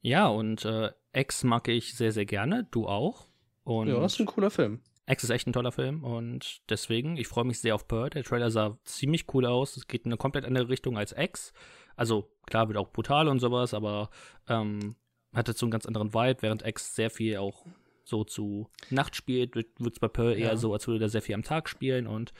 [0.00, 2.66] Ja, und äh, X mag ich sehr, sehr gerne.
[2.70, 3.26] Du auch.
[3.64, 4.80] Und Ja, ist ein cooler Film.
[5.08, 8.10] X ist echt ein toller Film und deswegen, ich freue mich sehr auf Pearl.
[8.10, 9.76] Der Trailer sah ziemlich cool aus.
[9.76, 11.52] Es geht in eine komplett andere Richtung als X.
[11.96, 14.10] Also klar, wird auch brutal und sowas, aber
[14.48, 14.96] ähm,
[15.34, 17.64] hat jetzt so einen ganz anderen Vibe, während X sehr viel auch
[18.04, 20.50] so zu Nacht spielt, wird es bei Pearl Ja.
[20.50, 22.32] eher so, als würde er sehr viel am Tag spielen und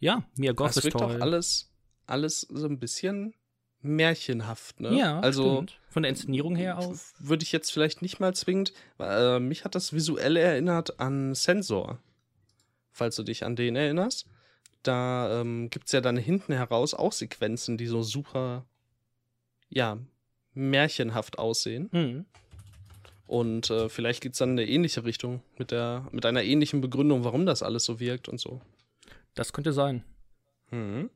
[0.00, 1.16] ja, Mia Goth Das ist wirkt toll.
[1.16, 1.72] auch alles,
[2.06, 3.34] alles so ein bisschen
[3.80, 4.94] märchenhaft, ne?
[4.96, 5.78] Ja, also stimmt.
[5.88, 6.94] von der Inszenierung her auch.
[7.18, 8.72] würde ich jetzt vielleicht nicht mal zwingend.
[8.98, 11.98] Äh, mich hat das visuell erinnert an Sensor.
[12.94, 14.26] Falls du dich an den erinnerst.
[14.84, 18.64] Da ähm, gibt es ja dann hinten heraus auch Sequenzen, die so super,
[19.68, 19.98] ja,
[20.54, 21.88] märchenhaft aussehen.
[21.90, 22.24] Mhm.
[23.26, 26.80] Und äh, vielleicht geht es dann in eine ähnliche Richtung, mit, der, mit einer ähnlichen
[26.80, 28.60] Begründung, warum das alles so wirkt und so.
[29.34, 30.04] Das könnte sein.
[30.70, 31.10] Mhm.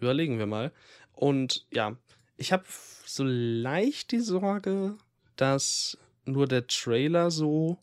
[0.00, 0.72] Überlegen wir mal.
[1.12, 1.96] Und ja,
[2.38, 2.64] ich habe
[3.04, 4.96] so leicht die Sorge,
[5.36, 7.78] dass nur der Trailer so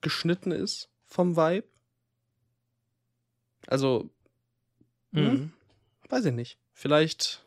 [0.00, 1.71] geschnitten ist vom Vibe.
[3.66, 4.10] Also,
[5.12, 5.26] Mhm.
[5.26, 5.52] hm,
[6.08, 6.58] weiß ich nicht.
[6.72, 7.44] Vielleicht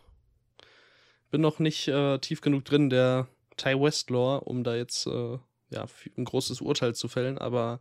[1.32, 5.40] bin noch nicht äh, tief genug drin der Ty West Lore, um da jetzt äh,
[5.70, 5.86] ja,
[6.18, 7.80] ein großes Urteil zu fällen, aber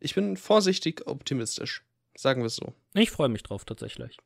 [0.00, 1.84] ich bin vorsichtig optimistisch.
[2.16, 2.74] Sagen wir es so.
[2.94, 4.18] Ich freue mich drauf tatsächlich.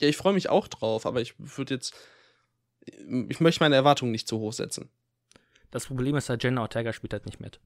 [0.00, 1.94] Ja, ich freue mich auch drauf, aber ich würde jetzt.
[3.28, 4.88] Ich möchte meine Erwartungen nicht zu hoch setzen.
[5.70, 7.60] Das Problem ist halt, Jenna Ortega spielt halt nicht mit.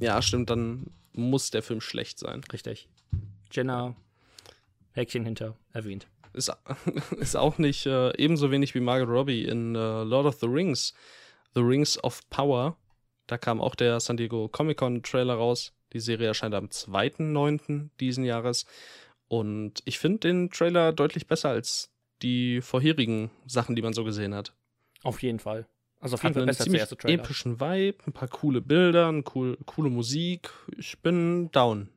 [0.00, 0.86] Ja, stimmt, dann
[1.16, 2.42] muss der Film schlecht sein.
[2.52, 2.88] Richtig.
[3.50, 3.96] Jenna,
[4.92, 6.06] Häkchen hinter, erwähnt.
[6.32, 6.52] Ist,
[7.18, 10.94] ist auch nicht äh, ebenso wenig wie Margot Robbie in äh, Lord of the Rings.
[11.54, 12.76] The Rings of Power.
[13.26, 15.72] Da kam auch der San Diego Comic Con Trailer raus.
[15.92, 17.88] Die Serie erscheint am 2.9.
[17.98, 18.66] diesen Jahres.
[19.28, 21.90] Und ich finde den Trailer deutlich besser als
[22.22, 24.52] die vorherigen Sachen, die man so gesehen hat.
[25.02, 25.66] Auf jeden Fall.
[26.00, 27.22] Also auf jeden Fall besser als der ziemlich erste Trailer.
[27.22, 30.50] epischen Vibe, ein paar coole Bilder, eine cool, coole Musik.
[30.76, 31.88] Ich bin down.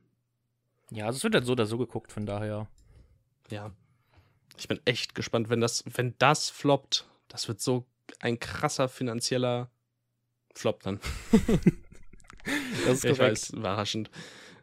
[0.90, 2.66] Ja, also es wird halt so oder so geguckt, von daher.
[3.50, 3.72] Ja.
[4.58, 7.08] Ich bin echt gespannt, wenn das, wenn das floppt.
[7.28, 7.86] Das wird so
[8.18, 9.70] ein krasser finanzieller
[10.54, 11.00] Flop dann.
[12.86, 14.10] Das ich weiß, überraschend.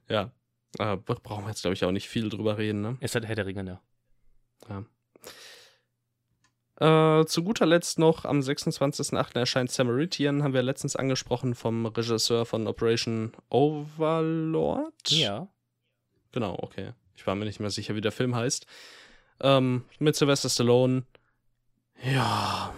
[0.09, 0.31] Ja.
[0.79, 2.97] Aber brauchen wir jetzt, glaube ich, auch nicht viel drüber reden, ne?
[3.01, 3.79] Ist halt Herr der Ringe, ne?
[6.80, 9.38] Äh, zu guter Letzt noch am 26.08.
[9.39, 15.09] erscheint Samaritan, haben wir letztens angesprochen vom Regisseur von Operation Overlord.
[15.09, 15.47] Ja.
[16.32, 16.91] Genau, okay.
[17.15, 18.67] Ich war mir nicht mehr sicher, wie der Film heißt.
[19.41, 21.03] Ähm, mit Sylvester Stallone.
[22.03, 22.73] Ja,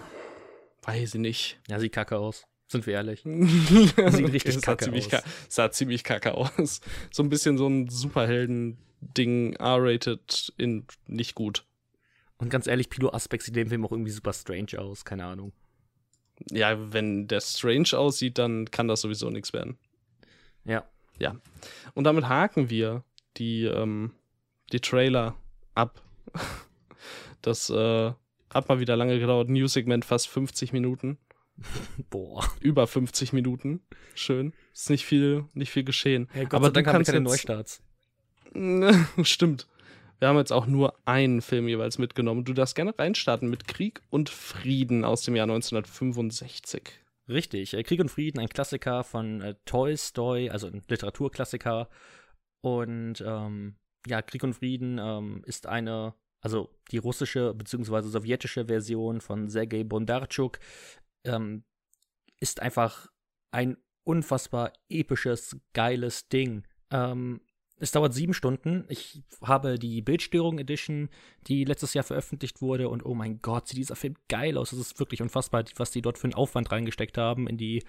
[0.83, 1.59] weiß ich nicht.
[1.67, 2.45] Ja, sieht kacke aus.
[2.67, 3.21] Sind wir ehrlich.
[3.25, 3.97] Sieht
[4.31, 5.11] richtig sah kacke ziemlich, aus.
[5.11, 6.79] ka- sah ziemlich kacke aus.
[7.11, 11.65] So ein bisschen so ein Superhelden-Ding, R-rated, in nicht gut.
[12.39, 15.05] Und ganz ehrlich, Pilo Aspect sieht in dem Film auch irgendwie super strange aus.
[15.05, 15.53] Keine Ahnung.
[16.51, 19.77] Ja, wenn der strange aussieht, dann kann das sowieso nichts werden.
[20.65, 21.35] Ja.
[21.95, 23.03] Und damit haken wir
[23.37, 24.13] die, ähm,
[24.71, 25.35] die Trailer
[25.75, 26.01] ab.
[27.41, 28.11] Das äh,
[28.53, 29.47] hat mal wieder lange gedauert.
[29.49, 31.17] News-Segment fast 50 Minuten.
[32.09, 32.43] Boah.
[32.59, 33.79] Über 50 Minuten.
[34.13, 34.53] Schön.
[34.73, 36.27] Ist nicht viel, nicht viel geschehen.
[36.35, 37.81] Ja, Gott Aber sei du Dank haben wir keine jetzt- Neustarts.
[39.23, 39.67] Stimmt.
[40.19, 42.43] Wir haben jetzt auch nur einen Film jeweils mitgenommen.
[42.43, 46.91] Du darfst gerne reinstarten mit Krieg und Frieden aus dem Jahr 1965.
[47.29, 47.73] Richtig.
[47.73, 51.89] Äh, Krieg und Frieden, ein Klassiker von äh, Tolstoi, also ein Literaturklassiker.
[52.61, 58.01] Und ähm, ja, Krieg und Frieden ähm, ist eine, also die russische bzw.
[58.01, 60.59] sowjetische Version von Sergei Bondarchuk,
[61.25, 61.63] ähm,
[62.41, 63.07] ist einfach
[63.51, 66.65] ein unfassbar episches, geiles Ding.
[66.91, 67.41] Ähm,
[67.79, 68.85] es dauert sieben Stunden.
[68.89, 71.09] Ich habe die Bildstörung Edition,
[71.47, 74.73] die letztes Jahr veröffentlicht wurde, und oh mein Gott, sieht dieser Film geil aus.
[74.73, 77.83] Es ist wirklich unfassbar, was die dort für einen Aufwand reingesteckt haben in die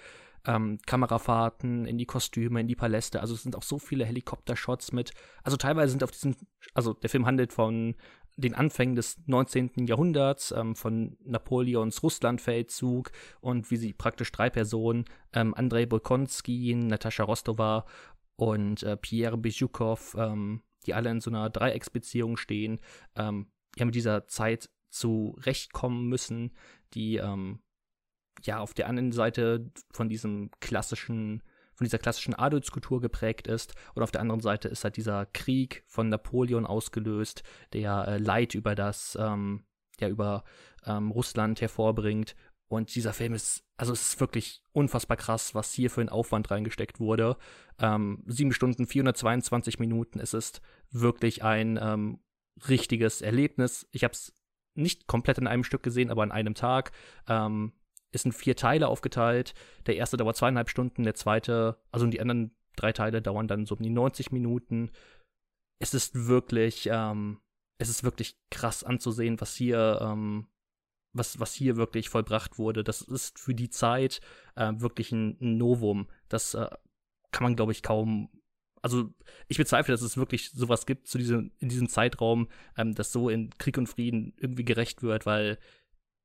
[0.47, 3.21] ähm, Kamerafahrten, in die Kostüme, in die Paläste.
[3.21, 5.13] Also es sind auch so viele Helikoptershots mit.
[5.43, 6.37] Also teilweise sind auf diesem,
[6.73, 7.95] also der Film handelt von
[8.37, 9.87] den Anfängen des 19.
[9.87, 13.11] Jahrhunderts, ähm, von Napoleons Russlandfeldzug
[13.41, 17.85] und wie sie praktisch drei Personen, ähm, Andrei Bolkonski, Natascha Rostova
[18.41, 22.81] und äh, Pierre Bijoukov, ähm, die alle in so einer Dreiecksbeziehung stehen,
[23.15, 26.57] ähm, ja mit dieser Zeit zurechtkommen müssen,
[26.95, 27.61] die ähm,
[28.43, 31.43] ja auf der anderen Seite von diesem klassischen
[31.75, 33.75] von dieser klassischen Adelskultur geprägt ist.
[33.95, 37.43] Und auf der anderen Seite ist halt dieser Krieg von Napoleon ausgelöst,
[37.75, 39.65] der äh, Leid über das ähm,
[39.99, 40.45] ja über
[40.87, 42.35] ähm, Russland hervorbringt
[42.71, 46.53] und dieser Film ist, also es ist wirklich unfassbar krass, was hier für ein Aufwand
[46.53, 47.37] reingesteckt wurde.
[47.81, 50.21] Ähm, sieben Stunden, 422 Minuten.
[50.21, 50.63] Es ist
[50.93, 52.21] wirklich ein ähm,
[52.69, 53.89] richtiges Erlebnis.
[53.91, 54.33] Ich habe es
[54.75, 56.93] nicht komplett in einem Stück gesehen, aber an einem Tag.
[57.27, 57.73] Ähm,
[58.13, 59.55] ist in vier Teile aufgeteilt.
[59.87, 63.75] Der erste dauert zweieinhalb Stunden, der zweite, also die anderen drei Teile dauern dann so
[63.75, 64.91] um die 90 Minuten.
[65.81, 67.41] Es ist wirklich, ähm,
[67.79, 70.47] es ist wirklich krass anzusehen, was hier, ähm,
[71.13, 72.85] was, was hier wirklich vollbracht wurde.
[72.85, 74.21] Das ist für die Zeit
[74.57, 76.09] äh, wirklich ein, ein Novum.
[76.29, 76.69] Das äh,
[77.31, 78.31] kann man, glaube ich, kaum.
[78.83, 79.13] Also
[79.49, 83.29] ich bezweifle, dass es wirklich sowas gibt zu diesem, in diesem Zeitraum, ähm, das so
[83.29, 85.59] in Krieg und Frieden irgendwie gerecht wird, weil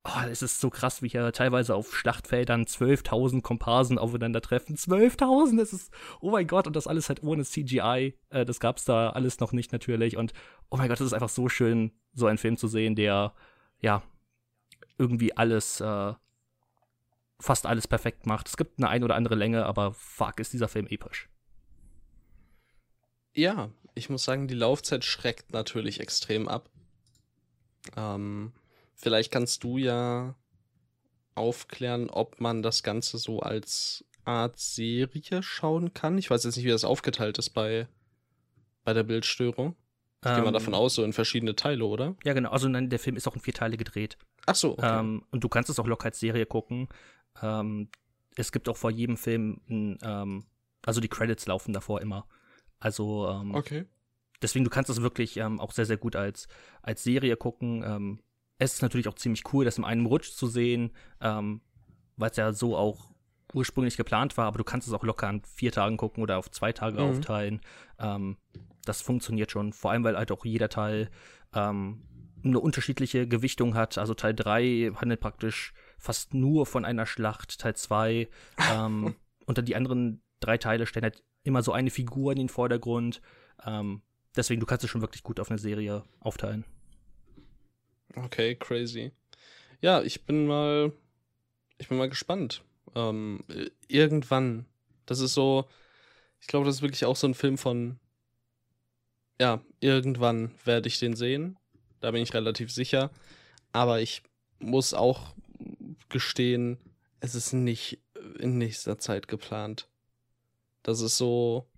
[0.06, 4.76] oh, es ist so krass, wie hier teilweise auf Schlachtfeldern 12.000 Komparsen aufeinandertreffen.
[4.76, 8.14] 12.000, das ist, oh mein Gott, und das alles halt ohne CGI.
[8.30, 10.16] Äh, das gab's da alles noch nicht natürlich.
[10.16, 10.32] Und
[10.70, 13.34] oh mein Gott, das ist einfach so schön, so einen Film zu sehen, der,
[13.80, 14.02] ja,
[14.98, 16.14] irgendwie alles, äh,
[17.38, 18.48] fast alles perfekt macht.
[18.48, 21.28] Es gibt eine ein oder andere Länge, aber fuck, ist dieser Film episch.
[23.34, 26.70] Ja, ich muss sagen, die Laufzeit schreckt natürlich extrem ab.
[27.96, 28.52] Ähm,
[28.96, 30.34] Vielleicht kannst du ja
[31.34, 36.16] aufklären, ob man das Ganze so als Art Serie schauen kann.
[36.16, 37.86] Ich weiß jetzt nicht, wie das aufgeteilt ist bei,
[38.84, 39.76] bei der Bildstörung.
[40.26, 42.16] Ich ähm, gehe mal davon aus, so in verschiedene Teile, oder?
[42.24, 42.50] Ja, genau.
[42.50, 44.18] Also nein, der Film ist auch in vier Teile gedreht.
[44.46, 45.00] Ach so, okay.
[45.00, 46.88] Ähm, und du kannst es auch locker als Serie gucken.
[47.42, 47.88] Ähm,
[48.36, 50.44] es gibt auch vor jedem Film, ein, ähm,
[50.84, 52.26] also die Credits laufen davor immer.
[52.78, 53.86] Also, ähm, okay.
[54.42, 56.48] deswegen, du kannst es wirklich ähm, auch sehr, sehr gut als,
[56.82, 58.20] als Serie gucken
[58.58, 61.60] es ist natürlich auch ziemlich cool, das in einem Rutsch zu sehen, ähm,
[62.16, 63.10] weil es ja so auch
[63.56, 66.50] ursprünglich geplant war, aber du kannst es auch locker an vier Tagen gucken oder auf
[66.50, 67.10] zwei Tage mhm.
[67.10, 67.60] aufteilen.
[67.98, 68.36] Ähm,
[68.84, 71.10] das funktioniert schon, vor allem weil halt auch jeder Teil
[71.54, 72.02] ähm,
[72.44, 73.98] eine unterschiedliche Gewichtung hat.
[73.98, 78.28] Also Teil 3 handelt praktisch fast nur von einer Schlacht, Teil 2
[78.72, 82.48] ähm, und dann die anderen drei Teile stellen halt immer so eine Figur in den
[82.50, 83.22] Vordergrund.
[83.64, 84.02] Ähm,
[84.36, 86.64] deswegen, du kannst es schon wirklich gut auf eine Serie aufteilen.
[88.14, 89.12] Okay, crazy.
[89.80, 90.92] Ja, ich bin mal,
[91.78, 92.62] ich bin mal gespannt.
[92.94, 93.44] Ähm,
[93.88, 94.66] irgendwann.
[95.06, 95.66] Das ist so,
[96.40, 97.98] ich glaube, das ist wirklich auch so ein Film von,
[99.40, 101.58] ja, irgendwann werde ich den sehen.
[102.00, 103.10] Da bin ich relativ sicher.
[103.72, 104.22] Aber ich
[104.58, 105.34] muss auch
[106.08, 106.78] gestehen,
[107.20, 108.00] es ist nicht
[108.38, 109.88] in nächster Zeit geplant.
[110.82, 111.68] Das ist so,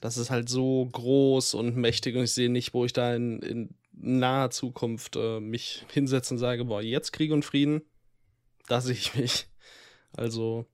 [0.00, 3.40] das ist halt so groß und mächtig und ich sehe nicht, wo ich da in,
[3.40, 7.82] in naher Zukunft äh, mich hinsetzen und sage, boah, jetzt Krieg und Frieden,
[8.68, 9.46] da sehe ich mich.
[10.16, 10.66] Also.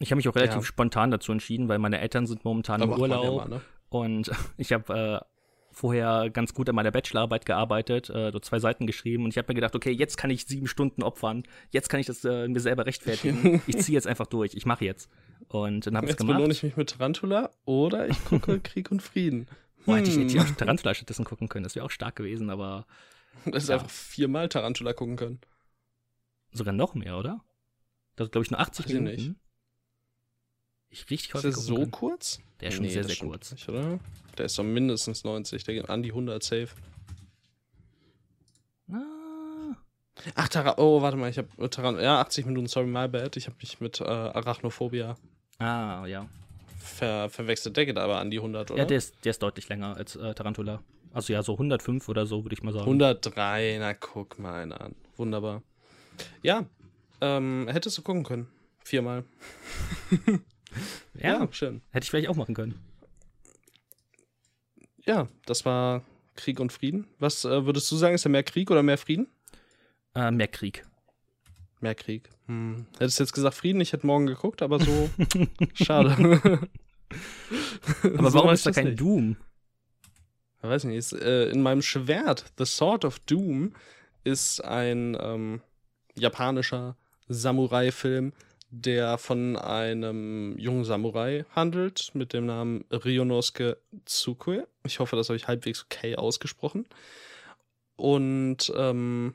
[0.00, 0.62] Ich habe mich auch relativ ja.
[0.62, 3.24] spontan dazu entschieden, weil meine Eltern sind momentan im Urlaub.
[3.24, 3.60] Ja mal, ne?
[3.88, 5.26] Und ich habe äh,
[5.72, 9.48] vorher ganz gut an meiner Bachelorarbeit gearbeitet, äh, so zwei Seiten geschrieben und ich habe
[9.48, 12.60] mir gedacht, okay, jetzt kann ich sieben Stunden opfern, jetzt kann ich das äh, mir
[12.60, 13.62] selber rechtfertigen.
[13.66, 15.08] ich ziehe jetzt einfach durch, ich mache jetzt.
[15.48, 16.34] Und dann habe ich es gemacht.
[16.34, 19.46] Jetzt belohne ich mich mit Tarantula oder ich gucke Krieg und Frieden.
[19.86, 20.56] Boah, hätte ich, hätte ich auch hm.
[20.56, 21.64] Tarantula stattdessen gucken können.
[21.64, 22.86] Das wäre auch stark gewesen, aber.
[23.46, 23.76] Das ist ja.
[23.76, 25.40] einfach viermal Tarantula gucken können.
[26.52, 27.40] Sogar noch mehr, oder?
[28.18, 29.36] Das ist, glaube ich, nur 80 Weiß Minuten.
[30.90, 31.50] Ich, ich richtig häufig.
[31.50, 31.90] Ist der so können.
[31.90, 32.40] kurz?
[32.60, 33.52] Der ist schon nee, sehr, sehr kurz.
[33.52, 34.00] Nicht, oder?
[34.36, 35.64] Der ist doch mindestens 90.
[35.64, 36.68] Der geht an die 100 safe.
[38.90, 39.76] Ah.
[40.34, 43.36] Ach, Tara oh, warte mal, ich habe äh, Taran ja 80 Minuten, sorry, my bad.
[43.36, 45.16] Ich habe mich mit äh, Arachnophobia.
[45.58, 46.28] Ah, ja
[46.88, 47.76] ver verwechselt.
[47.76, 48.80] Der geht aber an die 100, oder?
[48.80, 50.82] Ja, der ist, der ist deutlich länger als äh, Tarantula.
[51.12, 52.84] Also ja, so 105 oder so, würde ich mal sagen.
[52.84, 54.94] 103, na guck mal einen an.
[55.16, 55.62] Wunderbar.
[56.42, 56.66] Ja,
[57.20, 58.48] ähm, hättest du gucken können.
[58.84, 59.24] Viermal.
[61.14, 61.82] ja, ja, schön.
[61.90, 62.74] Hätte ich vielleicht auch machen können.
[65.04, 66.02] Ja, das war
[66.36, 67.06] Krieg und Frieden.
[67.18, 69.26] Was äh, würdest du sagen, ist da mehr Krieg oder mehr Frieden?
[70.14, 70.84] Äh, mehr Krieg.
[71.80, 72.30] Mehr Krieg.
[72.46, 72.86] Hm.
[72.98, 75.10] Hättest jetzt gesagt Frieden, ich hätte morgen geguckt, aber so
[75.74, 76.10] schade.
[78.02, 79.00] aber warum ist da kein nicht.
[79.00, 79.36] Doom?
[80.62, 83.74] Ich weiß nicht, ist, äh, in meinem Schwert, The Sword of Doom,
[84.24, 85.60] ist ein ähm,
[86.16, 86.96] japanischer
[87.28, 88.32] Samurai-Film,
[88.70, 94.66] der von einem jungen Samurai handelt, mit dem Namen Ryonosuke Tsukue.
[94.84, 96.86] Ich hoffe, das habe ich halbwegs okay ausgesprochen.
[97.96, 99.34] Und ähm,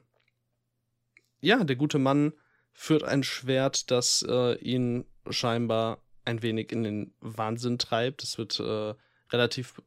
[1.42, 2.34] ja, der gute Mann
[2.72, 8.24] führt ein Schwert, das äh, ihn scheinbar ein wenig in den Wahnsinn treibt.
[8.24, 8.94] Es wird äh,
[9.32, 9.82] relativ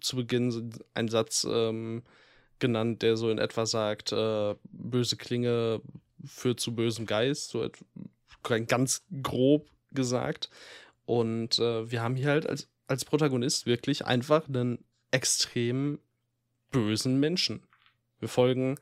[0.00, 2.02] zu Beginn einen Satz ähm,
[2.58, 5.80] genannt, der so in etwa sagt, äh, böse Klinge
[6.24, 7.68] führt zu bösem Geist, so
[8.66, 10.50] ganz grob gesagt.
[11.04, 16.00] Und äh, wir haben hier halt als, als Protagonist wirklich einfach einen extrem
[16.70, 17.66] bösen Menschen.
[18.18, 18.78] Wir folgen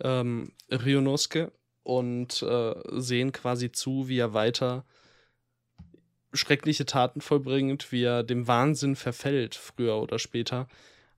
[0.00, 1.52] ähm, Ryonosuke
[1.82, 4.84] und äh, sehen quasi zu, wie er weiter
[6.32, 10.68] schreckliche Taten vollbringt, wie er dem Wahnsinn verfällt, früher oder später.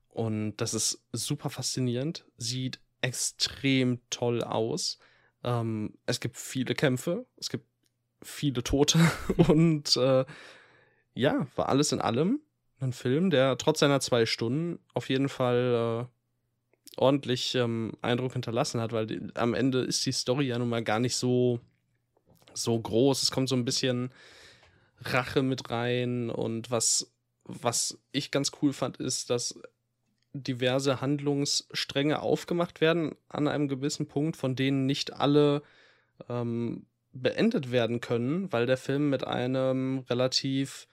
[0.07, 4.99] Und das ist super faszinierend, sieht extrem toll aus.
[5.43, 7.65] Ähm, es gibt viele Kämpfe, es gibt
[8.21, 8.99] viele Tote
[9.47, 10.25] und äh,
[11.13, 12.41] ja, war alles in allem
[12.79, 18.81] ein Film, der trotz seiner zwei Stunden auf jeden Fall äh, ordentlich ähm, Eindruck hinterlassen
[18.81, 21.59] hat, weil die, am Ende ist die Story ja nun mal gar nicht so,
[22.53, 23.23] so groß.
[23.23, 24.11] Es kommt so ein bisschen
[25.01, 27.11] Rache mit rein und was,
[27.45, 29.59] was ich ganz cool fand, ist, dass
[30.33, 35.63] diverse Handlungsstränge aufgemacht werden an einem gewissen Punkt, von denen nicht alle
[36.29, 40.87] ähm, beendet werden können, weil der Film mit einem relativ,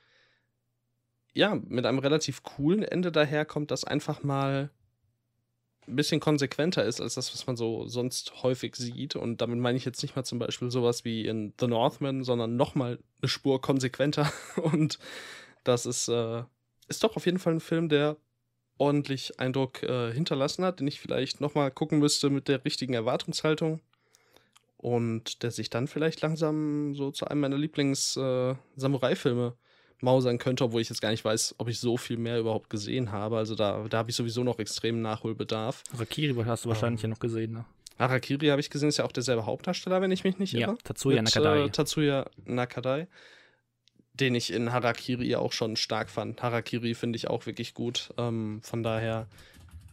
[1.34, 4.70] ja, mit einem relativ coolen Ende daherkommt, das einfach mal
[5.88, 9.14] ein bisschen konsequenter ist als das, was man so sonst häufig sieht.
[9.14, 12.56] Und damit meine ich jetzt nicht mal zum Beispiel sowas wie in The Northman, sondern
[12.56, 14.32] nochmal eine Spur konsequenter.
[14.56, 14.98] Und
[15.62, 16.42] das ist, äh,
[16.88, 18.16] ist doch auf jeden Fall ein Film, der
[18.78, 23.80] ordentlich Eindruck äh, hinterlassen hat, den ich vielleicht nochmal gucken müsste mit der richtigen Erwartungshaltung.
[24.78, 30.82] Und der sich dann vielleicht langsam so zu einem meiner Lieblings-Samurai-Filme äh, mausern könnte, obwohl
[30.82, 33.38] ich jetzt gar nicht weiß, ob ich so viel mehr überhaupt gesehen habe.
[33.38, 35.82] Also da, da habe ich sowieso noch extremen Nachholbedarf.
[35.92, 37.64] Harakiri hast du wahrscheinlich ähm, ja noch gesehen, ne?
[37.98, 40.72] Harakiri habe ich gesehen, ist ja auch derselbe Hauptdarsteller, wenn ich mich nicht irre.
[40.72, 41.64] Ja, Tatsuya Mit, Nakadai.
[41.64, 43.08] Äh, Tatsuya Nakadai
[44.20, 46.42] den ich in Harakiri auch schon stark fand.
[46.42, 48.12] Harakiri finde ich auch wirklich gut.
[48.16, 49.26] Ähm, von daher,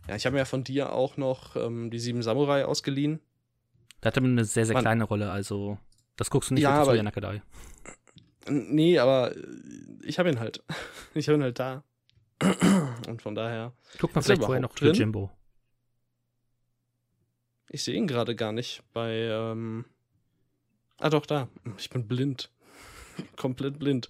[0.07, 3.19] ja, ich habe mir ja von dir auch noch ähm, die Sieben Samurai ausgeliehen.
[4.01, 5.77] Da hatte man eine sehr, sehr Man, kleine Rolle, also
[6.15, 7.41] das guckst du nicht ja, für Nakadai.
[8.49, 9.33] Nee, aber
[10.03, 10.63] ich habe ihn halt.
[11.15, 11.83] Ich habe ihn halt da.
[13.07, 13.71] Und von daher.
[13.99, 14.95] Guck mal vielleicht vorher noch drin?
[14.95, 15.29] Jimbo.
[17.69, 19.11] Ich sehe ihn gerade gar nicht bei.
[19.11, 19.85] Ähm
[20.97, 21.49] ah, doch, da.
[21.77, 22.49] Ich bin blind.
[23.35, 24.09] komplett blind.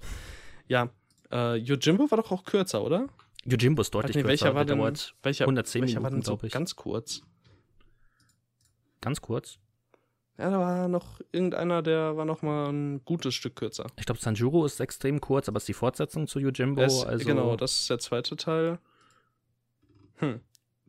[0.68, 0.90] Ja,
[1.32, 3.08] äh, Yojimbo war doch auch kürzer, oder?
[3.46, 4.56] Yojimbo ist deutlich nee, welcher kürzer.
[4.56, 7.22] War denn, welcher, 110 welcher Minuten, war denn so ganz kurz?
[9.02, 9.60] Ganz kurz?
[10.38, 13.86] Ja, da war noch irgendeiner, der war noch mal ein gutes Stück kürzer.
[13.98, 16.82] Ich glaube, Sanjuro ist extrem kurz, aber es ist die Fortsetzung zu Yojimbo.
[16.82, 18.80] Es, also genau, das ist der zweite Teil.
[20.18, 20.40] Hm.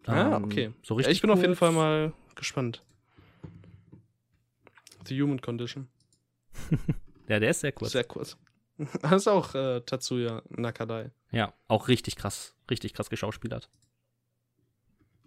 [0.07, 0.73] Ah, um, okay.
[0.82, 1.39] So richtig ich bin kurz.
[1.39, 2.82] auf jeden Fall mal gespannt.
[5.07, 5.89] The Human Condition.
[7.28, 7.92] Ja, der ist sehr kurz.
[7.92, 8.36] Sehr kurz.
[9.02, 11.12] Das ist auch äh, Tatsuya Nakadai.
[11.30, 13.70] Ja, auch richtig krass, richtig krass geschauspielert.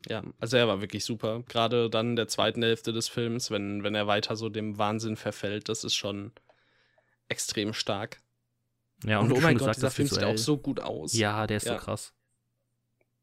[0.10, 1.44] Ja, also er war wirklich super.
[1.48, 5.16] Gerade dann in der zweiten Hälfte des Films, wenn, wenn er weiter so dem Wahnsinn
[5.16, 6.32] verfällt, das ist schon
[7.30, 8.22] extrem stark.
[9.04, 11.14] Ja, und, und oh mein Gott, dieser Film sieht auch so gut aus.
[11.14, 11.78] Ja, der ist ja.
[11.78, 12.14] so krass.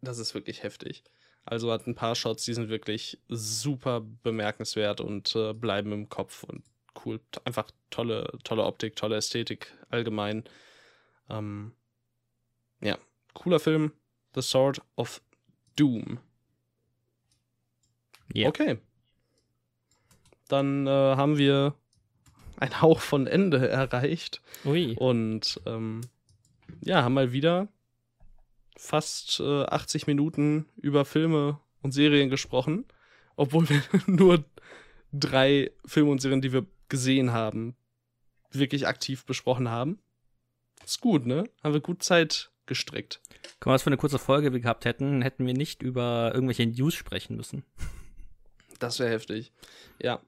[0.00, 1.04] Das ist wirklich heftig.
[1.44, 6.44] Also hat ein paar Shots, die sind wirklich super bemerkenswert und äh, bleiben im Kopf
[6.44, 6.64] und
[7.04, 7.20] cool.
[7.44, 10.44] Einfach tolle, tolle Optik, tolle Ästhetik allgemein.
[11.28, 11.72] Ähm,
[12.80, 12.98] ja,
[13.34, 13.92] cooler Film.
[14.34, 15.22] The Sword of
[15.76, 16.18] Doom.
[18.34, 18.48] Yeah.
[18.48, 18.78] Okay.
[20.48, 21.74] Dann äh, haben wir
[22.56, 24.40] einen Hauch von Ende erreicht.
[24.64, 24.94] Ui.
[24.96, 26.00] Und ähm,
[26.80, 27.68] ja, haben mal wieder
[28.76, 32.84] fast äh, 80 Minuten über Filme und Serien gesprochen,
[33.36, 34.44] obwohl wir nur
[35.12, 37.76] drei Filme und Serien, die wir gesehen haben,
[38.50, 39.98] wirklich aktiv besprochen haben.
[40.84, 41.44] Ist gut, ne?
[41.62, 43.20] Haben wir gut Zeit gestreckt.
[43.60, 46.66] Guck mal, was für eine kurze Folge wir gehabt hätten, hätten wir nicht über irgendwelche
[46.66, 47.64] News sprechen müssen.
[48.78, 49.52] Das wäre heftig.
[50.00, 50.20] Ja.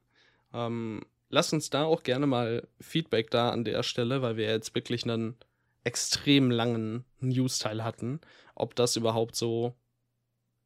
[0.53, 4.75] Ähm, lasst uns da auch gerne mal Feedback da an der Stelle, weil wir jetzt
[4.75, 5.37] wirklich einen
[5.85, 8.21] extrem langen News-Teil hatten,
[8.55, 9.75] ob das überhaupt so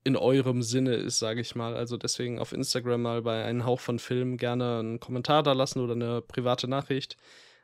[0.02, 1.77] in eurem Sinne ist, sage ich mal.
[1.77, 5.81] Also deswegen auf Instagram mal bei einem Hauch von Film gerne einen Kommentar da lassen
[5.81, 7.16] oder eine private Nachricht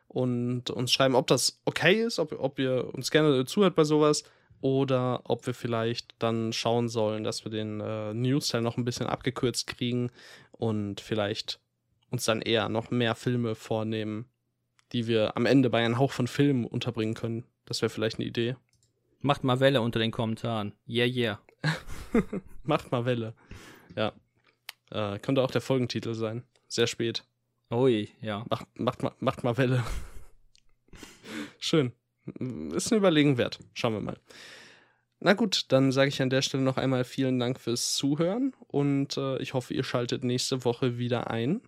[0.08, 4.24] und uns schreiben, ob das okay ist, ob, ob ihr uns gerne zuhört bei sowas
[4.60, 9.06] oder ob wir vielleicht dann schauen sollen, dass wir den äh, News-Teil noch ein bisschen
[9.06, 10.10] abgekürzt kriegen
[10.52, 11.60] und vielleicht
[12.10, 14.26] uns dann eher noch mehr Filme vornehmen,
[14.92, 17.44] die wir am Ende bei einem Hauch von Film unterbringen können.
[17.64, 18.56] Das wäre vielleicht eine Idee.
[19.20, 20.72] Macht mal Welle unter den Kommentaren.
[20.88, 21.45] Yeah, yeah.
[22.62, 23.34] Macht mal Welle.
[23.94, 24.12] Ja.
[24.90, 26.44] Äh, könnte auch der Folgentitel sein.
[26.68, 27.24] Sehr spät.
[27.70, 28.44] Ui, ja.
[28.48, 29.84] Mach, macht, mal, macht mal Welle.
[31.58, 31.92] Schön.
[32.74, 33.58] Ist ein Überlegen wert.
[33.74, 34.18] Schauen wir mal.
[35.18, 39.16] Na gut, dann sage ich an der Stelle noch einmal vielen Dank fürs Zuhören und
[39.16, 41.62] äh, ich hoffe, ihr schaltet nächste Woche wieder ein,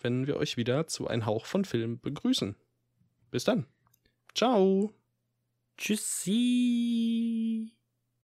[0.00, 2.56] wenn wir euch wieder zu Ein Hauch von Film begrüßen.
[3.30, 3.66] Bis dann.
[4.34, 4.92] Ciao.
[5.78, 7.72] Tschüssi.